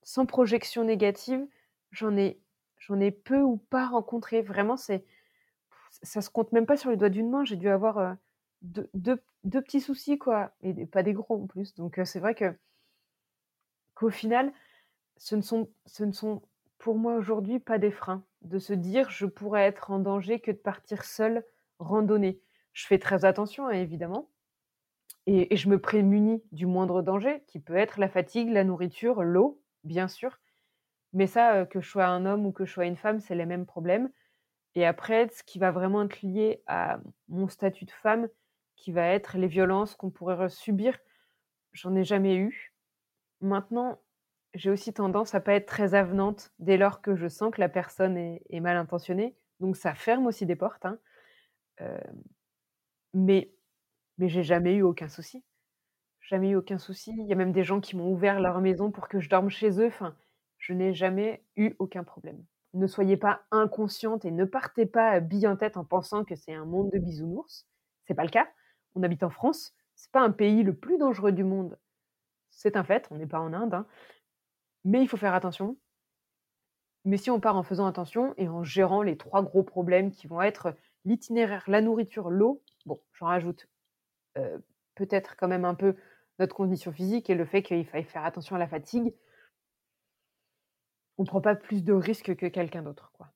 sans 0.03 0.25
projection 0.27 0.83
négative. 0.85 1.47
J'en 1.91 2.17
ai 2.17 2.41
j'en 2.79 2.99
ai 2.99 3.11
peu 3.11 3.41
ou 3.41 3.57
pas 3.57 3.87
rencontré. 3.87 4.41
Vraiment, 4.43 4.77
c'est 4.77 5.05
ça 6.03 6.21
se 6.21 6.29
compte 6.29 6.51
même 6.53 6.65
pas 6.65 6.77
sur 6.77 6.89
les 6.91 6.97
doigts 6.97 7.09
d'une 7.09 7.29
main. 7.29 7.43
J'ai 7.45 7.55
dû 7.57 7.69
avoir, 7.69 7.99
heu, 7.99 8.15
deux 8.61 8.89
deux 8.93 9.21
2 9.43 9.61
petits 9.61 9.81
soucis, 9.81 10.17
quoi 10.17 10.53
et 10.61 10.85
pas 10.85 11.03
des 11.03 11.13
gros 11.13 11.35
en 11.43 11.47
plus. 11.47 11.75
Donc 11.75 11.99
heu, 11.99 12.05
c'est 12.05 12.19
vrai 12.19 12.35
que 12.35 12.55
qu'au 13.95 14.09
final, 14.09 14.51
ce 15.17 15.35
ne 15.35 15.41
sont 15.41 15.69
ce 15.85 16.03
ne 16.03 16.11
sont 16.13 16.41
pour 16.81 16.97
moi 16.97 17.15
aujourd'hui 17.15 17.59
pas 17.59 17.79
des 17.79 17.91
freins. 17.91 18.25
De 18.41 18.59
se 18.59 18.73
dire: 18.73 19.09
«Je 19.11 19.25
pourrais 19.27 19.63
être 19.63 19.91
en 19.91 19.99
danger 19.99 20.41
que 20.41 20.51
de 20.51 20.57
partir 20.57 21.05
seule 21.05 21.45
randonner». 21.79 22.41
Je 22.73 22.87
fais 22.87 22.99
très 22.99 23.25
attention, 23.25 23.67
hein, 23.67 23.71
évidemment 23.71 24.29
et 25.27 25.55
je 25.55 25.69
me 25.69 25.79
prémunis 25.79 26.43
du 26.51 26.65
moindre 26.65 27.01
danger 27.01 27.43
qui 27.47 27.59
peut 27.59 27.75
être 27.75 27.99
la 27.99 28.09
fatigue, 28.09 28.49
la 28.49 28.63
nourriture, 28.63 29.23
l'eau, 29.23 29.61
bien 29.83 30.07
sûr. 30.07 30.39
Mais 31.13 31.27
ça, 31.27 31.61
heu, 31.61 31.65
que 31.65 31.81
je 31.81 31.89
sois 31.89 32.07
un 32.07 32.25
homme 32.25 32.45
ou 32.45 32.51
que 32.53 32.65
je 32.65 32.73
sois 32.73 32.85
une 32.85 32.97
femme, 32.97 33.19
c'est 33.19 33.35
les 33.35 33.45
mêmes 33.45 33.65
problèmes 33.65 34.11
et 34.75 34.85
après 34.85 35.29
ce 35.29 35.43
qui 35.43 35.59
va 35.59 35.71
vraiment 35.71 36.03
être 36.03 36.21
lié 36.23 36.63
à 36.67 36.99
mon 37.29 37.47
statut 37.49 37.85
de 37.85 37.91
femme, 37.91 38.29
qui 38.77 38.91
va 38.91 39.07
être 39.07 39.37
les 39.37 39.47
violences 39.47 39.95
qu'on 39.95 40.11
pourrait 40.11 40.49
subir, 40.49 40.97
j'en 41.73 41.95
ai 41.95 42.03
jamais 42.03 42.35
eu. 42.37 42.73
Maintenant, 43.41 43.99
j'ai 44.53 44.69
aussi 44.69 44.93
tendance 44.93 45.35
à 45.35 45.39
pas 45.41 45.53
être 45.55 45.67
très 45.67 45.95
avenante 45.95 46.53
dès 46.59 46.77
lors 46.77 47.01
que 47.01 47.15
je 47.15 47.27
sens 47.27 47.51
que 47.53 47.61
la 47.61 47.69
personne 47.69 48.17
est 48.17 48.59
mal 48.59 48.77
intentionnée, 48.77 49.35
donc 49.59 49.77
ça 49.77 49.93
ferme 49.95 50.27
aussi 50.27 50.45
des 50.45 50.55
portes, 50.55 50.85
hein. 50.85 50.99
Hem, 51.79 52.23
mais 53.13 53.51
mais 54.17 54.29
j'ai 54.29 54.43
jamais 54.43 54.75
eu 54.75 54.83
aucun 54.83 55.09
souci. 55.09 55.43
Jamais 56.21 56.51
eu 56.51 56.55
aucun 56.57 56.77
souci. 56.79 57.13
Il 57.17 57.27
y 57.27 57.33
a 57.33 57.37
même 57.37 57.51
des 57.53 57.63
gens 57.65 57.81
qui 57.81 57.97
m'ont 57.97 58.11
ouvert 58.11 58.39
leur 58.41 58.61
maison 58.61 58.91
pour 58.91 59.07
que 59.09 59.19
je 59.19 59.29
dorme 59.29 59.49
chez 59.49 59.79
eux. 59.81 59.87
Enfin, 59.87 60.15
je 60.59 60.73
n'ai 60.73 60.93
jamais 60.93 61.43
eu 61.57 61.75
aucun 61.79 62.03
problème. 62.03 62.43
Ne 62.73 62.87
soyez 62.87 63.17
pas 63.17 63.43
inconsciente 63.51 64.25
et 64.25 64.31
ne 64.31 64.45
partez 64.45 64.85
pas, 64.87 65.17
heu, 65.17 65.21
bille 65.21 65.47
en 65.47 65.57
tête 65.57 65.77
en 65.77 65.85
pensant 65.85 66.25
que 66.25 66.35
c'est 66.35 66.53
un 66.53 66.65
monde 66.65 66.91
de 66.91 66.99
bisounours. 66.99 67.67
C'est 68.07 68.15
pas 68.15 68.23
le 68.25 68.29
cas. 68.31 68.47
On 68.95 69.03
habite 69.03 69.23
en 69.23 69.31
France, 69.31 69.73
c'est 69.95 70.11
pas 70.11 70.21
un 70.21 70.31
pays 70.31 70.63
le 70.63 70.75
plus 70.75 70.97
dangereux 70.99 71.33
du 71.33 71.43
monde. 71.45 71.79
C'est 72.51 72.75
un 72.77 72.83
fait, 72.83 73.07
on 73.11 73.17
n'est 73.17 73.27
pas 73.27 73.39
en 73.39 73.53
Inde, 73.53 73.73
hein, 73.73 73.87
mais 74.85 75.01
il 75.01 75.07
faut 75.07 75.17
faire 75.17 75.33
attention. 75.33 75.77
Mais 77.05 77.17
si 77.17 77.29
on 77.31 77.39
part 77.39 77.57
en 77.57 77.63
faisant 77.63 77.87
attention 77.87 78.33
et 78.37 78.47
en 78.47 78.63
gérant 78.63 79.01
les 79.03 79.17
3 79.17 79.41
gros 79.43 79.63
problèmes 79.63 80.11
qui 80.11 80.27
vont 80.27 80.41
être 80.41 80.75
l'itinéraire, 81.05 81.63
la 81.67 81.81
nourriture, 81.81 82.29
l'eau, 82.29 82.61
bon, 82.85 82.99
j'en 83.13 83.27
rajoute, 83.27 83.67
heu, 84.37 84.63
peut-être 84.95 85.35
quand 85.37 85.47
même 85.49 85.65
un 85.65 85.75
peu 85.75 85.95
notre 86.39 86.55
condition 86.55 86.91
physique 86.93 87.29
et 87.29 87.35
le 87.35 87.45
fait 87.45 87.63
qu'il 87.63 87.85
faille 87.87 88.05
faire 88.05 88.25
attention 88.25 88.55
à 88.57 88.59
la 88.59 88.67
fatigue 88.67 89.13
on 91.17 91.23
prend 91.25 91.41
pas 91.41 91.55
plus 91.55 91.83
de 91.83 91.93
risques 91.93 92.35
que 92.35 92.45
quelqu'un 92.47 92.81
d'autre, 92.83 93.11
quoi. 93.13 93.31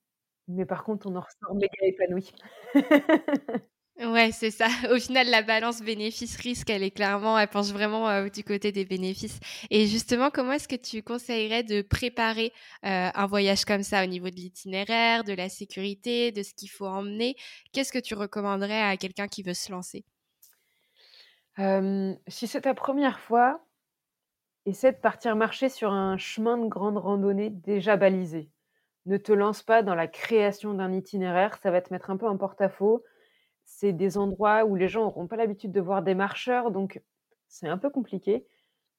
Mais 0.48 0.64
par 0.66 0.84
contre, 0.84 1.06
on 1.08 1.16
en 1.16 1.20
ressort 1.20 1.54
méga 1.56 1.72
épanoui. 1.82 2.32
Ouais, 3.98 4.30
c'est 4.30 4.50
ça. 4.50 4.66
Au 4.92 4.98
final, 4.98 5.28
la 5.30 5.42
balance 5.42 5.80
bénéfice-risque, 5.80 6.68
elle 6.68 6.82
est 6.82 6.90
clairement, 6.90 7.38
elle 7.38 7.48
penche 7.48 7.70
vraiment 7.70 8.08
euh, 8.10 8.28
du 8.28 8.44
côté 8.44 8.70
des 8.70 8.84
bénéfices. 8.84 9.40
Et 9.70 9.86
justement, 9.86 10.30
comment 10.30 10.52
est-ce 10.52 10.68
que 10.68 10.76
tu 10.76 11.02
conseillerais 11.02 11.62
de 11.62 11.80
préparer 11.80 12.52
euh, 12.84 13.08
un 13.14 13.26
voyage 13.26 13.64
comme 13.64 13.82
ça 13.82 14.04
au 14.04 14.06
niveau 14.06 14.28
de 14.28 14.34
l'itinéraire, 14.36 15.24
de 15.24 15.32
la 15.32 15.48
sécurité, 15.48 16.30
de 16.30 16.42
ce 16.42 16.52
qu'il 16.52 16.68
faut 16.68 16.86
emmener? 16.86 17.36
Qu'est-ce 17.72 17.92
que 17.92 17.98
tu 17.98 18.14
recommanderais 18.14 18.82
à 18.82 18.96
quelqu'un 18.98 19.28
qui 19.28 19.42
veut 19.42 19.54
se 19.54 19.72
lancer? 19.72 20.04
Si 22.28 22.46
c'est 22.46 22.60
ta 22.60 22.74
première 22.74 23.18
fois, 23.18 23.64
essaie 24.66 24.92
de 24.92 24.98
partir 24.98 25.36
marcher 25.36 25.70
sur 25.70 25.90
un 25.92 26.18
chemin 26.18 26.58
de 26.58 26.68
grande 26.68 26.98
randonnée 26.98 27.48
déjà 27.48 27.96
balisé. 27.96 28.50
Ne 29.06 29.16
te 29.16 29.32
lance 29.32 29.62
pas 29.62 29.82
dans 29.82 29.94
la 29.94 30.06
création 30.06 30.74
d'un 30.74 30.92
itinéraire, 30.92 31.56
ça 31.62 31.70
va 31.70 31.80
te 31.80 31.92
mettre 31.92 32.10
un 32.10 32.18
peu 32.18 32.26
en 32.26 32.36
porte-à-faux. 32.36 33.02
C'est 33.66 33.92
des 33.92 34.16
endroits 34.16 34.64
où 34.64 34.74
les 34.76 34.88
gens 34.88 35.02
n'auront 35.02 35.26
pas 35.26 35.36
l'habitude 35.36 35.72
de 35.72 35.80
voir 35.80 36.02
des 36.02 36.14
marcheurs, 36.14 36.70
donc 36.70 37.02
c'est 37.48 37.68
un 37.68 37.76
peu 37.76 37.90
compliqué. 37.90 38.46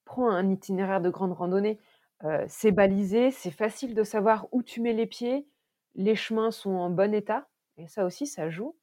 Prends 0.05 0.30
un 0.30 0.49
itinéraire 0.51 1.01
de 1.01 1.09
grande 1.09 1.32
randonnée, 1.34 1.80
heu, 2.24 2.45
c'est 2.47 2.72
balisé, 2.72 3.32
c'est 3.32 3.49
facile 3.51 3.95
de 3.95 4.03
savoir 4.03 4.47
où 4.51 4.61
tu 4.61 4.82
mets 4.82 4.93
les 4.93 5.07
pieds, 5.07 5.47
les 5.95 6.15
chemins 6.15 6.51
sont 6.51 6.76
en 6.76 6.91
bon 6.91 7.13
état 7.15 7.47
et 7.78 7.88
ça 7.88 8.05
aussi, 8.05 8.28
ça 8.28 8.49
joue. 8.49 8.76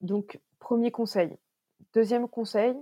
Donc 0.00 0.40
1 0.60 0.90
conseil. 0.90 1.36
Deuxième 1.92 2.28
conseil, 2.28 2.76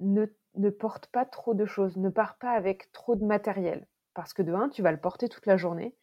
ne 0.00 0.26
ne 0.56 0.70
porte 0.70 1.08
pas 1.08 1.24
trop 1.24 1.52
de 1.52 1.66
choses, 1.66 1.96
ne 1.96 2.08
pars 2.08 2.38
pas 2.38 2.52
avec 2.52 2.92
trop 2.92 3.16
de 3.16 3.24
matériel. 3.24 3.88
Parce 4.14 4.32
que 4.32 4.42
de 4.42 4.52
un, 4.52 4.68
tu 4.68 4.82
vas 4.82 4.92
le 4.92 5.00
porter 5.00 5.28
toute 5.28 5.46
la 5.46 5.56
journée 5.56 5.96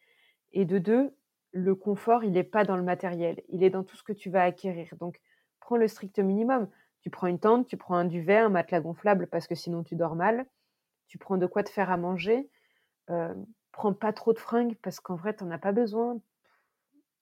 et 0.52 0.66
de 0.66 0.78
deux, 0.78 1.16
le 1.52 1.74
confort, 1.74 2.24
il 2.24 2.36
est 2.36 2.44
pas 2.44 2.64
dans 2.64 2.76
le 2.76 2.82
matériel, 2.82 3.42
il 3.48 3.62
est 3.62 3.70
dans 3.70 3.84
tout 3.84 3.96
ce 3.96 4.02
que 4.02 4.12
tu 4.12 4.30
vas 4.30 4.42
acquérir. 4.42 4.94
Donc 4.98 5.20
prends 5.60 5.76
le 5.76 5.88
strict 5.88 6.18
minimum. 6.18 6.68
Tu 7.00 7.10
prends 7.10 7.26
une 7.26 7.38
tente, 7.40 7.66
tu 7.66 7.76
prends 7.76 7.96
un 7.96 8.04
duvet, 8.04 8.36
un 8.38 8.48
matelas 8.48 8.80
gonflable 8.80 9.26
parce 9.26 9.46
que 9.46 9.54
sinon 9.54 9.82
tu 9.82 9.96
dors 9.96 10.14
mal. 10.14 10.46
Tu 11.08 11.18
prends 11.18 11.36
de 11.36 11.46
quoi 11.46 11.62
te 11.64 11.70
faire 11.70 11.90
à 11.90 11.96
manger. 11.96 12.48
Prends 13.72 13.94
pas 13.94 14.12
trop 14.12 14.32
de 14.32 14.38
fringues 14.38 14.76
parce 14.82 15.00
qu'en 15.00 15.16
vrai, 15.16 15.34
tu 15.34 15.44
en 15.44 15.50
as 15.50 15.58
pas 15.58 15.72
besoin. 15.72 16.20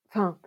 Enfin, 0.08 0.38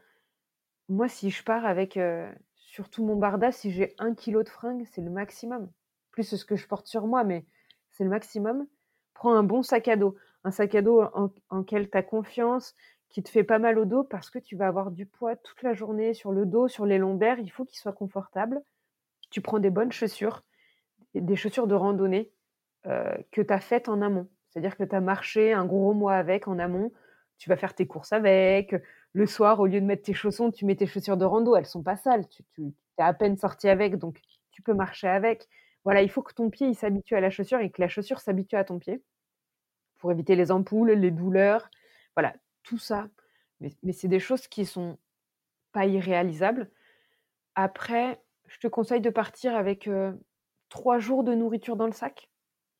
moi, 0.89 1.07
si 1.07 1.29
je 1.29 1.43
pars 1.43 1.65
avec, 1.65 1.97
heu, 1.97 2.27
sur 2.55 2.89
tout 2.89 3.05
mon 3.05 3.15
barda, 3.15 3.51
si 3.51 3.71
j'ai 3.71 3.95
1 3.99 4.15
kilogramme 4.15 4.43
de 4.43 4.49
fringues, 4.49 4.87
c'est 4.91 5.01
le 5.01 5.09
maximum 5.11 5.71
plus 6.13 6.23
ce 6.35 6.45
que 6.45 6.55
je 6.55 6.67
porte 6.67 6.87
sur 6.87 7.07
moi, 7.07 7.23
mais 7.23 7.45
c'est 7.91 8.03
le 8.03 8.09
maximum. 8.09 8.67
Prends 9.13 9.33
un 9.33 9.43
bon 9.43 9.63
sac 9.63 9.87
à 9.87 9.97
dos, 9.97 10.15
un 10.43 10.51
sac 10.51 10.75
à 10.75 10.81
dos 10.81 11.01
en, 11.01 11.33
en 11.49 11.63
tu 11.63 11.75
as 11.91 12.03
confiance, 12.03 12.75
qui 13.13 13.21
te 13.21 13.29
fait 13.29 13.43
pas 13.43 13.59
mal 13.59 13.77
au 13.77 13.85
dos 13.85 14.03
parce 14.03 14.29
que 14.29 14.39
tu 14.39 14.55
vas 14.55 14.67
avoir 14.67 14.91
du 14.91 15.05
poids 15.05 15.35
toute 15.35 15.61
la 15.61 15.73
journée 15.73 16.13
sur 16.13 16.31
le 16.31 16.45
dos, 16.45 16.67
sur 16.67 16.85
les 16.85 16.97
lombaires. 16.97 17.39
Il 17.39 17.49
faut 17.49 17.63
qu'il 17.63 17.77
soit 17.77 17.93
confortable. 17.93 18.59
Tu 19.29 19.39
prends 19.39 19.59
des 19.59 19.69
bonnes 19.69 19.91
chaussures, 19.91 20.43
des 21.13 21.35
chaussures 21.35 21.67
de 21.67 21.75
randonnée 21.75 22.31
euh, 22.87 23.15
que 23.31 23.41
tu 23.41 23.53
as 23.53 23.59
faites 23.59 23.87
en 23.87 24.01
amont. 24.01 24.27
C'est-à-dire 24.49 24.75
que 24.75 24.83
tu 24.83 24.95
as 24.95 24.99
marché 24.99 25.53
un 25.53 25.65
gros 25.65 25.93
mois 25.93 26.15
avec 26.15 26.47
en 26.47 26.57
amont. 26.57 26.91
Tu 27.37 27.49
vas 27.49 27.55
faire 27.55 27.75
tes 27.75 27.85
courses 27.85 28.13
avec. 28.13 28.75
Le 29.13 29.27
soir, 29.27 29.59
au 29.59 29.67
lieu 29.67 29.79
de 29.79 29.85
mettre 29.85 30.03
tes 30.03 30.13
chaussons, 30.15 30.51
tu 30.51 30.65
mets 30.65 30.75
tes 30.75 30.87
chaussures 30.87 31.17
de 31.17 31.25
rando. 31.25 31.55
Elles 31.55 31.67
sont 31.67 31.83
pas 31.83 31.97
sales. 31.97 32.27
Tu, 32.29 32.43
tu 32.55 32.63
es 32.97 33.01
à 33.03 33.13
peine 33.13 33.37
sorti 33.37 33.69
avec, 33.69 33.97
donc 33.97 34.19
tu 34.51 34.63
peux 34.63 34.73
marcher 34.73 35.07
avec. 35.07 35.47
Voilà, 35.83 36.01
il 36.01 36.09
faut 36.09 36.23
que 36.23 36.33
ton 36.33 36.49
pied, 36.49 36.73
s'habitue 36.73 37.15
à 37.15 37.21
la 37.21 37.29
chaussure 37.29 37.59
et 37.59 37.69
que 37.69 37.81
la 37.81 37.89
chaussure 37.89 38.19
s'habitue 38.19 38.55
à 38.55 38.63
ton 38.63 38.79
pied 38.79 39.03
pour 39.99 40.11
éviter 40.11 40.35
les 40.35 40.51
ampoules, 40.51 40.91
les 40.91 41.11
douleurs. 41.11 41.69
Voilà, 42.15 42.33
tout 42.63 42.77
ça. 42.77 43.09
Mais, 43.61 43.71
c'est 43.93 44.07
des 44.07 44.19
choses 44.19 44.47
qui 44.47 44.65
sont 44.65 44.97
pas 45.73 45.85
irréalisables. 45.87 46.71
Après, 47.55 48.23
je 48.47 48.59
te 48.59 48.67
conseille 48.67 49.01
de 49.01 49.09
partir 49.11 49.55
avec 49.55 49.89
trois 50.69 50.99
jours 50.99 51.23
de 51.23 51.35
nourriture 51.35 51.77
dans 51.77 51.87
le 51.87 51.93
sac 51.93 52.29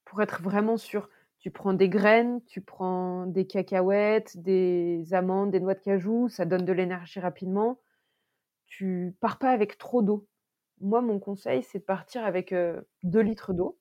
pour 0.06 0.22
être 0.22 0.42
vraiment 0.44 0.78
sûr. 0.78 1.10
Tu 1.40 1.52
prends 1.52 1.74
des 1.74 1.90
graines, 1.90 2.44
tu 2.46 2.62
prends 2.62 3.28
des 3.28 3.48
cacahuètes, 3.48 4.38
des 4.42 5.14
amandes, 5.14 5.52
des 5.52 5.60
noix 5.62 5.76
de 5.76 5.82
cajou, 5.82 6.30
ça 6.30 6.46
donne 6.46 6.66
de 6.66 6.74
l'énergie 6.74 7.20
rapidement. 7.20 7.80
Tu 8.68 9.16
pars 9.22 9.40
pas 9.40 9.52
avec 9.52 9.78
trop 9.78 10.02
d'eau. 10.04 10.28
Moi, 10.82 11.02
mon 11.02 11.20
conseil, 11.20 11.64
c'est 11.64 11.80
de 11.80 11.86
partir 11.86 12.26
avec, 12.26 12.54
heu, 12.54 12.88
2 13.04 13.22
litres 13.22 13.54
d'eau. 13.54 13.80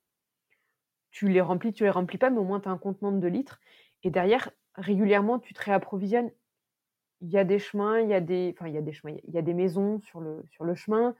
Tu 1.12 1.28
les 1.28 1.42
remplis, 1.42 1.72
tu 1.74 1.84
les 1.84 1.90
remplis 1.90 2.18
pas, 2.18 2.30
mais 2.30 2.38
au 2.38 2.44
moins 2.44 2.58
tu 2.58 2.68
as 2.68 2.72
un 2.72 2.78
contenant 2.78 3.12
de 3.12 3.18
2 3.20 3.28
litres 3.28 3.60
et 4.02 4.10
derrière, 4.10 4.50
régulièrement, 4.76 5.38
tu 5.38 5.54
te 5.54 5.62
réapprovisionnes. 5.62 6.30
Il 7.22 7.30
y 7.30 7.38
a 7.38 7.44
des 7.44 7.58
chemins, 7.58 8.00
il 8.00 8.08
y 8.10 8.14
a 8.14 8.20
des 8.20 8.54
enfin, 8.56 8.68
il 8.68 8.74
y 8.74 8.78
a 8.78 8.82
des 8.82 8.92
chemins, 8.92 9.14
il 9.26 9.34
y 9.34 9.38
a 9.38 9.42
des 9.42 9.54
maisons 9.54 10.00
sur 10.00 10.20
le 10.20 10.44
sur 10.50 10.64
le 10.64 10.74
chemin, 10.74 11.14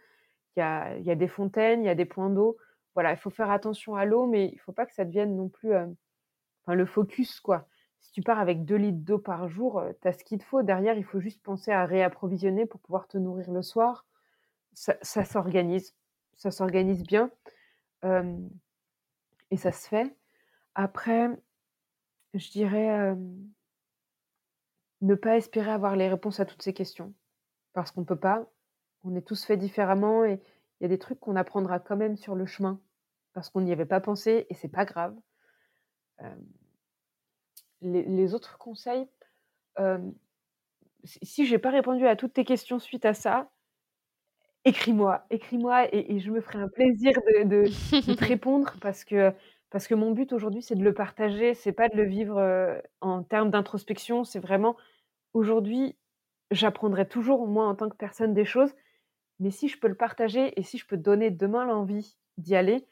il 0.57 0.61
y 0.61 0.62
a 0.62 0.96
il 0.98 1.05
y 1.07 1.11
a 1.12 1.16
des 1.16 1.28
fontaines, 1.28 1.82
il 1.82 1.86
y 1.86 1.90
a 1.90 1.94
des 1.96 2.07
points 2.07 2.30
d'eau. 2.30 2.57
Voilà, 2.94 3.12
il 3.12 3.18
faut 3.18 3.30
faire 3.30 3.50
attention 3.50 3.96
à 3.96 4.05
l'eau, 4.07 4.26
mais 4.26 4.50
il 4.53 4.59
faut 4.61 4.72
pas 4.72 4.86
que 4.86 4.94
ça 4.94 5.05
devienne 5.05 5.36
non 5.36 5.48
plus, 5.50 5.72
heu, 5.74 5.96
enfin, 6.64 6.74
le 6.76 6.86
focus, 6.86 7.40
quoi. 7.40 7.68
Si 8.00 8.12
tu 8.12 8.22
pars 8.22 8.40
avec 8.40 8.64
2 8.64 8.76
litres 8.76 8.98
d'eau 9.05 9.18
par 9.18 9.48
jour, 9.48 9.80
heu, 9.80 9.96
tu 10.03 10.09
as 10.09 10.12
ce 10.14 10.24
qu'il 10.24 10.38
te 10.38 10.44
faut. 10.44 10.62
Derrière, 10.62 10.96
il 10.98 11.05
faut 11.05 11.20
juste 11.20 11.42
penser 11.42 11.72
à 11.72 11.86
réapprovisionner 11.86 12.66
pour 12.66 12.80
pouvoir 12.80 13.09
te 13.09 13.18
nourrir 13.18 13.50
le 13.53 13.62
soir 13.62 14.07
ça 15.03 15.24
s'organise. 15.24 15.94
Ça 16.36 16.50
s'organise 16.50 17.03
bien, 17.05 17.30
hem 18.03 18.50
et 19.50 19.57
ça 19.57 19.72
se 19.72 19.88
fait. 19.88 20.16
Après, 20.74 21.28
je 22.35 22.51
dirais, 22.51 23.14
ne 25.03 25.14
pas 25.14 25.37
espérer 25.37 25.70
avoir 25.70 25.97
les 25.97 26.09
réponses 26.09 26.41
à 26.41 26.47
toutes 26.47 26.62
ces 26.62 26.72
questions, 26.72 27.12
parce 27.74 27.91
qu'on 27.91 28.05
peut 28.05 28.18
pas. 28.18 28.47
On 29.05 29.14
est 29.16 29.26
tous 29.26 29.45
faits 29.45 29.59
différemment 29.61 30.24
et 30.24 30.41
il 30.80 30.85
y 30.85 30.87
a 30.87 30.89
des 30.89 30.99
trucs 30.99 31.20
qu'on 31.20 31.37
apprendra 31.37 31.80
quand 31.80 31.97
même 31.97 32.16
sur 32.16 32.35
le 32.35 32.47
chemin, 32.47 32.80
parce 33.35 33.51
qu'on 33.51 33.61
n'y 33.62 33.72
avait 33.72 33.87
pas 33.87 34.01
pensé 34.01 34.47
et 34.51 34.55
c'est 34.55 34.68
pas 34.68 34.85
grave. 34.87 35.16
Les 37.83 38.05
les 38.05 38.33
autres 38.33 38.57
conseils, 38.57 39.07
hem, 39.76 40.14
si 41.05 41.20
si 41.26 41.47
j'ai 41.47 41.59
pas 41.59 41.70
répondu 41.70 42.07
à 42.07 42.16
toutes 42.16 42.35
tes 42.35 42.45
questions 42.45 42.78
suite 42.80 43.05
à 43.07 43.14
ça, 43.14 43.51
Écris-moi, 44.64 45.26
écris-moi 45.30 45.93
et 45.95 46.14
et 46.14 46.20
je 46.20 46.30
me 46.30 46.41
ferai 46.41 46.59
un 46.59 46.68
plaisir 46.68 47.12
de 47.26 47.43
de 47.45 47.76
de 48.07 48.14
te 48.14 48.24
répondre 48.24 48.76
parce 48.80 49.05
que 49.05 49.33
parce 49.73 49.89
que 49.89 49.95
mon 49.95 50.12
but 50.12 50.33
aujourd'hui, 50.33 50.62
c'est 50.62 50.77
de 50.77 50.85
le 50.85 50.95
partager, 50.95 51.55
c'est 51.55 51.73
pas 51.73 51.89
de 51.89 51.97
le 51.97 52.05
vivre, 52.05 52.81
en 53.01 53.23
termes 53.23 53.51
d'introspection, 53.51 54.23
c'est 54.23 54.39
vraiment 54.39 54.77
aujourd'hui, 55.35 55.97
j'apprendrai 56.51 57.09
toujours 57.09 57.47
moi 57.49 57.66
en 57.66 57.75
tant 57.75 57.89
que 57.89 57.97
personne 57.97 58.35
des 58.35 58.45
choses, 58.45 58.75
mais 59.41 59.51
si 59.51 59.68
je 59.68 59.79
peux 59.81 59.89
le 59.89 59.95
partager 59.95 60.53
et 60.61 60.62
si 60.62 60.79
je 60.79 60.87
peux 60.87 60.99
donner 60.99 61.31
demain 61.31 61.64
l'envie 61.64 62.16
d'y 62.37 62.55
aller, 62.55 62.87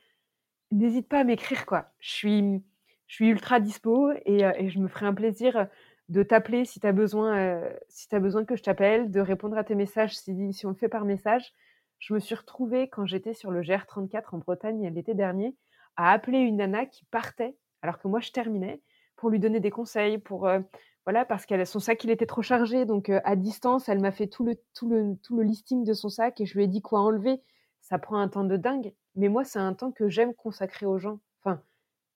n'hésite 0.72 1.08
pas 1.08 1.20
à 1.20 1.24
m'écrire 1.24 1.66
quoi. 1.66 1.92
Je 2.00 2.10
suis 2.10 2.62
je 3.06 3.14
suis 3.16 3.28
ultra 3.28 3.60
dispo 3.60 4.12
et 4.24 4.70
je 4.70 4.78
me 4.78 4.88
ferai 4.88 5.04
un 5.04 5.14
plaisir, 5.14 5.66
de 6.08 6.22
t'appeler 6.22 6.64
si 6.64 6.80
tu 6.80 6.86
as 6.86 6.92
besoin, 6.92 7.60
si 7.88 8.08
tu 8.08 8.18
besoin 8.18 8.44
que 8.44 8.56
je 8.56 8.62
t'appelle, 8.62 9.10
de 9.10 9.20
répondre 9.20 9.56
à 9.58 9.64
tes 9.64 9.74
messages 9.74 10.16
si 10.16 10.52
si 10.52 10.66
on 10.66 10.70
le 10.70 10.74
fait 10.76 10.88
par 10.88 11.04
message. 11.04 11.52
Je 11.98 12.14
me 12.14 12.20
suis 12.20 12.34
retrouvée 12.34 12.88
quand 12.88 13.06
j'étais 13.06 13.34
sur 13.34 13.50
le 13.50 13.62
GR34 13.62 14.24
en 14.32 14.38
Bretagne 14.38 14.92
l'été 14.94 15.14
dernier, 15.14 15.54
appeler 16.10 16.38
une 16.38 16.56
nana 16.56 16.86
qui 16.86 17.04
partait 17.06 17.56
alors 17.82 17.98
que 17.98 18.08
moi 18.08 18.20
je 18.20 18.30
terminais, 18.32 18.82
pour 19.16 19.30
lui 19.30 19.38
donner 19.38 19.60
des 19.60 19.70
conseils, 19.70 20.18
pour, 20.18 20.46
heu, 20.48 20.64
voilà, 21.06 21.24
parce 21.24 21.46
qu'elle 21.46 21.66
son 21.66 21.80
sac 21.80 22.04
il 22.04 22.10
était 22.10 22.26
trop 22.26 22.42
chargé 22.42 22.84
donc 22.84 23.08
heu, 23.10 23.20
à 23.24 23.36
distance, 23.36 23.88
elle 23.88 24.00
m'a 24.00 24.12
fait 24.12 24.26
tout 24.28 24.44
le 24.44 24.56
tout 24.74 24.88
le 24.88 25.16
tout 25.22 25.36
le 25.36 25.42
listing 25.44 25.84
de 25.84 25.92
son 25.94 26.08
sac 26.08 26.40
et 26.40 26.46
je 26.46 26.54
lui 26.56 26.64
ai 26.64 26.68
dit 26.68 26.82
quoi 26.82 27.00
enlever. 27.00 27.42
Ça 27.80 27.98
prend 27.98 28.18
un 28.18 28.28
temps 28.28 28.44
de 28.44 28.56
dingue, 28.56 28.94
mais 29.16 29.28
moi 29.28 29.44
c'est 29.44 29.58
un 29.58 29.74
temps 29.74 29.92
que 29.92 30.08
j'aime 30.08 30.34
consacrer 30.34 30.86
aux 30.86 30.98
gens. 30.98 31.20
Enfin, 31.42 31.62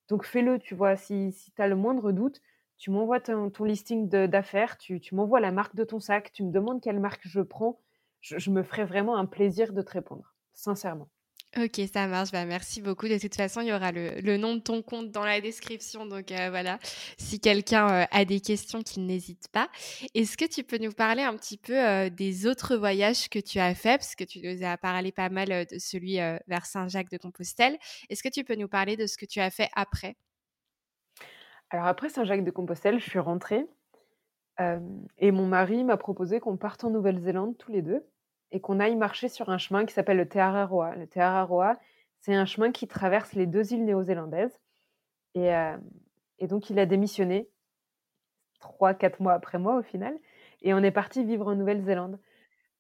donc 0.09 0.25
fais-le, 0.25 0.59
tu 0.59 0.75
vois? 0.75 0.97
Si 0.97 1.33
si 1.33 1.53
tu 1.53 1.63
as 1.63 1.69
le 1.69 1.77
moindre 1.77 2.13
doute, 2.13 2.41
tu 2.79 2.91
m'envoies 2.91 3.21
ton 3.21 3.51
listing 3.65 4.09
d'affaires, 4.09 4.79
tu 4.79 5.01
tu 5.01 5.15
m'envoies 5.15 5.41
la 5.41 5.53
marque 5.53 5.75
de 5.77 5.85
ton 5.85 6.01
sac, 6.01 6.33
tu 6.33 6.43
me 6.45 6.53
demandes 6.53 6.81
quelle 6.83 7.01
marque 7.01 7.23
je 7.27 7.41
prends. 7.41 7.81
je 8.21 8.51
me 8.51 8.63
ferais 8.63 8.85
vraiment 8.87 9.17
un 9.17 9.27
plaisir 9.27 9.73
de 9.75 9.83
te 9.83 9.93
répondre, 9.93 10.35
sincèrement. 10.55 11.09
OK, 11.57 11.81
ça 11.93 12.09
marche. 12.09 12.33
Bah, 12.33 12.45
merci 12.47 12.83
beaucoup. 12.83 13.07
De 13.07 13.17
toute 13.17 13.35
façon, 13.37 13.61
il 13.61 13.69
y 13.69 13.73
aura 13.73 13.93
le 13.93 14.37
nom 14.37 14.57
de 14.57 14.61
ton 14.61 14.83
compte 14.83 15.13
dans 15.13 15.25
la 15.25 15.41
description 15.41 16.05
donc 16.05 16.33
heu, 16.33 16.51
voilà, 16.51 16.79
si 17.17 17.39
quelqu'un, 17.39 18.03
heu, 18.03 18.07
a 18.11 18.25
des 18.25 18.41
questions, 18.41 18.83
qu'il 18.83 19.07
n'hésite 19.07 19.47
pas. 19.53 19.69
Est-ce 20.15 20.37
que 20.37 20.47
tu 20.47 20.65
peux 20.65 20.79
nous 20.79 20.91
parler 20.91 21.23
un 21.23 21.37
petit 21.37 21.57
peu, 21.57 21.75
heu, 21.75 22.11
des 22.11 22.47
autres 22.49 22.77
voyages 22.77 23.29
que 23.29 23.39
tu 23.39 23.61
as 23.61 23.75
faits? 23.77 24.01
Parce 24.01 24.17
que 24.17 24.25
tu 24.25 24.41
nous 24.41 24.65
as 24.67 24.77
parlé 24.77 25.13
pas 25.13 25.29
mal, 25.29 25.49
de 25.49 25.79
celui, 25.79 26.17
vers 26.49 26.67
Saint-Jacques-de-Compostelle. 26.67 27.79
Est-ce 28.11 28.23
que 28.23 28.29
tu 28.29 28.43
peux 28.43 28.57
nous 28.57 28.69
parler 28.69 28.97
de 28.97 29.07
ce 29.07 29.17
que 29.17 29.27
tu 29.27 29.39
as 29.41 29.51
fait 29.51 29.69
après? 29.77 30.17
Alors 31.71 31.87
après 31.87 32.09
Saint-Jacques-de-Compostelle, 32.09 32.99
je 32.99 33.09
suis 33.09 33.19
rentrée, 33.21 33.65
et 34.59 35.31
mon 35.31 35.47
mari 35.47 35.85
m'a 35.85 35.97
proposé 35.97 36.41
qu'on 36.41 36.57
parte 36.57 36.85
en 36.85 36.91
Nouvelle-Zélande 36.91 37.57
tous 37.59 37.71
les 37.71 37.83
2 37.83 38.03
et 38.55 38.61
qu'on 38.61 38.79
aille 38.79 38.95
marcher 38.95 39.29
sur 39.29 39.51
un 39.51 39.59
chemin 39.59 39.85
qui 39.85 39.93
s'appelle 39.93 40.17
le 40.17 40.29
Te 40.29 40.39
Araroa. 40.39 40.95
Le 40.95 41.09
Te 41.09 41.19
Araroa, 41.19 41.77
c'est 42.21 42.35
un 42.35 42.47
chemin 42.47 42.71
qui 42.71 42.87
traverse 42.87 43.35
les 43.35 43.47
2 43.47 43.75
îles 43.75 43.85
néo-zélandaises 43.85 44.59
et 45.35 45.47
hem 45.47 45.83
et 46.39 46.47
donc 46.47 46.71
il 46.71 46.79
a 46.79 46.87
démissionné 46.87 47.49
3-4 48.61 49.23
mois 49.23 49.35
après 49.35 49.59
moi, 49.59 49.77
au 49.77 49.83
final 49.83 50.17
et 50.63 50.73
on 50.73 50.79
est 50.79 50.93
partis 50.93 51.25
vivre 51.25 51.49
en 51.49 51.57
Nouvelle-Zélande. 51.57 52.19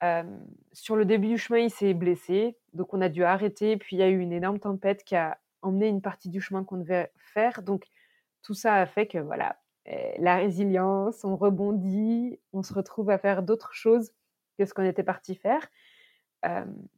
Hem, 0.00 0.46
sur 0.72 0.96
le 0.96 1.04
début 1.04 1.28
du 1.28 1.38
chemin, 1.38 1.58
il 1.58 1.70
s'est 1.70 1.92
blessé, 1.92 2.56
donc 2.72 2.94
on 2.94 3.00
a 3.00 3.08
dû 3.08 3.24
arrêter, 3.24 3.76
puis 3.76 3.96
il 3.96 3.98
y 3.98 4.02
a 4.02 4.08
eu 4.08 4.18
une 4.20 4.32
énorme 4.32 4.60
tempête 4.60 5.04
qui 5.04 5.16
a 5.16 5.38
emmené 5.62 5.88
une 5.88 6.02
partie 6.02 6.30
du 6.30 6.40
chemin 6.40 6.64
qu'on 6.64 6.78
devait 6.78 7.10
faire, 7.16 7.62
donc 7.62 7.84
tout 8.42 8.54
ça 8.54 8.74
a 8.74 8.86
fait 8.86 9.06
que 9.06 9.18
voilà, 9.18 9.56
eh, 9.86 10.14
la 10.18 10.36
résilience, 10.36 11.24
on 11.24 11.36
rebondit, 11.36 12.38
on 12.52 12.62
se 12.62 12.72
retrouve 12.72 13.10
à 13.10 13.18
faire 13.18 13.42
d'autres 13.42 13.74
choses 13.74 14.12
que 14.58 14.64
ce 14.66 14.74
qu'on 14.74 14.84
était 14.84 15.02
parti 15.02 15.34
faire. 15.34 15.68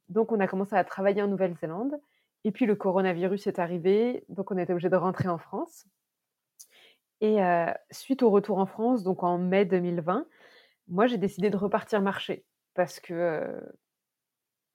Donc 0.08 0.32
on 0.32 0.40
a 0.40 0.46
commencé 0.46 0.74
à 0.74 0.84
travailler 0.84 1.22
en 1.22 1.28
Nouvelle-Zélande 1.28 2.00
et 2.44 2.52
puis 2.52 2.66
le 2.66 2.76
coronavirus 2.76 3.46
est 3.46 3.58
arrivé, 3.58 4.24
donc 4.28 4.50
on 4.50 4.58
était 4.58 4.72
obligés 4.72 4.90
de 4.90 4.96
rentrer 4.96 5.28
en 5.28 5.38
France 5.38 5.86
et 7.20 7.40
heu, 7.42 7.66
suite 7.90 8.22
au 8.22 8.30
retour 8.30 8.58
en 8.58 8.66
France, 8.66 9.02
donc 9.02 9.22
en 9.22 9.38
mai 9.38 9.64
2020, 9.64 10.26
moi 10.88 11.06
j'ai 11.06 11.18
décidé 11.18 11.50
de 11.50 11.56
repartir 11.56 12.02
marcher 12.02 12.44
parce 12.74 13.00
que, 13.00 13.14
heu, 13.14 13.78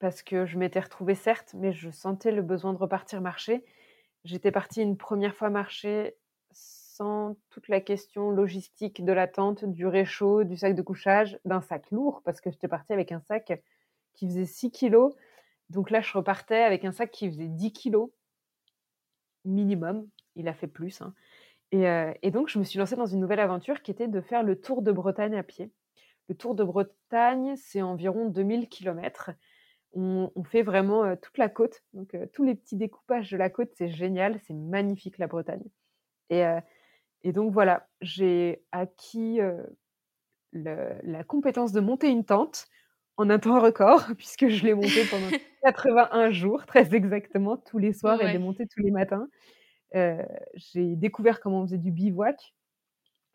parce 0.00 0.22
que 0.22 0.46
je 0.46 0.58
m'étais 0.58 0.80
retrouvée 0.80 1.14
certes, 1.14 1.54
mais 1.54 1.72
je 1.72 1.90
sentais 1.90 2.32
le 2.32 2.42
besoin 2.42 2.72
de 2.72 2.78
repartir 2.78 3.20
marcher. 3.20 3.64
J'étais 4.24 4.50
partie 4.50 4.82
une 4.82 4.96
première 4.96 5.34
fois 5.34 5.50
marcher 5.50 6.16
sans 6.96 7.36
toute 7.50 7.68
la 7.68 7.80
question 7.80 8.30
logistique 8.30 9.04
de 9.04 9.12
la 9.12 9.28
tente, 9.28 9.64
du 9.64 9.86
réchaud, 9.86 10.44
du 10.44 10.56
sac 10.56 10.74
de 10.74 10.82
couchage, 10.82 11.38
d'un 11.44 11.60
sac 11.62 11.90
lourd 11.90 12.22
parce 12.24 12.40
que 12.40 12.50
j'étais 12.50 12.68
partie 12.68 12.92
avec 12.92 13.12
un 13.12 13.20
sac 13.20 13.62
qui 14.14 14.26
faisait 14.28 14.46
6 14.46 14.70
kilogrammes. 14.70 15.16
Donc 15.70 15.90
là, 15.90 16.00
je 16.02 16.12
repartais 16.16 16.62
avec 16.62 16.84
un 16.84 16.92
sac 16.92 17.10
qui 17.10 17.28
faisait 17.30 17.48
10 17.48 17.72
kilogrammes 17.72 18.10
minimum. 19.44 20.08
Il 20.36 20.48
a 20.48 20.54
fait 20.54 20.66
plus, 20.66 21.00
hein 21.02 21.14
et 21.72 21.86
heu 21.88 22.14
et 22.22 22.30
donc 22.32 22.48
je 22.48 22.58
me 22.58 22.64
suis 22.64 22.78
lancée 22.78 22.96
dans 22.96 23.06
une 23.06 23.20
nouvelle 23.20 23.40
aventure 23.40 23.82
qui 23.82 23.90
était 23.92 24.08
de 24.08 24.20
faire 24.22 24.42
le 24.44 24.60
tour 24.60 24.82
de 24.82 24.92
Bretagne 24.92 25.36
à 25.36 25.42
pied. 25.44 25.72
Le 26.28 26.36
tour 26.36 26.54
de 26.56 26.64
Bretagne, 26.64 27.56
c'est 27.56 27.82
environ 27.82 28.26
2000 28.30 28.68
kilomètres. 28.68 29.30
On 29.94 30.30
on 30.36 30.44
fait 30.44 30.62
vraiment, 30.62 31.04
heu, 31.06 31.16
toute 31.20 31.38
la 31.38 31.48
côte, 31.50 31.82
donc 31.94 32.14
heu, 32.16 32.28
tous 32.34 32.44
les 32.44 32.54
petits 32.56 32.76
découpages 32.76 33.30
de 33.32 33.38
la 33.38 33.50
côte, 33.50 33.70
c'est 33.74 33.88
génial, 33.90 34.40
c'est 34.46 34.54
magnifique 34.54 35.18
la 35.18 35.28
Bretagne 35.28 35.64
et 36.30 36.44
et 37.24 37.32
donc 37.32 37.52
voilà, 37.52 37.88
j'ai 38.00 38.64
acquis, 38.72 39.40
le 40.52 40.94
la 41.02 41.24
compétence 41.24 41.72
de 41.72 41.80
monter 41.80 42.08
une 42.10 42.24
tente 42.24 42.66
en 43.16 43.30
un 43.30 43.38
temps 43.38 43.60
record 43.60 44.06
puisque 44.18 44.48
je 44.48 44.64
l'ai 44.64 44.74
montée 44.74 45.04
pendant 45.04 45.32
81 45.64 46.30
jours, 46.30 46.66
très 46.66 46.94
exactement, 46.94 47.56
tous 47.56 47.78
les 47.78 47.92
soirs 47.92 48.20
et 48.22 48.24
Ouais. 48.24 48.32
démontée 48.32 48.66
tous 48.66 48.80
les 48.82 48.90
matins. 48.90 49.28
J'ai 50.54 50.96
découvert 50.96 51.40
comment 51.40 51.60
on 51.62 51.66
faisait 51.66 51.78
du 51.78 51.90
bivouac. 51.92 52.54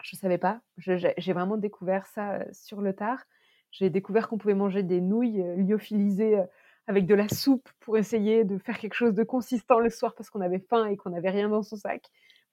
Je 0.04 0.16
savais 0.16 0.38
pas, 0.38 0.62
je 0.78 0.98
j'ai 0.98 1.14
j'ai 1.18 1.34
vraiment 1.34 1.58
découvert 1.58 2.06
ça, 2.08 2.40
sur 2.54 2.82
le 2.82 2.94
tard. 2.94 3.24
J'ai 3.72 3.90
découvert 3.90 4.28
qu'on 4.30 4.38
pouvait 4.38 4.54
manger 4.56 4.84
des 4.84 5.02
nouilles, 5.02 5.44
lyophilisées, 5.58 6.44
avec 6.88 7.06
de 7.06 7.16
la 7.16 7.28
soupe 7.30 7.70
pour 7.82 7.98
essayer 7.98 8.46
de 8.46 8.58
faire 8.60 8.80
quelque 8.80 8.94
chose 8.96 9.14
de 9.14 9.24
consistant 9.24 9.80
le 9.80 9.90
soir 9.90 10.16
parce 10.16 10.30
qu'on 10.30 10.42
avait 10.42 10.60
faim 10.60 10.86
et 10.88 10.98
qu'on 10.98 11.14
avait 11.14 11.30
rien 11.32 11.50
dans 11.50 11.64
son 11.64 11.76
sac. 11.78 12.04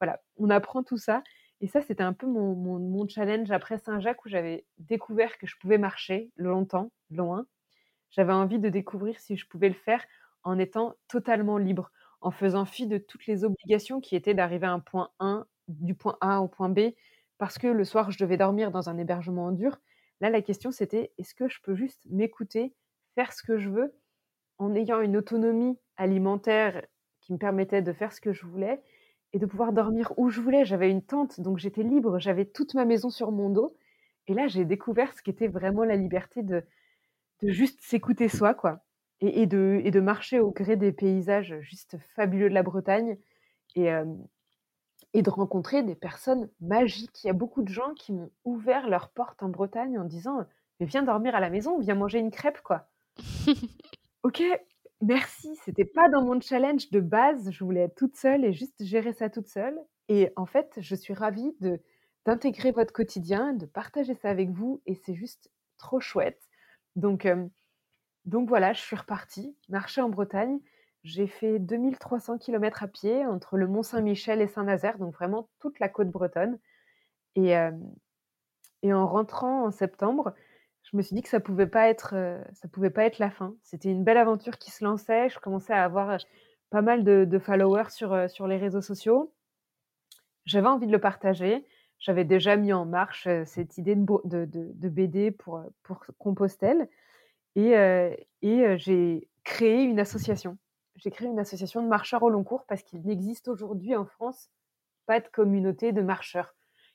Voilà, 0.01 0.21
on 0.37 0.51
apprend 0.51 0.83
tout 0.83 0.97
ça 0.99 1.23
et 1.61 1.69
ça, 1.69 1.81
c'était 1.81 2.03
un 2.03 2.13
peu 2.13 2.27
mon 2.27 2.55
mon 2.57 3.07
challenge 3.09 3.51
après 3.51 3.79
Saint-Jacques 3.79 4.25
où 4.27 4.29
j'avais 4.29 4.67
découvert 4.79 5.39
que 5.39 5.47
je 5.47 5.57
pouvais 5.59 5.79
marcher 5.79 6.31
longtemps, 6.37 6.91
loin. 7.11 7.47
J'avais 8.11 8.33
envie 8.35 8.59
de 8.61 8.69
découvrir 8.71 9.21
si 9.21 9.37
je 9.37 9.47
pouvais 9.49 9.69
le 9.69 9.75
faire 9.75 10.05
en 10.45 10.59
étant 10.59 10.95
totalement 11.09 11.59
libre, 11.59 11.91
en 12.23 12.31
faisant 12.33 12.65
fi 12.67 12.87
de 12.89 12.99
toutes 12.99 13.27
les 13.27 13.45
obligations 13.45 14.01
qui 14.01 14.17
étaient 14.17 14.35
d'arriver 14.35 14.67
à 14.67 14.73
un 14.73 14.81
point 14.81 15.11
1 15.21 15.47
du 15.69 15.95
point 15.95 16.17
A 16.23 16.41
au 16.43 16.49
point 16.49 16.69
B 16.71 16.81
parce 17.39 17.59
que 17.59 17.69
le 17.69 17.85
soir, 17.85 18.11
je 18.13 18.19
devais 18.19 18.37
dormir 18.39 18.71
dans 18.73 18.89
un 18.91 18.99
hébergement 18.99 19.47
en 19.47 19.53
dur. 19.53 19.79
Là, 20.21 20.31
la 20.31 20.43
question, 20.43 20.71
c'était: 20.73 21.13
«Est-ce 21.19 21.35
que 21.35 21.49
je 21.49 21.61
peux 21.63 21.75
juste 21.77 22.07
m'écouter, 22.11 22.75
faire 23.17 23.33
ce 23.33 23.43
que 23.45 23.59
je 23.59 23.71
veux, 23.71 23.95
en 24.59 24.75
ayant 24.75 25.01
une 25.03 25.17
autonomie 25.19 25.79
alimentaire 25.97 26.85
qui 27.23 27.33
me 27.35 27.39
permettait 27.39 27.83
de 27.83 27.93
faire 27.95 28.13
ce 28.13 28.21
que 28.23 28.33
je 28.35 28.47
voulais 28.47 28.83
et 29.35 29.39
de 29.39 29.47
pouvoir 29.47 29.75
dormir 29.75 30.15
où 30.17 30.31
je 30.31 30.41
voulais?» 30.41 30.65
j'avais 30.65 30.91
une 30.91 31.03
tente, 31.03 31.41
donc 31.41 31.59
j'étais 31.59 31.83
libre, 31.85 32.19
j'avais 32.19 32.47
toute 32.47 32.75
ma 32.75 32.87
maison 32.87 33.11
sur 33.11 33.33
mon 33.33 33.51
dos 33.51 33.77
et 34.29 34.35
là, 34.35 34.49
j'ai 34.49 34.65
découvert 34.65 35.13
ce 35.15 35.23
qu'était 35.23 35.49
vraiment 35.49 35.85
la 35.85 35.97
liberté 35.97 36.43
de 36.43 36.65
de 37.43 37.51
juste 37.51 37.81
s'écouter 37.83 38.29
soi, 38.29 38.55
quoi 38.55 38.85
et 39.21 39.43
et 39.43 39.47
de 39.47 39.81
et 39.85 39.91
de 39.91 40.01
marcher 40.01 40.41
au 40.41 40.51
gré 40.51 40.77
des 40.77 40.93
paysages 40.93 41.57
juste 41.61 41.99
fabuleux 42.17 42.49
de 42.49 42.55
la 42.55 42.63
Bretagne 42.63 43.19
et 43.77 43.85
hem 43.85 44.27
et 45.15 45.23
de 45.23 45.31
rencontrer 45.31 45.83
des 45.83 45.95
personnes 45.95 46.51
magiques. 46.61 47.23
Il 47.23 47.29
y 47.29 47.31
a 47.31 47.35
beaucoup 47.35 47.63
de 47.63 47.69
gens 47.69 47.95
qui 47.95 48.13
m'ont 48.13 48.31
ouvert 48.45 48.89
leurs 48.89 49.11
portes 49.11 49.43
en 49.43 49.49
Bretagne 49.49 49.99
en 49.99 50.05
disant: 50.05 50.45
«Mais 50.81 50.87
viens 50.87 51.05
dormir 51.05 51.35
à 51.37 51.41
la 51.41 51.51
maison, 51.51 51.79
viens 51.79 51.95
manger 51.95 52.19
une 52.19 52.33
crêpe, 52.33 52.61
quoi». 52.63 52.89
OK, 54.25 54.43
merci, 55.05 55.55
c'était 55.65 55.85
pas 55.85 56.09
dans 56.09 56.23
mon 56.23 56.41
challenge 56.41 56.91
de 56.91 57.01
base, 57.01 57.51
je 57.51 57.65
voulais 57.65 57.83
être 57.83 57.95
toute 57.95 58.17
seule 58.17 58.45
et 58.45 58.53
juste 58.53 58.85
gérer 58.85 59.13
ça 59.13 59.31
toute 59.31 59.49
seule 59.49 59.79
et 60.09 60.33
en 60.37 60.47
fait, 60.47 60.73
je 60.79 60.95
suis 60.95 61.15
ravie 61.15 61.57
d'intégrer 62.27 62.73
votre 62.73 62.93
quotidien, 62.93 63.53
de 63.53 63.67
partager 63.67 64.15
ça 64.15 64.29
avec 64.29 64.51
vous 64.51 64.83
et 64.87 64.95
c'est 64.95 65.15
juste 65.15 65.51
trop 65.79 66.01
chouette. 66.01 66.43
Donc 66.97 67.25
hem, 67.25 67.51
donc 68.25 68.49
voilà, 68.49 68.73
je 68.73 68.81
suis 68.81 68.97
repartie 68.97 69.57
marcher 69.69 70.01
en 70.01 70.09
Bretagne. 70.09 70.59
J'ai 71.03 71.27
fait 71.27 71.59
2 71.59 71.77
300 71.99 72.39
kilomètres 72.39 72.83
à 72.83 72.89
pied 72.89 73.27
entre 73.27 73.59
le 73.59 73.67
Mont-Saint-Michel 73.67 74.41
et 74.41 74.47
Saint-Nazaire, 74.47 74.99
donc 74.99 75.15
vraiment 75.15 75.49
toute 75.61 75.79
la 75.79 75.89
côte 75.89 76.11
bretonne 76.11 76.59
et 77.37 77.55
et 78.85 78.93
en 78.93 79.07
rentrant 79.07 79.65
en 79.65 79.71
septembre, 79.71 80.35
je 80.85 80.97
me 80.97 81.03
suis 81.03 81.15
dit 81.17 81.23
que 81.23 81.29
ça 81.29 81.41
pouvait 81.41 81.67
pas 81.67 81.89
être, 81.89 82.15
heu, 82.15 82.43
ça 82.55 82.69
pouvait 82.69 82.91
pas 82.91 83.05
être 83.05 83.19
la 83.19 83.31
fin. 83.31 83.55
C'était 83.63 83.91
une 83.91 84.05
belle 84.05 84.19
aventure 84.19 84.59
qui 84.59 84.71
se 84.71 84.85
lançait, 84.85 85.29
je 85.31 85.39
commençais 85.41 85.73
à 85.73 85.85
avoir, 85.85 86.11
heu, 86.13 86.19
pas 86.71 86.83
mal 86.83 87.05
de 87.05 87.39
followers 87.39 87.91
sur, 87.91 88.13
heu, 88.15 88.29
sur 88.29 88.47
les 88.47 88.57
réseaux 88.59 88.81
sociaux. 88.83 89.33
J'avais 90.45 90.69
envie 90.69 90.87
de 90.87 90.93
le 90.93 91.01
partager. 91.01 91.65
J'avais 91.99 92.25
déjà 92.25 92.57
mis 92.57 92.73
en 92.73 92.85
marche, 92.85 93.29
cette 93.47 93.79
idée 93.79 93.95
de 93.97 94.89
BD 94.89 95.31
pour, 95.31 95.63
pour 95.83 96.05
Compostelle 96.19 96.89
et 97.57 97.75
et 98.43 98.79
j'ai 98.79 99.29
créé 99.45 99.85
une 99.85 100.01
association. 100.01 100.59
J'ai 100.97 101.11
créé 101.11 101.29
une 101.29 101.39
association 101.41 101.83
de 101.83 101.89
marcheurs 101.89 102.23
au 102.25 102.31
long 102.31 102.45
cours 102.45 102.67
parce 102.67 102.83
qu'il 102.83 103.03
n'existe 103.03 103.49
aujourd'hui 103.49 103.97
en 103.97 104.07
France 104.07 104.51
pas 105.07 105.21
de 105.21 105.29
communauté 105.29 105.93
de 105.93 106.03
marcheurs. 106.03 106.55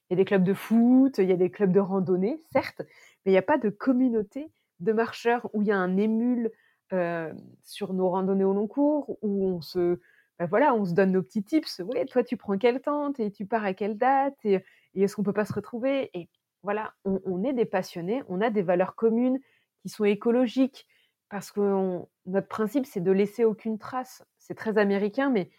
Il 0.10 0.14
y 0.14 0.16
a 0.16 0.18
des 0.18 0.26
clubs 0.26 0.44
de 0.44 0.54
foot, 0.54 1.18
il 1.20 1.30
y 1.30 1.32
a 1.32 1.36
des 1.38 1.52
clubs 1.52 1.72
de 1.72 1.80
randonnée, 1.80 2.42
certes, 2.52 2.82
mais 3.26 3.32
il 3.32 3.36
y 3.36 3.38
a 3.38 3.42
pas 3.44 3.58
de 3.58 3.70
communauté 3.70 4.52
de 4.80 4.92
marcheurs 4.94 5.50
où 5.54 5.62
il 5.62 5.68
y 5.68 5.72
a 5.72 5.78
un 5.78 5.98
émule, 5.98 6.52
heu, 6.94 7.32
sur 7.64 7.94
nos 7.94 8.10
randonnées 8.10 8.44
au 8.44 8.54
long 8.54 8.68
cours, 8.68 9.18
où 9.22 9.46
on 9.48 9.62
se 9.62 10.00
bah, 10.40 10.46
voilà, 10.48 10.74
on 10.74 10.86
se 10.86 10.94
donne 10.94 11.12
nos 11.12 11.22
petits 11.22 11.44
tips. 11.44 11.80
«Ouais, 11.80 12.06
toi, 12.06 12.24
tu 12.24 12.38
prends 12.38 12.58
quelle 12.58 12.82
tente 12.82 13.20
et 13.20 13.30
tu 13.32 13.46
pars 13.46 13.66
à 13.66 13.74
quelle 13.74 13.98
date? 13.98 14.36
Et 14.46 14.62
est-ce 14.96 15.16
qu'on 15.16 15.24
peut 15.24 15.34
pas 15.34 15.46
se 15.46 15.54
retrouver?» 15.54 16.10
et 16.14 16.30
voilà, 16.64 16.94
on 17.06 17.42
est 17.46 17.54
des 17.54 17.64
passionnés, 17.66 18.22
on 18.28 18.42
a 18.42 18.50
des 18.50 18.62
valeurs 18.64 18.96
communes 18.96 19.40
qui 19.82 19.88
sont 19.90 20.04
écologiques 20.06 20.88
parce 21.30 21.52
qu'on 21.52 22.10
notre 22.26 22.48
principe, 22.50 22.86
c'est 22.86 23.00
de 23.02 23.12
laisser 23.12 23.46
aucune 23.46 23.78
trace. 23.80 24.24
C'est 24.40 24.56
très 24.56 24.78
américain, 24.78 25.30
mais 25.30 25.52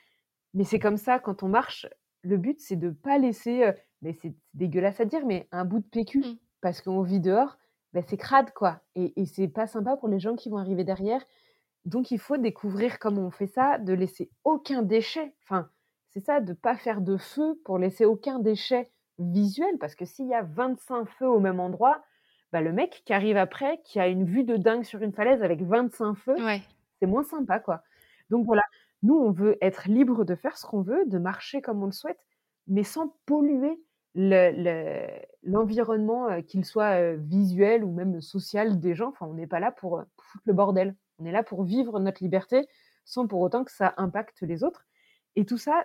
mais 0.54 0.64
c'est 0.64 0.78
comme 0.80 0.96
ça 0.98 1.18
quand 1.20 1.42
on 1.44 1.48
marche. 1.48 1.86
Le 2.22 2.36
but, 2.36 2.60
c'est 2.60 2.76
de 2.76 2.90
pas 2.90 3.18
laisser, 3.18 3.72
mais 4.02 4.12
c'est 4.12 4.28
c'est 4.30 4.34
dégueulasse 4.54 5.00
à 5.00 5.04
dire, 5.04 5.24
mais 5.26 5.48
un 5.52 5.64
bout 5.64 5.80
de 5.80 5.84
PQ 5.86 6.18
Mmh. 6.20 6.36
parce 6.60 6.80
qu'on 6.82 7.02
vit 7.02 7.20
dehors, 7.20 7.56
bah, 7.92 8.02
c'est 8.06 8.16
crade, 8.18 8.52
quoi 8.52 8.80
et 8.94 9.20
et 9.20 9.26
c'est 9.26 9.48
pas 9.48 9.66
sympa 9.66 9.96
pour 9.96 10.08
les 10.08 10.20
gens 10.20 10.36
qui 10.36 10.48
vont 10.50 10.58
arriver 10.58 10.84
derrière. 10.84 11.22
Donc 11.86 12.10
il 12.10 12.18
faut 12.18 12.36
découvrir 12.38 12.98
comment 12.98 13.22
on 13.26 13.30
fait 13.30 13.46
ça, 13.46 13.78
de 13.78 13.92
laisser 13.94 14.30
aucun 14.44 14.82
déchet. 14.82 15.34
Enfin, 15.44 15.70
c'est 16.10 16.20
ça, 16.24 16.40
de 16.40 16.52
pas 16.52 16.76
faire 16.76 17.00
de 17.00 17.16
feu 17.16 17.60
pour 17.64 17.78
laisser 17.78 18.04
aucun 18.04 18.38
déchet 18.40 18.90
visuel 19.18 19.78
parce 19.78 19.94
que 19.94 20.04
s'il 20.04 20.28
y 20.28 20.34
a 20.34 20.42
25 20.42 21.06
feux 21.08 21.28
au 21.28 21.40
même 21.40 21.60
endroit, 21.60 22.02
bah, 22.52 22.60
le 22.62 22.72
mec 22.72 23.02
qui 23.06 23.12
arrive 23.14 23.36
après, 23.38 23.80
qui 23.84 24.00
a 24.00 24.08
une 24.08 24.24
vue 24.24 24.44
de 24.44 24.56
dingue 24.56 24.84
sur 24.84 25.02
une 25.02 25.12
falaise 25.12 25.42
avec 25.42 25.62
25 25.62 26.14
feux, 26.16 26.36
Ouais. 26.44 26.62
c'est 27.00 27.06
moins 27.06 27.22
sympa, 27.24 27.60
quoi. 27.60 27.82
Donc 28.30 28.44
voilà, 28.46 28.62
nous, 29.02 29.14
on 29.14 29.30
veut 29.32 29.56
être 29.62 29.88
libre 29.88 30.24
de 30.24 30.34
faire 30.34 30.56
ce 30.58 30.66
qu'on 30.66 30.82
veut, 30.82 31.04
de 31.06 31.18
marcher 31.18 31.62
comme 31.62 31.82
on 31.82 31.86
le 31.86 31.92
souhaite, 31.92 32.18
mais 32.66 32.84
sans 32.84 33.16
polluer 33.26 33.80
le 34.14 34.50
le 34.52 35.08
l'environnement, 35.42 36.30
heu, 36.30 36.42
qu'il 36.42 36.64
soit, 36.64 37.00
heu, 37.00 37.16
visuel 37.16 37.84
ou 37.84 37.92
même 37.92 38.20
social 38.20 38.80
des 38.80 38.94
gens. 38.94 39.08
Enfin, 39.10 39.26
on 39.26 39.34
n'est 39.34 39.46
pas 39.46 39.60
là 39.60 39.72
pour, 39.72 39.98
heu, 40.00 40.04
foutre 40.20 40.44
le 40.46 40.52
bordel. 40.54 40.96
On 41.18 41.24
est 41.26 41.32
là 41.32 41.42
pour 41.42 41.64
vivre 41.64 42.00
notre 42.00 42.22
liberté 42.22 42.66
sans 43.04 43.26
pour 43.26 43.40
autant 43.40 43.64
que 43.64 43.72
ça 43.72 43.94
impacte 43.98 44.42
les 44.42 44.62
autres 44.64 44.86
et 45.36 45.44
tout 45.46 45.58
ça, 45.58 45.84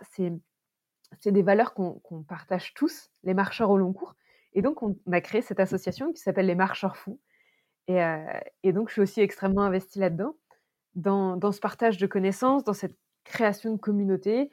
c'est 1.20 1.32
des 1.32 1.42
valeurs 1.44 1.74
qu'on 1.74 2.24
partage 2.28 2.74
tous, 2.74 3.10
les 3.24 3.34
marcheurs 3.34 3.70
au 3.70 3.78
long 3.78 3.94
cours 3.94 4.16
et 4.54 4.62
donc 4.62 4.84
on 4.84 4.98
a 5.12 5.22
créé 5.22 5.42
cette 5.42 5.60
association 5.60 6.14
qui 6.14 6.22
s'appelle 6.22 6.46
les 6.48 6.56
Marcheurs 6.56 6.96
Fous 6.98 7.20
et 8.64 8.74
donc 8.74 8.90
je 8.90 8.94
suis 8.94 9.02
aussi 9.02 9.22
extrêmement 9.22 9.62
investie 9.64 10.00
là-dedans, 10.00 10.36
dans 10.96 11.38
dans 11.38 11.52
ce 11.54 11.60
partage 11.62 11.98
de 11.98 12.08
connaissances, 12.08 12.64
dans 12.66 12.74
cette 12.74 12.98
création 13.26 13.74
de 13.74 13.78
communauté, 13.78 14.52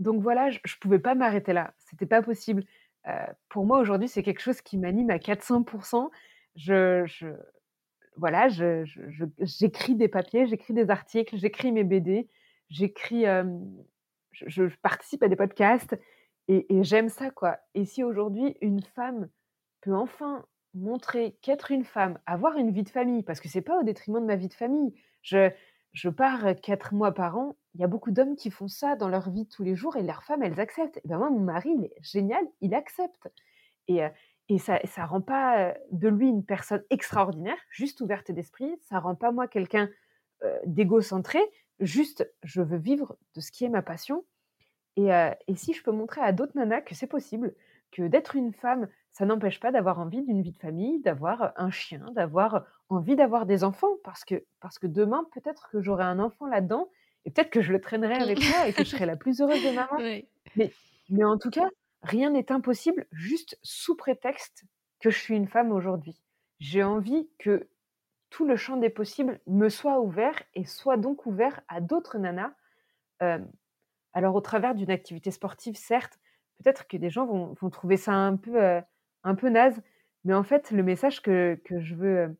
donc 0.00 0.20
voilà, 0.20 0.50
je 0.50 0.58
je 0.64 0.76
pouvais 0.78 0.98
pas 0.98 1.14
m'arrêter 1.14 1.52
là, 1.52 1.72
c'était 1.78 2.06
pas 2.06 2.22
possible. 2.22 2.64
Pour 3.48 3.64
moi, 3.64 3.78
aujourd'hui, 3.78 4.08
c'est 4.08 4.22
quelque 4.22 4.40
chose 4.40 4.60
qui 4.60 4.76
m'anime 4.78 5.10
à 5.10 5.18
400 5.18 5.64
Je 6.56 7.04
je 7.06 7.28
j'écris 9.40 9.94
des 9.94 10.08
papiers, 10.08 10.46
j'écris 10.46 10.74
des 10.74 10.90
articles, 10.90 11.36
j'écris 11.36 11.72
mes 11.72 11.84
BD, 11.84 12.28
j'écris, 12.70 13.24
je 14.32 14.64
participe 14.82 15.22
à 15.22 15.28
des 15.28 15.36
podcasts 15.36 15.96
et 16.48 16.66
et 16.74 16.82
j'aime 16.82 17.08
ça, 17.08 17.30
quoi 17.30 17.58
et 17.74 17.84
si 17.84 18.02
aujourd'hui 18.02 18.56
une 18.60 18.82
femme 18.82 19.28
peut 19.82 19.94
enfin 19.94 20.44
montrer 20.74 21.38
qu'être 21.42 21.70
une 21.70 21.84
femme, 21.84 22.18
avoir 22.26 22.56
une 22.56 22.70
vie 22.70 22.82
de 22.82 22.90
famille, 22.90 23.22
parce 23.22 23.40
que 23.40 23.48
c'est 23.48 23.62
pas 23.62 23.78
au 23.80 23.82
détriment 23.82 24.20
de 24.20 24.26
ma 24.26 24.36
vie 24.36 24.48
de 24.48 24.54
famille. 24.54 24.94
Je 25.22 25.50
je 25.96 26.10
pars, 26.10 26.44
4 26.62 26.94
mois 26.94 27.12
par 27.14 27.38
an, 27.38 27.56
il 27.74 27.80
y 27.80 27.84
a 27.84 27.88
beaucoup 27.88 28.10
d'hommes 28.12 28.36
qui 28.36 28.50
font 28.50 28.68
ça 28.68 28.96
dans 28.96 29.08
leur 29.08 29.30
vie 29.30 29.48
tous 29.48 29.62
les 29.64 29.74
jours 29.76 29.96
et 29.96 30.02
leurs 30.02 30.24
femmes, 30.24 30.42
elles 30.42 30.60
acceptent. 30.60 30.98
Et 30.98 31.08
ben 31.08 31.18
moi, 31.18 31.30
mon 31.30 31.40
mari, 31.40 31.70
il 31.78 31.84
est 31.86 31.94
génial, 32.02 32.44
il 32.60 32.74
accepte 32.74 33.28
et 33.88 34.02
et 34.50 34.58
ça 34.58 34.80
ça 34.86 35.06
rend 35.06 35.22
pas, 35.22 35.74
de 35.92 36.08
lui 36.08 36.28
une 36.28 36.44
personne 36.44 36.84
extraordinaire, 36.90 37.58
juste 37.70 38.00
ouverte 38.02 38.30
d'esprit. 38.32 38.76
Ça 38.82 39.00
rend 39.00 39.14
pas 39.16 39.32
moi 39.32 39.48
quelqu'un, 39.48 39.90
heu, 40.44 40.52
d'égocentré, 40.66 41.40
juste 41.80 42.30
je 42.44 42.62
veux 42.62 42.78
vivre 42.78 43.18
de 43.36 43.40
ce 43.42 43.52
qui 43.52 43.64
est 43.64 43.70
ma 43.70 43.82
passion 43.82 44.24
et 44.96 45.08
et 45.48 45.56
si 45.56 45.72
je 45.74 45.82
peux 45.82 45.92
montrer 45.92 46.20
à 46.22 46.32
d'autres 46.32 46.56
nanas 46.56 46.82
que 46.82 46.94
c'est 46.94 47.06
possible, 47.06 47.54
que 47.92 48.02
d'être 48.08 48.36
une 48.36 48.52
femme, 48.52 48.88
ça 49.16 49.24
n'empêche 49.24 49.60
pas 49.60 49.72
d'avoir 49.72 49.98
envie 49.98 50.22
d'une 50.22 50.42
vie 50.42 50.52
de 50.52 50.58
famille, 50.58 51.00
d'avoir, 51.00 51.54
un 51.56 51.70
chien, 51.70 52.04
d'avoir 52.12 52.66
envie 52.90 53.16
d'avoir 53.16 53.46
des 53.46 53.64
enfants 53.64 53.96
parce 54.04 54.26
que 54.26 54.44
parce 54.60 54.78
que 54.78 54.86
demain, 54.86 55.26
peut-être 55.32 55.70
que 55.70 55.80
j'aurai 55.80 56.04
un 56.04 56.18
enfant 56.18 56.46
là-dedans 56.46 56.90
et 57.24 57.30
peut-être 57.30 57.48
que 57.48 57.62
je 57.62 57.72
le 57.72 57.80
traînerai 57.80 58.16
avec 58.16 58.38
moi 58.38 58.68
et 58.68 58.74
que 58.74 58.84
je 58.84 58.90
serai 58.90 59.06
la 59.06 59.16
plus 59.16 59.40
heureuse 59.40 59.62
des 59.62 59.72
mamans. 59.72 59.96
Mais 60.54 60.70
mais 61.08 61.24
en 61.24 61.38
tout 61.38 61.48
cas, 61.48 61.66
rien 62.02 62.28
n'est 62.28 62.52
impossible 62.52 63.06
juste 63.10 63.58
sous 63.62 63.96
prétexte 63.96 64.66
que 65.00 65.08
je 65.08 65.18
suis 65.18 65.34
une 65.34 65.48
femme 65.48 65.72
aujourd'hui. 65.72 66.20
J'ai 66.58 66.82
envie 66.82 67.30
que 67.38 67.70
tout 68.28 68.44
le 68.44 68.56
champ 68.56 68.76
des 68.76 68.90
possibles 68.90 69.40
me 69.46 69.70
soit 69.70 69.98
ouvert 69.98 70.42
et 70.52 70.66
soit 70.66 70.98
donc 70.98 71.24
ouvert 71.24 71.62
à 71.68 71.80
d'autres 71.80 72.18
nanas, 72.18 72.52
alors 74.12 74.34
au 74.34 74.42
travers 74.42 74.74
d'une 74.74 74.90
activité 74.90 75.30
sportive, 75.30 75.74
certes, 75.74 76.18
peut-être 76.58 76.86
que 76.86 76.98
des 76.98 77.08
gens 77.08 77.24
vont 77.24 77.54
vont 77.54 77.70
trouver 77.70 77.96
ça 77.96 78.12
un 78.12 78.36
peu, 78.36 78.82
un 79.26 79.36
peu 79.36 79.50
naze, 79.50 79.82
mais 80.24 80.34
en 80.34 80.44
fait, 80.44 80.72
le 80.72 80.84
message 80.84 81.22
que 81.22 81.60
que 81.66 81.80
je 81.80 81.96
veux, 81.96 82.18
heu, 82.28 82.36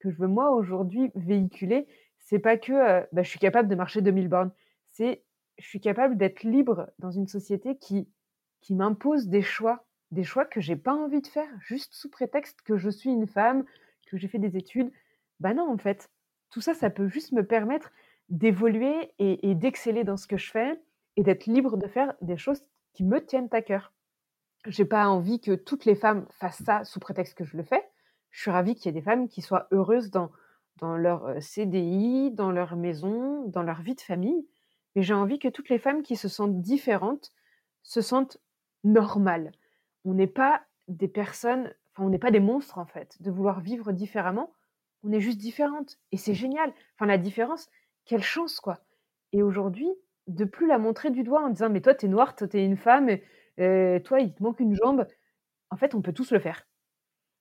que 0.00 0.10
je 0.10 0.16
veux 0.18 0.28
moi 0.28 0.50
aujourd'hui 0.52 1.10
véhiculer, 1.14 1.86
c'est 2.18 2.38
pas 2.38 2.56
que, 2.58 2.72
heu, 2.72 3.06
bah, 3.12 3.22
je 3.22 3.30
suis 3.30 3.38
capable 3.40 3.68
de 3.68 3.74
marcher 3.76 4.02
2000 4.02 4.28
bornes. 4.28 4.52
C'est 4.92 5.24
je 5.58 5.66
suis 5.68 5.80
capable 5.80 6.16
d'être 6.16 6.42
libre 6.44 6.90
dans 6.98 7.10
une 7.10 7.28
société 7.28 7.76
qui 7.78 8.08
qui 8.62 8.74
m'impose 8.74 9.28
des 9.28 9.42
choix, 9.42 9.84
des 10.12 10.24
choix 10.24 10.44
que 10.46 10.60
j'ai 10.60 10.76
pas 10.76 10.94
envie 10.94 11.20
de 11.22 11.26
faire, 11.26 11.48
juste 11.60 11.94
sous 11.94 12.10
prétexte 12.10 12.62
que 12.62 12.76
je 12.78 12.90
suis 12.90 13.10
une 13.10 13.26
femme, 13.26 13.64
que 14.06 14.16
j'ai 14.16 14.28
fait 14.28 14.38
des 14.38 14.56
études. 14.56 14.92
Bah 15.40 15.54
non, 15.54 15.70
en 15.70 15.78
fait, 15.78 16.10
tout 16.50 16.60
ça, 16.60 16.74
ça 16.74 16.90
peut 16.90 17.08
juste 17.08 17.32
me 17.32 17.44
permettre 17.46 17.92
d'évoluer 18.28 19.12
et 19.18 19.50
et 19.50 19.54
d'exceller 19.54 20.04
dans 20.04 20.16
ce 20.16 20.26
que 20.26 20.36
je 20.38 20.50
fais 20.50 20.80
et 21.16 21.22
d'être 21.22 21.46
libre 21.46 21.76
de 21.76 21.86
faire 21.88 22.14
des 22.22 22.36
choses 22.36 22.62
qui 22.94 23.04
me 23.04 23.24
tiennent 23.24 23.48
à 23.52 23.62
cœur. 23.62 23.92
J'ai 24.66 24.84
pas 24.84 25.08
envie 25.08 25.40
que 25.40 25.52
toutes 25.54 25.84
les 25.84 25.94
femmes 25.96 26.26
fassent 26.30 26.62
ça 26.64 26.84
sous 26.84 27.00
prétexte 27.00 27.36
que 27.36 27.44
je 27.44 27.56
le 27.56 27.62
fais. 27.64 27.82
Je 28.30 28.40
suis 28.42 28.50
ravie 28.50 28.74
qu'il 28.74 28.86
y 28.86 28.88
ait 28.90 29.00
des 29.00 29.04
femmes 29.04 29.28
qui 29.28 29.42
soient 29.42 29.66
heureuses 29.72 30.10
dans 30.10 30.30
dans 30.78 30.96
leur, 30.96 31.28
heu, 31.28 31.40
CDI, 31.40 32.30
dans 32.32 32.50
leur 32.50 32.76
maison, 32.76 33.46
dans 33.48 33.62
leur 33.62 33.82
vie 33.82 33.94
de 33.94 34.00
famille, 34.00 34.48
mais 34.96 35.02
j'ai 35.02 35.12
envie 35.14 35.38
que 35.38 35.48
toutes 35.48 35.68
les 35.68 35.78
femmes 35.78 36.02
qui 36.02 36.16
se 36.16 36.28
sentent 36.28 36.60
différentes 36.62 37.30
se 37.82 38.00
sentent 38.00 38.38
normales. 38.84 39.52
On 40.04 40.14
n'est 40.14 40.26
pas 40.26 40.62
des 40.88 41.08
personnes 41.08 41.72
enfin, 41.92 42.04
on 42.06 42.10
n'est 42.10 42.18
pas 42.18 42.30
des 42.30 42.40
monstres, 42.40 42.78
en 42.78 42.86
fait, 42.86 43.20
de 43.20 43.30
vouloir 43.30 43.60
vivre 43.60 43.92
différemment. 43.92 44.50
On 45.02 45.12
est 45.12 45.20
juste 45.20 45.38
différentes 45.38 45.98
et 46.10 46.16
c'est 46.16 46.34
génial. 46.34 46.72
Enfin, 46.96 47.06
la 47.06 47.18
différence, 47.18 47.68
quelle 48.06 48.22
chance, 48.22 48.60
quoi 48.60 48.78
et 49.34 49.42
aujourd'hui, 49.42 49.88
de 50.26 50.44
plus 50.44 50.66
la 50.66 50.78
montrer 50.78 51.10
du 51.10 51.22
doigt 51.22 51.42
en 51.42 51.48
disant: 51.50 51.70
«Mais 51.70 51.80
toi, 51.80 51.94
tu 51.94 52.06
es 52.06 52.08
noire, 52.08 52.34
toi, 52.36 52.46
tu 52.48 52.58
es 52.58 52.64
une 52.64 52.76
femme, 52.76 53.08
toi, 53.56 54.20
il 54.20 54.34
te 54.34 54.42
manque 54.42 54.60
une 54.60 54.74
jambe». 54.76 55.06
En 55.70 55.76
fait, 55.76 55.94
on 55.94 56.02
peut 56.02 56.12
tous 56.12 56.32
le 56.32 56.38
faire. 56.40 56.66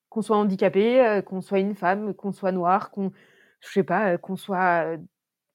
Qu'on 0.09 0.21
soit 0.21 0.37
handicapé, 0.37 1.21
qu'on 1.25 1.41
soit 1.41 1.59
une 1.59 1.75
femme, 1.75 2.13
qu'on 2.13 2.31
soit 2.31 2.51
noir, 2.51 2.91
qu'on 2.91 3.11
je 3.61 3.69
sais 3.69 3.83
pas, 3.83 4.17
qu'on 4.17 4.35
soit, 4.35 4.97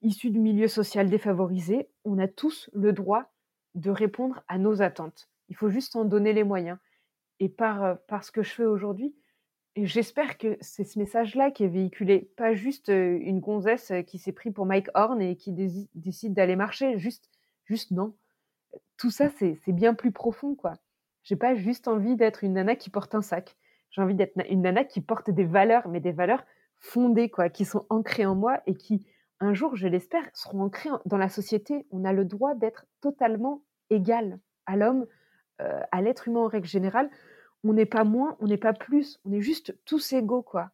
issu 0.02 0.30
du 0.30 0.38
milieu 0.40 0.68
social 0.68 1.08
défavorisé, 1.10 1.88
on 2.04 2.18
a 2.18 2.28
tous 2.28 2.70
le 2.74 2.92
droit 2.92 3.32
de 3.74 3.90
répondre 3.90 4.42
à 4.48 4.58
nos 4.58 4.82
attentes. 4.82 5.28
Il 5.48 5.56
faut 5.56 5.70
juste 5.70 5.96
en 5.96 6.04
donner 6.04 6.32
les 6.32 6.44
moyens 6.44 6.78
et 7.40 7.48
par, 7.48 7.98
par 8.08 8.24
ce 8.24 8.32
que 8.32 8.42
je 8.42 8.52
fais 8.52 8.64
aujourd'hui 8.64 9.14
j'espère 9.76 10.38
que 10.38 10.56
c'est 10.60 10.84
ce 10.84 10.98
message-là 10.98 11.50
qui 11.50 11.64
est 11.64 11.68
véhiculé, 11.68 12.30
pas 12.36 12.54
juste, 12.54 12.88
une 12.88 13.40
gonzesse, 13.40 13.92
qui 14.06 14.18
s'est 14.18 14.32
pris 14.32 14.50
pour 14.50 14.66
Mike 14.66 14.88
Horn 14.94 15.20
et 15.20 15.36
qui 15.36 15.52
décide 15.94 16.34
d'aller 16.34 16.56
marcher, 16.56 16.98
juste 16.98 17.30
juste 17.66 17.90
non. 17.90 18.14
Tout 18.96 19.10
ça, 19.10 19.28
c'est 19.30 19.58
bien 19.68 19.94
plus 19.94 20.12
profond, 20.12 20.54
quoi. 20.54 20.74
J'ai 21.22 21.36
pas 21.36 21.54
juste 21.54 21.88
envie 21.88 22.16
d'être 22.16 22.44
une 22.44 22.54
nana 22.54 22.76
qui 22.76 22.90
porte 22.90 23.14
un 23.14 23.22
sac. 23.22 23.56
J'ai 23.90 24.00
envie 24.02 24.14
d'être 24.14 24.36
une 24.48 24.62
nana 24.62 24.84
qui 24.84 25.00
porte 25.00 25.30
des 25.30 25.44
valeurs, 25.44 25.88
mais 25.88 26.00
des 26.00 26.12
valeurs 26.12 26.44
fondées, 26.76 27.30
quoi, 27.30 27.48
qui 27.48 27.64
sont 27.64 27.86
ancrées 27.90 28.26
en 28.26 28.34
moi 28.34 28.60
et 28.66 28.74
qui, 28.76 29.06
un 29.40 29.54
jour, 29.54 29.76
je 29.76 29.88
l'espère, 29.88 30.24
seront 30.34 30.62
ancrées 30.62 30.90
dans 31.04 31.18
la 31.18 31.28
société. 31.28 31.86
On 31.90 32.04
a 32.04 32.12
le 32.12 32.24
droit 32.24 32.54
d'être 32.54 32.86
totalement 33.00 33.62
égal 33.90 34.38
à 34.66 34.76
l'homme, 34.76 35.06
heu, 35.60 35.64
à 35.92 36.02
l'être 36.02 36.28
humain 36.28 36.40
en 36.40 36.48
règle 36.48 36.66
générale. 36.66 37.10
On 37.64 37.72
n'est 37.72 37.86
pas 37.86 38.04
moins, 38.04 38.36
on 38.40 38.46
n'est 38.46 38.56
pas 38.56 38.72
plus, 38.72 39.18
on 39.24 39.32
est 39.32 39.40
juste 39.40 39.76
tous 39.84 40.12
égaux, 40.12 40.42
quoi 40.42 40.70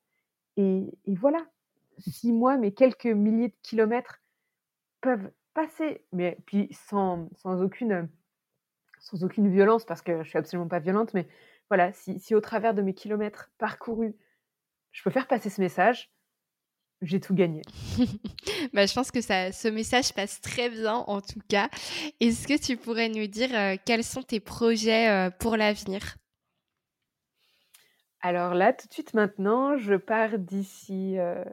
et 0.57 0.99
et 1.05 1.15
voilà. 1.15 1.47
Si 1.99 2.33
moi, 2.33 2.57
mes 2.57 2.73
quelques 2.73 3.07
milliers 3.07 3.49
de 3.49 3.57
kilomètres 3.63 4.21
peuvent 5.01 5.31
passer, 5.55 6.05
mais 6.13 6.39
puis 6.47 6.69
sans 6.73 7.29
sans 7.37 7.63
aucune, 7.63 8.09
sans 9.01 9.25
aucune 9.25 9.51
violence 9.53 9.85
parce 9.87 10.03
que 10.03 10.23
je 10.25 10.29
suis 10.31 10.39
absolument 10.39 10.69
pas 10.69 10.81
violente, 10.81 11.15
mais 11.15 11.29
voilà, 11.71 11.93
si 11.93 12.21
si 12.21 12.35
au 12.35 12.41
travers 12.43 12.75
de 12.75 12.83
mes 12.83 12.95
kilomètres 12.95 13.53
parcourus, 13.59 14.17
je 14.93 15.03
peux 15.05 15.11
faire 15.11 15.29
passer 15.29 15.51
ce 15.51 15.61
message, 15.63 16.13
j'ai 17.03 17.21
tout 17.21 17.35
gagné. 17.35 17.67
Bah, 18.73 18.87
je 18.87 18.95
pense 18.95 19.11
que 19.11 19.21
ça 19.21 19.53
ce 19.53 19.69
message 19.69 20.13
passe 20.15 20.41
très 20.41 20.69
bien 20.71 20.95
en 20.95 21.21
tout 21.21 21.41
cas. 21.49 21.69
Est-ce 22.21 22.47
que 22.47 22.59
tu 22.61 22.77
pourrais 22.77 23.09
nous 23.09 23.27
dire, 23.27 23.51
heu, 23.53 23.77
quels 23.85 24.05
sont 24.05 24.23
tes 24.23 24.41
projets, 24.41 25.09
heu, 25.29 25.31
pour 25.39 25.57
l'avenir? 25.57 26.17
Alors 28.21 28.55
là, 28.55 28.73
tout 28.73 28.87
de 28.89 28.93
suite 28.93 29.15
maintenant, 29.15 29.77
je 29.77 29.95
pars 29.95 30.39
d'ici, 30.39 31.17
heu, 31.19 31.45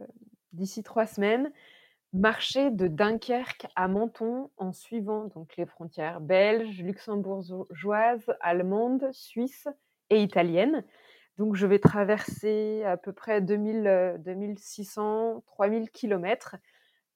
d'ici 0.54 0.84
3 0.84 1.08
semaines, 1.08 1.52
marcher 2.14 2.72
de 2.72 2.88
Dunkerque 2.88 3.68
à 3.76 3.88
Menton 3.88 4.50
en 4.58 4.74
suivant 4.74 5.26
donc 5.26 5.56
les 5.58 5.66
frontières 5.66 6.22
belges, 6.22 6.82
luxembourgeoises, 6.82 8.34
allemandes, 8.42 9.10
suisses 9.12 9.68
et 10.10 10.22
italiennes. 10.24 10.84
Donc 11.38 11.56
je 11.56 11.68
vais 11.68 11.80
traverser 11.80 12.84
à 12.84 12.98
peu 12.98 13.14
près 13.14 13.42
2000, 13.42 13.88
heu, 13.88 14.18
2 14.20 14.58
600-3 14.58 15.70
000 15.70 15.88
kilomètres, 15.94 16.58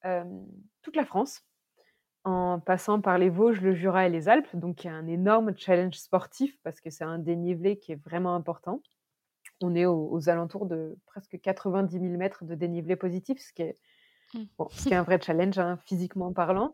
hem, 0.03 0.45
toute 0.83 0.95
la 0.95 1.05
France, 1.05 1.43
en 2.25 2.59
passant 2.59 3.01
par 3.01 3.17
les 3.17 3.29
Vosges, 3.29 3.61
le 3.61 3.73
Jura 3.73 4.07
et 4.07 4.09
les 4.09 4.29
Alpes. 4.29 4.55
Donc 4.55 4.85
un 4.85 5.07
énorme 5.07 5.57
challenge 5.57 5.95
sportif 5.95 6.57
parce 6.63 6.81
que 6.81 6.89
c'est 6.89 7.03
un 7.03 7.19
dénivelé 7.19 7.77
qui 7.79 7.93
est 7.93 8.03
vraiment 8.03 8.35
important. 8.35 8.81
On 9.61 9.75
est 9.75 9.85
aux 9.85 10.09
aux 10.11 10.29
alentours 10.29 10.65
de 10.67 10.97
presque 11.07 11.39
90 11.41 11.99
000 11.99 12.17
mètres 12.17 12.45
de 12.45 12.55
dénivelé 12.55 12.95
positif, 12.95 13.39
ce 13.41 13.53
qui 13.53 13.63
est. 13.63 13.77
bon, 14.57 14.67
ce 14.71 14.83
qui 14.83 14.89
est 14.89 14.95
un 14.95 15.03
vrai 15.03 15.19
challenge, 15.21 15.57
hein, 15.59 15.77
physiquement 15.85 16.33
parlant. 16.33 16.73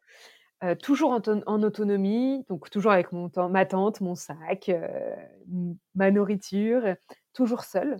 Toujours 0.81 1.11
en 1.11 1.21
ton 1.21 1.41
en 1.45 1.63
autonomie, 1.63 2.43
donc 2.49 2.69
toujours 2.69 2.91
avec 2.91 3.13
mon 3.13 3.31
ma 3.49 3.65
tente, 3.65 4.01
mon 4.01 4.15
sac, 4.15 4.69
ma 5.95 6.11
nourriture, 6.11 6.83
toujours 7.33 7.63
seule. 7.63 7.97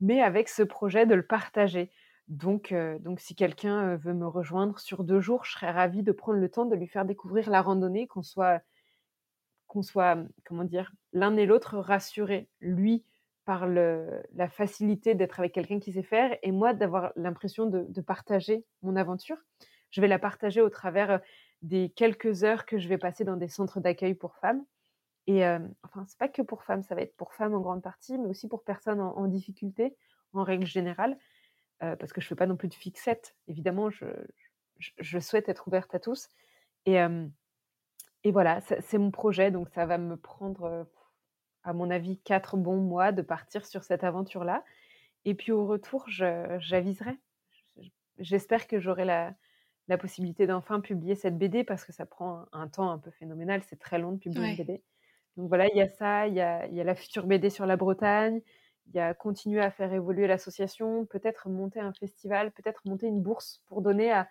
mais 0.00 0.20
avec 0.20 0.48
ce 0.48 0.62
projet 0.62 1.06
de 1.06 1.14
le 1.14 1.26
partager. 1.26 1.90
Donc, 2.28 2.74
donc 3.00 3.20
si 3.20 3.34
quelqu'un 3.34 3.96
veut 3.96 4.14
me 4.14 4.26
rejoindre 4.26 4.78
sur 4.78 5.04
deux 5.04 5.20
jours, 5.20 5.44
je 5.44 5.52
serais 5.52 5.70
ravie 5.70 6.02
de 6.02 6.12
prendre 6.12 6.38
le 6.38 6.48
temps 6.48 6.64
de 6.64 6.76
lui 6.76 6.86
faire 6.86 7.04
découvrir 7.04 7.50
la 7.50 7.60
randonnée, 7.60 8.06
qu'on 8.06 8.22
soit, 8.22 8.60
qu'on 9.66 9.82
soit, 9.82 10.16
comment 10.44 10.64
dire, 10.64 10.92
l'un 11.12 11.36
et 11.36 11.46
l'autre 11.46 11.78
rassurés. 11.78 12.48
Lui, 12.60 13.04
par 13.50 13.66
la 13.66 14.48
facilité 14.48 15.16
d'être 15.16 15.40
avec 15.40 15.52
quelqu'un 15.52 15.80
qui 15.80 15.92
sait 15.92 16.04
faire, 16.04 16.38
et 16.44 16.52
moi 16.52 16.72
d'avoir 16.72 17.10
l'impression 17.16 17.66
de, 17.66 18.00
partager 18.00 18.64
mon 18.82 18.94
aventure. 18.94 19.38
Je 19.90 20.00
vais 20.00 20.06
la 20.06 20.20
partager 20.20 20.60
au 20.60 20.70
travers 20.70 21.20
des 21.60 21.90
quelques 21.96 22.44
heures 22.44 22.64
que 22.64 22.78
je 22.78 22.86
vais 22.86 22.96
passer 22.96 23.24
dans 23.24 23.34
des 23.34 23.48
centres 23.48 23.80
d'accueil 23.80 24.14
pour 24.14 24.36
femmes. 24.36 24.64
Et 25.26 25.44
euh, 25.44 25.58
enfin, 25.82 26.04
c'est 26.06 26.16
pas 26.16 26.28
que 26.28 26.42
pour 26.42 26.62
femmes, 26.62 26.84
ça 26.84 26.94
va 26.94 27.02
être 27.02 27.16
pour 27.16 27.34
femmes 27.34 27.52
en 27.52 27.60
grande 27.60 27.82
partie, 27.82 28.18
mais 28.18 28.28
aussi 28.28 28.46
pour 28.46 28.62
personnes 28.62 29.00
en, 29.00 29.26
difficulté, 29.26 29.96
en 30.32 30.44
règle 30.44 30.64
générale, 30.64 31.18
euh, 31.82 31.96
parce 31.96 32.12
que 32.12 32.20
je 32.20 32.28
fais 32.28 32.36
pas 32.36 32.46
non 32.46 32.56
plus 32.56 32.68
de 32.68 32.74
fixette. 32.74 33.34
Évidemment, 33.48 33.90
je, 33.90 34.06
je, 34.78 35.18
souhaite 35.18 35.48
être 35.48 35.66
ouverte 35.66 35.92
à 35.92 35.98
tous. 35.98 36.28
Et, 36.86 37.00
euh, 37.00 37.26
et 38.22 38.30
voilà, 38.30 38.60
c'est 38.60 38.98
mon 38.98 39.10
projet, 39.10 39.50
donc 39.50 39.70
ça 39.70 39.86
va 39.86 39.98
me 39.98 40.16
prendre, 40.16 40.86
à 41.62 41.72
mon 41.72 41.90
avis, 41.90 42.18
quatre 42.18 42.56
bons 42.56 42.80
mois 42.80 43.12
de 43.12 43.22
partir 43.22 43.66
sur 43.66 43.84
cette 43.84 44.04
aventure-là. 44.04 44.64
Et 45.24 45.34
puis 45.34 45.52
au 45.52 45.66
retour, 45.66 46.06
j'aviserai. 46.08 47.18
J'espère 48.18 48.66
que 48.66 48.80
j'aurai 48.80 49.04
la, 49.04 49.34
la 49.88 49.98
possibilité 49.98 50.46
d'enfin 50.46 50.80
publier 50.80 51.14
cette 51.14 51.36
BD 51.36 51.64
parce 51.64 51.84
que 51.84 51.92
ça 51.92 52.06
prend 52.06 52.46
un, 52.52 52.68
temps 52.68 52.90
un 52.90 52.98
peu 52.98 53.10
phénoménal. 53.10 53.62
C'est 53.68 53.78
très 53.78 53.98
long 53.98 54.12
de 54.12 54.18
publier 54.18 54.50
une 54.50 54.56
BD. 54.56 54.82
Donc 55.36 55.48
voilà, 55.48 55.68
il 55.68 55.76
y 55.76 55.82
a 55.82 55.88
ça, 55.88 56.26
il 56.26 56.34
y 56.34 56.40
a, 56.40 56.66
y 56.68 56.80
a, 56.80 56.84
la 56.84 56.94
future 56.94 57.26
BD 57.26 57.50
sur 57.50 57.66
la 57.66 57.76
Bretagne, 57.76 58.40
il 58.86 58.96
y 58.96 59.00
a 59.00 59.14
continuer 59.14 59.60
à 59.60 59.70
faire 59.70 59.92
évoluer 59.92 60.26
l'association, 60.26 61.06
peut-être 61.06 61.48
monter 61.48 61.80
un 61.80 61.92
festival, 61.92 62.50
peut-être 62.52 62.82
monter 62.84 63.06
une 63.06 63.22
bourse 63.22 63.62
pour 63.66 63.82
donner 63.82 64.12
à, 64.12 64.28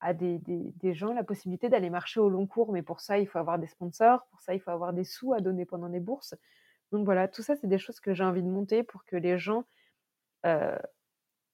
à 0.00 0.14
des, 0.14 0.38
des, 0.38 0.72
des, 0.76 0.94
gens 0.94 1.12
la 1.12 1.24
possibilité 1.24 1.68
d'aller 1.68 1.90
marcher 1.90 2.20
au 2.20 2.28
long 2.28 2.46
cours. 2.46 2.72
Mais 2.72 2.82
pour 2.82 3.00
ça, 3.00 3.18
il 3.18 3.26
faut 3.26 3.38
avoir 3.38 3.58
des 3.58 3.66
sponsors, 3.66 4.26
pour 4.30 4.40
ça, 4.40 4.54
il 4.54 4.60
faut 4.60 4.70
avoir 4.70 4.92
des 4.92 5.04
sous 5.04 5.32
à 5.32 5.40
donner 5.40 5.64
pendant 5.64 5.88
les 5.88 6.00
bourses. 6.00 6.34
Donc 6.94 7.06
voilà, 7.06 7.26
tout 7.26 7.42
ça, 7.42 7.56
c'est 7.56 7.66
des 7.66 7.78
choses 7.78 7.98
que 7.98 8.14
j'ai 8.14 8.22
envie 8.22 8.44
de 8.44 8.48
monter 8.48 8.84
pour 8.84 9.04
que 9.04 9.16
les 9.16 9.36
gens 9.36 9.64
euh, 10.46 10.78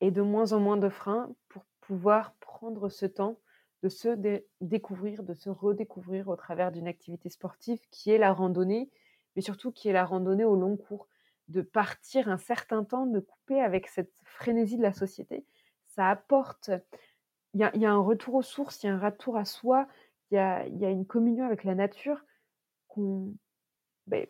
aient 0.02 0.10
de 0.10 0.20
moins 0.20 0.52
en 0.52 0.60
moins 0.60 0.76
de 0.76 0.90
freins 0.90 1.34
pour 1.48 1.64
pouvoir 1.80 2.34
prendre 2.40 2.90
ce 2.90 3.06
temps 3.06 3.38
de 3.82 3.88
se 3.88 4.18
découvrir, 4.60 5.22
de 5.22 5.32
se 5.32 5.48
redécouvrir 5.48 6.28
au 6.28 6.36
travers 6.36 6.70
d'une 6.70 6.86
activité 6.86 7.30
sportive 7.30 7.80
qui 7.90 8.10
est 8.10 8.18
la 8.18 8.34
randonnée, 8.34 8.90
mais 9.34 9.40
surtout 9.40 9.72
qui 9.72 9.88
est 9.88 9.94
la 9.94 10.04
randonnée 10.04 10.44
au 10.44 10.56
long 10.56 10.76
cours, 10.76 11.08
de 11.48 11.62
partir 11.62 12.28
un 12.28 12.36
certain 12.36 12.84
temps, 12.84 13.06
de 13.06 13.20
couper 13.20 13.62
avec 13.62 13.88
cette 13.88 14.12
frénésie 14.24 14.76
de 14.76 14.82
la 14.82 14.92
société. 14.92 15.46
Ça 15.86 16.10
apporte, 16.10 16.70
il 17.54 17.60
y, 17.60 17.86
a, 17.86 17.90
un 17.90 17.98
retour 17.98 18.34
aux 18.34 18.42
sources, 18.42 18.82
il 18.82 18.88
y 18.88 18.90
a 18.90 18.94
un 18.94 19.00
retour 19.00 19.38
à 19.38 19.46
soi, 19.46 19.88
il 20.30 20.34
y 20.34 20.38
a, 20.38 20.66
une 20.66 21.06
communion 21.06 21.46
avec 21.46 21.64
la 21.64 21.74
nature 21.74 22.22
qu'on, 22.88 23.32
ben, 24.06 24.26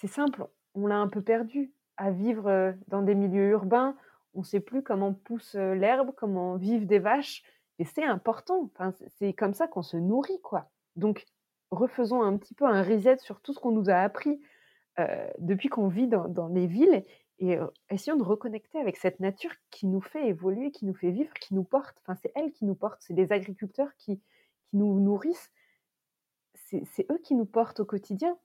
c'est 0.00 0.08
simple, 0.08 0.46
on 0.74 0.86
l'a 0.86 0.96
un 0.96 1.08
peu 1.08 1.22
perdu 1.22 1.72
à 1.96 2.10
vivre 2.10 2.74
dans 2.88 3.02
des 3.02 3.14
milieux 3.14 3.50
urbains 3.50 3.96
on 4.34 4.40
ne 4.40 4.44
sait 4.44 4.60
plus 4.60 4.82
comment 4.82 5.12
pousse 5.12 5.54
l'herbe, 5.54 6.12
comment 6.16 6.56
vivent 6.56 6.86
des 6.86 6.98
vaches. 6.98 7.42
Et 7.78 7.84
c'est 7.84 8.04
important. 8.04 8.70
Enfin, 8.74 8.94
c'est 9.18 9.32
comme 9.32 9.54
ça 9.54 9.66
qu'on 9.66 9.82
se 9.82 9.96
nourrit, 9.96 10.40
quoi. 10.42 10.70
Donc, 10.96 11.26
refaisons 11.70 12.22
un 12.22 12.36
petit 12.36 12.54
peu 12.54 12.66
un 12.66 12.82
reset 12.82 13.18
sur 13.18 13.40
tout 13.40 13.52
ce 13.52 13.60
qu'on 13.60 13.72
nous 13.72 13.90
a 13.90 13.96
appris 13.96 14.40
depuis 15.38 15.70
qu'on 15.70 15.88
vit 15.88 16.08
dans, 16.08 16.48
les 16.48 16.66
villes 16.66 17.04
et 17.38 17.58
essayons 17.88 18.18
de 18.18 18.22
reconnecter 18.22 18.78
avec 18.78 18.98
cette 18.98 19.18
nature 19.18 19.52
qui 19.70 19.86
nous 19.86 20.02
fait 20.02 20.28
évoluer, 20.28 20.72
qui 20.72 20.84
nous 20.84 20.92
fait 20.92 21.10
vivre, 21.10 21.32
qui 21.40 21.54
nous 21.54 21.64
porte. 21.64 21.96
C'est 22.20 22.32
elle 22.34 22.52
qui 22.52 22.66
nous 22.66 22.74
porte. 22.74 22.98
C'est 23.00 23.14
les 23.14 23.32
agriculteurs 23.32 23.96
qui 23.96 24.20
nous 24.74 25.00
nourrissent. 25.00 25.50
C'est 26.54 27.10
eux 27.10 27.18
qui 27.18 27.34
nous 27.34 27.46
portent 27.46 27.80
au 27.80 27.86
quotidien. 27.86 28.36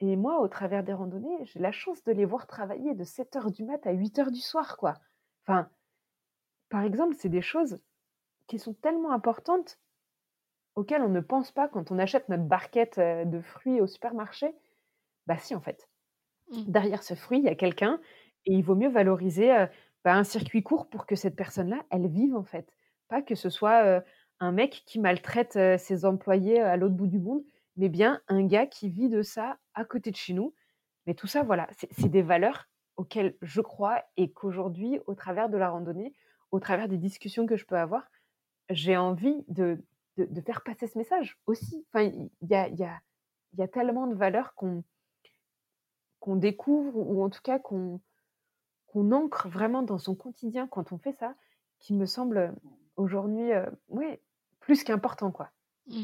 Et 0.00 0.16
moi, 0.16 0.40
au 0.40 0.48
travers 0.48 0.82
des 0.82 0.94
randonnées, 0.94 1.44
j'ai 1.44 1.58
la 1.58 1.72
chance 1.72 2.02
de 2.04 2.12
les 2.12 2.24
voir 2.24 2.46
travailler 2.46 2.94
de 2.94 3.04
7 3.04 3.36
h 3.36 3.52
du 3.52 3.64
mat 3.64 3.86
à 3.86 3.92
8 3.92 4.18
h 4.18 4.30
du 4.30 4.40
soir, 4.40 4.76
quoi. 4.78 4.94
Enfin, 5.46 5.68
par 6.70 6.82
exemple, 6.82 7.14
c'est 7.18 7.28
des 7.28 7.42
choses 7.42 7.80
qui 8.46 8.58
sont 8.58 8.74
tellement 8.74 9.12
importantes 9.12 9.78
auxquelles 10.74 11.02
on 11.02 11.08
ne 11.10 11.20
pense 11.20 11.52
pas 11.52 11.68
quand 11.68 11.90
on 11.90 11.98
achète 11.98 12.28
notre 12.28 12.44
barquette 12.44 12.98
de 12.98 13.40
fruits 13.40 13.80
au 13.80 13.86
supermarché. 13.86 14.54
Bah 15.26 15.36
si, 15.36 15.54
en 15.54 15.60
fait. 15.60 15.88
Mmh. 16.50 16.62
Derrière 16.66 17.02
ce 17.02 17.14
fruit, 17.14 17.38
il 17.38 17.44
y 17.44 17.48
a 17.48 17.54
quelqu'un 17.54 18.00
et 18.46 18.54
il 18.54 18.62
vaut 18.62 18.74
mieux 18.74 18.88
valoriser 18.88 19.66
bah, 20.04 20.14
un 20.14 20.24
circuit 20.24 20.62
court 20.62 20.88
pour 20.88 21.06
que 21.06 21.16
cette 21.16 21.36
personne-là, 21.36 21.84
elle 21.90 22.08
vive, 22.08 22.34
en 22.34 22.44
fait. 22.44 22.72
Pas 23.08 23.20
que 23.20 23.34
ce 23.34 23.50
soit 23.50 24.02
un 24.38 24.52
mec 24.52 24.82
qui 24.86 24.98
maltraite 24.98 25.58
ses 25.78 26.04
employés 26.06 26.60
à 26.60 26.76
l'autre 26.78 26.94
bout 26.94 27.08
du 27.08 27.18
monde, 27.18 27.42
mais 27.76 27.88
bien 27.88 28.20
un 28.28 28.44
gars 28.46 28.66
qui 28.66 28.88
vit 28.88 29.08
de 29.08 29.22
ça 29.22 29.58
à 29.74 29.84
côté 29.84 30.10
de 30.10 30.16
chez 30.16 30.32
nous. 30.32 30.54
Mais 31.06 31.14
tout 31.14 31.26
ça, 31.26 31.42
voilà, 31.42 31.68
c'est 31.76 32.08
des 32.08 32.22
valeurs 32.22 32.68
auquel 32.96 33.36
je 33.40 33.60
crois 33.60 34.02
et 34.16 34.30
qu'aujourd'hui, 34.30 35.00
au 35.06 35.14
travers 35.14 35.48
de 35.48 35.56
la 35.56 35.70
randonnée, 35.70 36.14
au 36.50 36.60
travers 36.60 36.88
des 36.88 36.98
discussions 36.98 37.46
que 37.46 37.56
je 37.56 37.64
peux 37.64 37.78
avoir, 37.78 38.10
j'ai 38.68 38.96
envie 38.96 39.44
de, 39.48 39.82
de, 40.16 40.40
faire 40.40 40.62
passer 40.62 40.86
ce 40.86 40.98
message 40.98 41.38
aussi. 41.46 41.86
Enfin, 41.88 42.02
il 42.04 42.48
y 42.48 42.54
a, 42.54 42.68
y, 42.68 42.84
a, 42.84 43.00
y 43.56 43.62
a, 43.62 43.68
tellement 43.68 44.06
de 44.06 44.14
valeurs 44.14 44.54
qu'on 44.54 44.84
découvre 46.36 46.98
ou 46.98 47.22
en 47.24 47.30
tout 47.30 47.40
cas 47.42 47.58
qu'on 47.58 48.00
ancre 48.94 49.48
vraiment 49.48 49.82
dans 49.82 49.98
son 49.98 50.14
quotidien 50.14 50.68
quand 50.68 50.92
on 50.92 50.98
fait 50.98 51.14
ça, 51.14 51.34
qui 51.78 51.94
me 51.94 52.04
semble 52.06 52.54
aujourd'hui, 52.96 53.52
euh, 53.52 53.66
plus 54.60 54.84
qu'important, 54.84 55.32
quoi. 55.32 55.50
Mmh. 55.86 56.02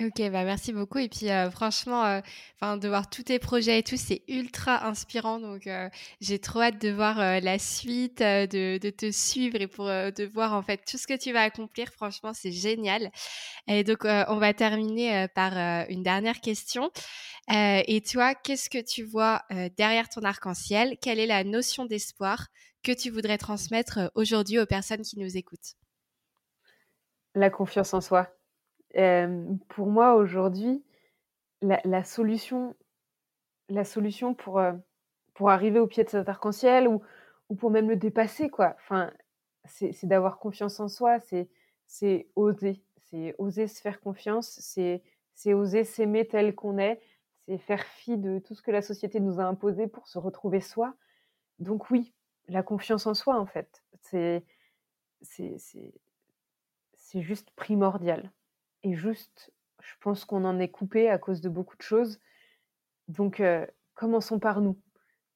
Ok, 0.00 0.16
bah 0.30 0.44
merci 0.44 0.72
beaucoup. 0.72 0.96
Et 0.98 1.08
puis 1.10 1.30
euh, 1.30 1.50
franchement, 1.50 2.02
euh, 2.06 2.76
de 2.78 2.88
voir 2.88 3.10
tous 3.10 3.24
tes 3.24 3.38
projets 3.38 3.80
et 3.80 3.82
tout, 3.82 3.98
c'est 3.98 4.22
ultra 4.26 4.86
inspirant. 4.86 5.38
Donc 5.38 5.66
euh, 5.66 5.90
j'ai 6.22 6.38
trop 6.38 6.62
hâte 6.62 6.80
de 6.80 6.90
voir 6.90 7.18
la 7.18 7.58
suite, 7.58 8.20
de, 8.20 8.78
de, 8.78 8.90
te 8.90 9.10
suivre 9.10 9.60
et 9.60 9.66
pour 9.66 9.86
de 9.86 10.24
voir 10.24 10.54
en 10.54 10.62
fait 10.62 10.82
tout 10.90 10.96
ce 10.96 11.06
que 11.06 11.16
tu 11.16 11.32
vas 11.32 11.42
accomplir. 11.42 11.88
Franchement, 11.92 12.32
c'est 12.32 12.52
génial. 12.52 13.10
Et 13.68 13.84
donc 13.84 14.04
on 14.04 14.38
va 14.38 14.54
terminer 14.54 15.28
par 15.34 15.52
une 15.90 16.02
dernière 16.02 16.40
question. 16.40 16.90
et 17.50 18.02
toi, 18.10 18.34
qu'est-ce 18.34 18.70
que 18.70 18.82
tu 18.82 19.04
vois 19.04 19.42
derrière 19.76 20.08
ton 20.08 20.22
arc-en-ciel? 20.22 20.96
Quelle 21.02 21.18
est 21.18 21.26
la 21.26 21.44
notion 21.44 21.84
d'espoir 21.84 22.46
que 22.82 22.92
tu 22.92 23.10
voudrais 23.10 23.38
transmettre 23.38 24.10
aujourd'hui 24.14 24.58
aux 24.58 24.66
personnes 24.66 25.02
qui 25.02 25.18
nous 25.18 25.36
écoutent? 25.36 25.74
La 27.34 27.50
confiance 27.50 27.92
en 27.94 28.00
soi 28.00 28.34
pour 29.68 29.86
moi, 29.86 30.14
aujourd'hui, 30.14 30.84
la 31.62 32.04
solution 32.04 32.74
la 33.68 33.84
solution 33.84 34.34
pour, 34.34 34.60
pour 35.32 35.48
arriver 35.48 35.78
au 35.78 35.86
pied 35.86 36.04
de 36.04 36.10
cet 36.10 36.28
arc-en-ciel 36.28 36.88
ou 36.88 37.00
ou 37.52 37.54
pour 37.54 37.70
même 37.70 37.90
le 37.90 37.96
dépasser, 37.96 38.48
quoi, 38.48 38.74
enfin, 38.78 39.12
c'est 39.66 40.06
d'avoir 40.06 40.38
confiance 40.38 40.80
en 40.80 40.88
soi, 40.88 41.18
c'est 41.86 42.28
oser. 42.34 42.82
C'est 42.96 43.34
oser 43.36 43.68
se 43.68 43.82
faire 43.82 44.00
confiance, 44.00 44.58
c'est 44.62 45.52
oser 45.52 45.84
s'aimer 45.84 46.26
tel 46.26 46.54
qu'on 46.54 46.78
est, 46.78 46.98
c'est 47.44 47.58
faire 47.58 47.84
fi 47.84 48.16
de 48.16 48.38
tout 48.38 48.54
ce 48.54 48.62
que 48.62 48.70
la 48.70 48.80
société 48.80 49.20
nous 49.20 49.38
a 49.38 49.44
imposé 49.44 49.86
pour 49.86 50.08
se 50.08 50.18
retrouver 50.18 50.62
soi. 50.62 50.94
Donc 51.58 51.90
oui, 51.90 52.14
la 52.48 52.62
confiance 52.62 53.06
en 53.06 53.12
soi, 53.12 53.38
en 53.38 53.44
fait, 53.44 53.84
c'est 54.00 54.42
juste 57.12 57.50
primordial. 57.50 58.32
Et 58.82 58.94
juste, 58.94 59.52
je 59.82 59.94
pense 60.00 60.24
qu'on 60.24 60.44
en 60.44 60.58
est 60.58 60.70
coupé 60.70 61.08
à 61.08 61.18
cause 61.18 61.40
de 61.40 61.48
beaucoup 61.48 61.76
de 61.76 61.82
choses. 61.82 62.18
Donc, 63.08 63.42
commençons 63.94 64.38
par 64.38 64.60
nous. 64.60 64.78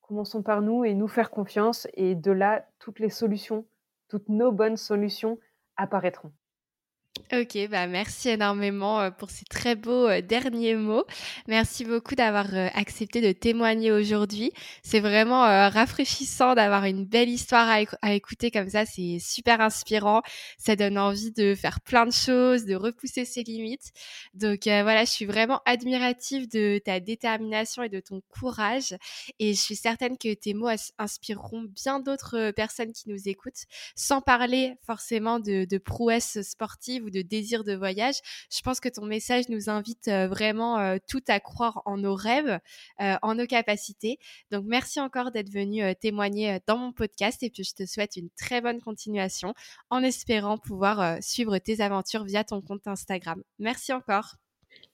Commençons 0.00 0.42
par 0.42 0.62
nous 0.62 0.84
et 0.84 0.94
nous 0.94 1.08
faire 1.08 1.30
confiance. 1.30 1.88
Et 1.94 2.14
de 2.14 2.30
là, 2.30 2.66
toutes 2.78 3.00
les 3.00 3.10
solutions, 3.10 3.66
toutes 4.08 4.28
nos 4.28 4.52
bonnes 4.52 4.76
solutions 4.76 5.38
apparaîtront. 5.76 6.32
Ok, 7.32 7.58
bah 7.70 7.88
merci 7.88 8.28
énormément 8.28 9.00
euh, 9.00 9.10
pour 9.10 9.30
ces 9.30 9.44
très 9.46 9.74
beaux 9.74 10.06
euh, 10.06 10.20
derniers 10.20 10.76
mots. 10.76 11.04
Merci 11.48 11.84
beaucoup 11.84 12.14
d'avoir 12.14 12.54
euh, 12.54 12.68
accepté 12.74 13.20
de 13.20 13.32
témoigner 13.32 13.90
aujourd'hui. 13.90 14.52
C'est 14.82 15.00
vraiment 15.00 15.40
rafraîchissant 15.40 16.54
d'avoir 16.54 16.84
une 16.84 17.04
belle 17.04 17.28
histoire 17.28 17.68
à, 18.00 18.14
écouter 18.14 18.52
comme 18.52 18.68
ça. 18.68 18.86
C'est 18.86 19.18
super 19.18 19.60
inspirant. 19.60 20.22
Ça 20.56 20.76
donne 20.76 20.98
envie 20.98 21.32
de 21.32 21.54
faire 21.56 21.80
plein 21.80 22.06
de 22.06 22.12
choses, 22.12 22.64
de 22.64 22.76
repousser 22.76 23.24
ses 23.24 23.42
limites. 23.42 23.90
Donc 24.34 24.60
voilà, 24.64 25.04
je 25.04 25.10
suis 25.10 25.26
vraiment 25.26 25.60
admirative 25.64 26.48
de 26.48 26.80
ta 26.84 27.00
détermination 27.00 27.82
et 27.82 27.88
de 27.88 28.00
ton 28.00 28.20
courage. 28.28 28.94
Et 29.40 29.54
je 29.54 29.60
suis 29.60 29.76
certaine 29.76 30.16
que 30.16 30.32
tes 30.34 30.54
mots 30.54 30.70
inspireront 30.98 31.62
bien 31.62 31.98
d'autres 31.98 32.52
personnes 32.52 32.92
qui 32.92 33.08
nous 33.08 33.28
écoutent, 33.28 33.64
sans 33.94 34.20
parler 34.20 34.74
forcément 34.86 35.40
de, 35.40 35.64
de 35.64 35.78
prouesses 35.78 36.40
sportives 36.42 37.05
de 37.10 37.22
désir 37.22 37.64
de 37.64 37.74
voyage. 37.74 38.16
Je 38.50 38.60
pense 38.62 38.80
que 38.80 38.88
ton 38.88 39.04
message 39.04 39.48
nous 39.48 39.70
invite 39.70 40.08
vraiment 40.08 40.98
tout 41.08 41.22
à 41.28 41.40
croire 41.40 41.82
en 41.84 41.96
nos 41.96 42.14
rêves, 42.14 42.58
en 42.98 43.34
nos 43.34 43.46
capacités. 43.46 44.18
Donc 44.50 44.64
merci 44.66 45.00
encore 45.00 45.30
d'être 45.30 45.50
venu 45.50 45.82
témoigner 45.96 46.58
dans 46.66 46.76
mon 46.76 46.92
podcast 46.92 47.42
et 47.42 47.50
puis 47.50 47.64
je 47.64 47.74
te 47.74 47.86
souhaite 47.86 48.16
une 48.16 48.30
très 48.30 48.60
bonne 48.60 48.80
continuation 48.80 49.54
en 49.90 50.02
espérant 50.02 50.58
pouvoir 50.58 51.22
suivre 51.22 51.58
tes 51.58 51.80
aventures 51.80 52.24
via 52.24 52.44
ton 52.44 52.60
compte 52.60 52.86
Instagram. 52.86 53.42
Merci 53.58 53.92
encore. 53.92 54.36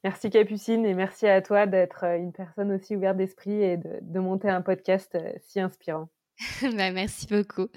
Merci 0.04 0.30
Capucine 0.30 0.84
et 0.86 0.94
merci 0.94 1.26
à 1.26 1.42
toi 1.42 1.66
d'être 1.66 2.04
une 2.04 2.32
personne 2.32 2.72
aussi 2.72 2.96
ouverte 2.96 3.16
d'esprit 3.16 3.62
et 3.62 3.76
de 3.76 4.20
monter 4.20 4.48
un 4.48 4.62
podcast 4.62 5.16
si 5.40 5.60
inspirant. 5.60 6.08
bah, 6.62 6.90
merci 6.90 7.26
beaucoup. 7.26 7.68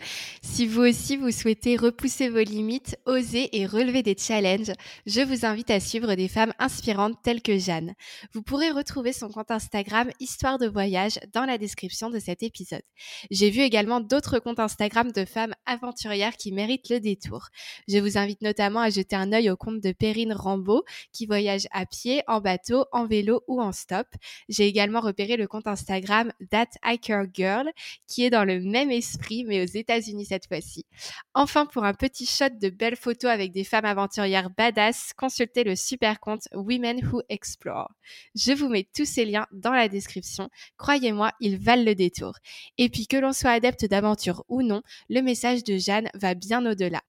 Si 0.41 0.65
vous 0.65 0.81
aussi 0.81 1.17
vous 1.17 1.31
souhaitez 1.31 1.75
repousser 1.75 2.29
vos 2.29 2.43
limites, 2.43 2.97
oser 3.05 3.55
et 3.57 3.65
relever 3.65 4.03
des 4.03 4.15
challenges, 4.17 4.71
je 5.05 5.21
vous 5.21 5.45
invite 5.45 5.69
à 5.71 5.79
suivre 5.79 6.15
des 6.15 6.27
femmes 6.27 6.53
inspirantes 6.59 7.21
telles 7.23 7.41
que 7.41 7.57
Jeanne. 7.57 7.93
Vous 8.33 8.41
pourrez 8.41 8.71
retrouver 8.71 9.13
son 9.13 9.29
compte 9.29 9.51
Instagram 9.51 10.09
Histoire 10.19 10.57
de 10.57 10.67
voyage 10.67 11.19
dans 11.33 11.45
la 11.45 11.57
description 11.57 12.09
de 12.09 12.19
cet 12.19 12.43
épisode. 12.43 12.81
J'ai 13.29 13.49
vu 13.49 13.61
également 13.61 13.99
d'autres 13.99 14.39
comptes 14.39 14.59
Instagram 14.59 15.11
de 15.11 15.25
femmes 15.25 15.53
aventurières 15.65 16.37
qui 16.37 16.51
méritent 16.51 16.89
le 16.89 16.99
détour. 16.99 17.49
Je 17.87 17.97
vous 17.99 18.17
invite 18.17 18.41
notamment 18.41 18.79
à 18.79 18.89
jeter 18.89 19.15
un 19.15 19.31
œil 19.33 19.49
au 19.49 19.57
compte 19.57 19.81
de 19.81 19.91
Perrine 19.91 20.33
Rambaud 20.33 20.83
qui 21.11 21.25
voyage 21.25 21.67
à 21.71 21.85
pied, 21.85 22.23
en 22.27 22.41
bateau, 22.41 22.85
en 22.91 23.05
vélo 23.05 23.43
ou 23.47 23.61
en 23.61 23.71
stop. 23.71 24.07
J'ai 24.49 24.67
également 24.67 25.01
repéré 25.01 25.37
le 25.37 25.47
compte 25.47 25.67
Instagram 25.67 26.31
That 26.51 26.69
Hiker 26.83 27.25
Girl 27.33 27.69
qui 28.07 28.25
est 28.25 28.29
dans 28.29 28.43
même 28.59 28.91
esprit, 28.91 29.43
mais 29.45 29.61
aux 29.61 29.65
États-Unis 29.65 30.25
cette 30.25 30.47
fois-ci. 30.47 30.85
Enfin, 31.33 31.65
pour 31.65 31.83
un 31.83 31.93
petit 31.93 32.25
shot 32.25 32.49
de 32.61 32.69
belles 32.69 32.95
photos 32.95 33.31
avec 33.31 33.51
des 33.51 33.63
femmes 33.63 33.85
aventurières 33.85 34.49
badass, 34.49 35.13
consultez 35.15 35.63
le 35.63 35.75
super 35.75 36.19
compte 36.19 36.47
Women 36.53 37.05
Who 37.07 37.21
Explore. 37.29 37.91
Je 38.35 38.53
vous 38.53 38.69
mets 38.69 38.87
tous 38.95 39.05
ces 39.05 39.25
liens 39.25 39.47
dans 39.51 39.73
la 39.73 39.89
description. 39.89 40.49
Croyez-moi, 40.77 41.31
ils 41.39 41.57
valent 41.57 41.83
le 41.83 41.95
détour. 41.95 42.33
Et 42.77 42.89
puis 42.89 43.07
que 43.07 43.17
l'on 43.17 43.33
soit 43.33 43.51
adepte 43.51 43.85
d'aventure 43.85 44.43
ou 44.47 44.61
non, 44.61 44.81
le 45.09 45.21
message 45.21 45.63
de 45.63 45.77
Jeanne 45.77 46.09
va 46.13 46.35
bien 46.35 46.65
au-delà. 46.65 47.01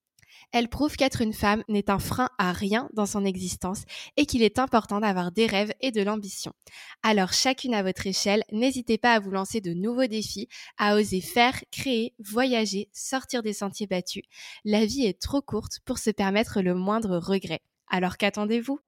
Elle 0.58 0.70
prouve 0.70 0.96
qu'être 0.96 1.20
une 1.20 1.34
femme 1.34 1.62
n'est 1.68 1.90
un 1.90 1.98
frein 1.98 2.30
à 2.38 2.50
rien 2.50 2.88
dans 2.94 3.04
son 3.04 3.26
existence 3.26 3.82
et 4.16 4.24
qu'il 4.24 4.42
est 4.42 4.58
important 4.58 5.00
d'avoir 5.00 5.30
des 5.30 5.44
rêves 5.44 5.74
et 5.82 5.90
de 5.90 6.00
l'ambition. 6.00 6.54
Alors 7.02 7.34
chacune 7.34 7.74
à 7.74 7.82
votre 7.82 8.06
échelle, 8.06 8.42
n'hésitez 8.52 8.96
pas 8.96 9.12
à 9.12 9.20
vous 9.20 9.30
lancer 9.30 9.60
de 9.60 9.74
nouveaux 9.74 10.06
défis, 10.06 10.48
à 10.78 10.96
oser 10.96 11.20
faire, 11.20 11.60
créer, 11.70 12.14
voyager, 12.18 12.88
sortir 12.94 13.42
des 13.42 13.52
sentiers 13.52 13.86
battus. 13.86 14.22
La 14.64 14.86
vie 14.86 15.04
est 15.04 15.20
trop 15.20 15.42
courte 15.42 15.80
pour 15.84 15.98
se 15.98 16.08
permettre 16.08 16.62
le 16.62 16.74
moindre 16.74 17.18
regret. 17.18 17.60
Alors 17.90 18.16
qu'attendez-vous? 18.16 18.80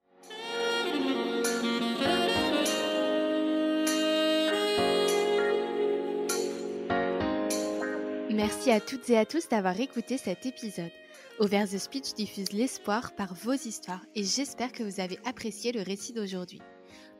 Merci 8.31 8.71
à 8.71 8.79
toutes 8.81 9.07
et 9.11 9.19
à 9.19 9.27
tous 9.27 9.47
d'avoir 9.49 9.79
écouté 9.79 10.17
cet 10.17 10.47
épisode. 10.47 10.89
Over 11.41 11.67
the 11.71 11.77
Speech 11.77 12.15
diffuse 12.15 12.51
l'espoir 12.51 13.15
par 13.15 13.33
vos 13.33 13.53
histoires 13.53 14.05
et 14.13 14.25
j'espère 14.25 14.73
que 14.73 14.83
vous 14.83 14.99
avez 14.99 15.17
apprécié 15.25 15.71
le 15.71 15.81
récit 15.81 16.11
d'aujourd'hui. 16.11 16.59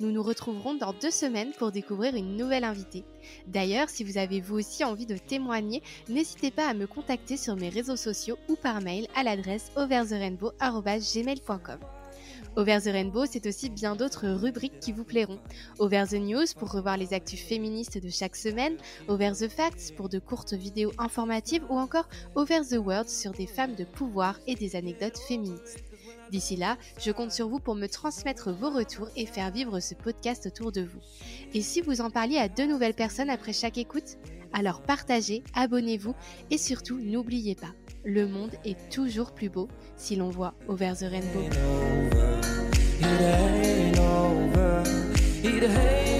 Nous 0.01 0.11
nous 0.11 0.21
retrouverons 0.21 0.73
dans 0.73 0.91
deux 0.91 1.09
semaines 1.09 1.53
pour 1.57 1.71
découvrir 1.71 2.15
une 2.15 2.35
nouvelle 2.35 2.65
invitée. 2.65 3.05
D'ailleurs, 3.47 3.89
si 3.89 4.03
vous 4.03 4.17
avez 4.17 4.41
vous 4.41 4.57
aussi 4.57 4.83
envie 4.83 5.05
de 5.05 5.15
témoigner, 5.15 5.81
n'hésitez 6.09 6.51
pas 6.51 6.67
à 6.67 6.73
me 6.73 6.85
contacter 6.85 7.37
sur 7.37 7.55
mes 7.55 7.69
réseaux 7.69 7.95
sociaux 7.95 8.37
ou 8.49 8.57
par 8.57 8.81
mail 8.81 9.07
à 9.15 9.23
l'adresse 9.23 9.71
overtherainbow.gmail.com. 9.77 11.79
Over 12.59 12.79
the 12.81 12.91
Rainbow, 12.91 13.25
c'est 13.25 13.47
aussi 13.47 13.69
bien 13.69 13.95
d'autres 13.95 14.27
rubriques 14.27 14.81
qui 14.81 14.91
vous 14.91 15.05
plairont. 15.05 15.39
Over 15.77 16.03
the 16.09 16.15
News 16.15 16.43
pour 16.57 16.69
revoir 16.69 16.97
les 16.97 17.13
actus 17.13 17.39
féministes 17.39 17.97
de 17.97 18.09
chaque 18.09 18.35
semaine, 18.35 18.75
Over 19.07 19.31
the 19.31 19.47
Facts 19.47 19.95
pour 19.95 20.09
de 20.09 20.19
courtes 20.19 20.51
vidéos 20.51 20.91
informatives 20.97 21.63
ou 21.69 21.79
encore 21.79 22.09
Over 22.35 22.59
the 22.69 22.75
World 22.75 23.07
sur 23.07 23.31
des 23.31 23.47
femmes 23.47 23.75
de 23.75 23.85
pouvoir 23.85 24.37
et 24.45 24.55
des 24.55 24.75
anecdotes 24.75 25.17
féministes. 25.17 25.85
D'ici 26.31 26.57
là, 26.57 26.77
je 26.99 27.11
compte 27.11 27.31
sur 27.31 27.47
vous 27.47 27.59
pour 27.59 27.75
me 27.75 27.87
transmettre 27.87 28.51
vos 28.51 28.71
retours 28.71 29.07
et 29.15 29.25
faire 29.25 29.51
vivre 29.51 29.79
ce 29.79 29.95
podcast 29.95 30.45
autour 30.45 30.73
de 30.73 30.81
vous. 30.81 30.99
Et 31.53 31.61
si 31.61 31.79
vous 31.79 32.01
en 32.01 32.09
parliez 32.09 32.39
à 32.39 32.49
deux 32.49 32.67
nouvelles 32.67 32.93
personnes 32.93 33.29
après 33.29 33.53
chaque 33.53 33.77
écoute 33.77 34.17
Alors 34.51 34.81
partagez, 34.81 35.45
abonnez-vous 35.53 36.13
et 36.51 36.57
surtout 36.57 36.99
n'oubliez 36.99 37.55
pas, 37.55 37.73
le 38.03 38.27
monde 38.27 38.51
est 38.65 38.89
toujours 38.89 39.31
plus 39.31 39.47
beau 39.47 39.69
si 39.95 40.17
l'on 40.17 40.29
voit 40.29 40.55
Over 40.67 40.91
the 40.99 41.05
Rainbow. 41.09 42.38
It 43.01 43.21
ain't 43.21 43.97
over. 43.99 44.83
It 45.41 45.63
ain't 45.63 46.18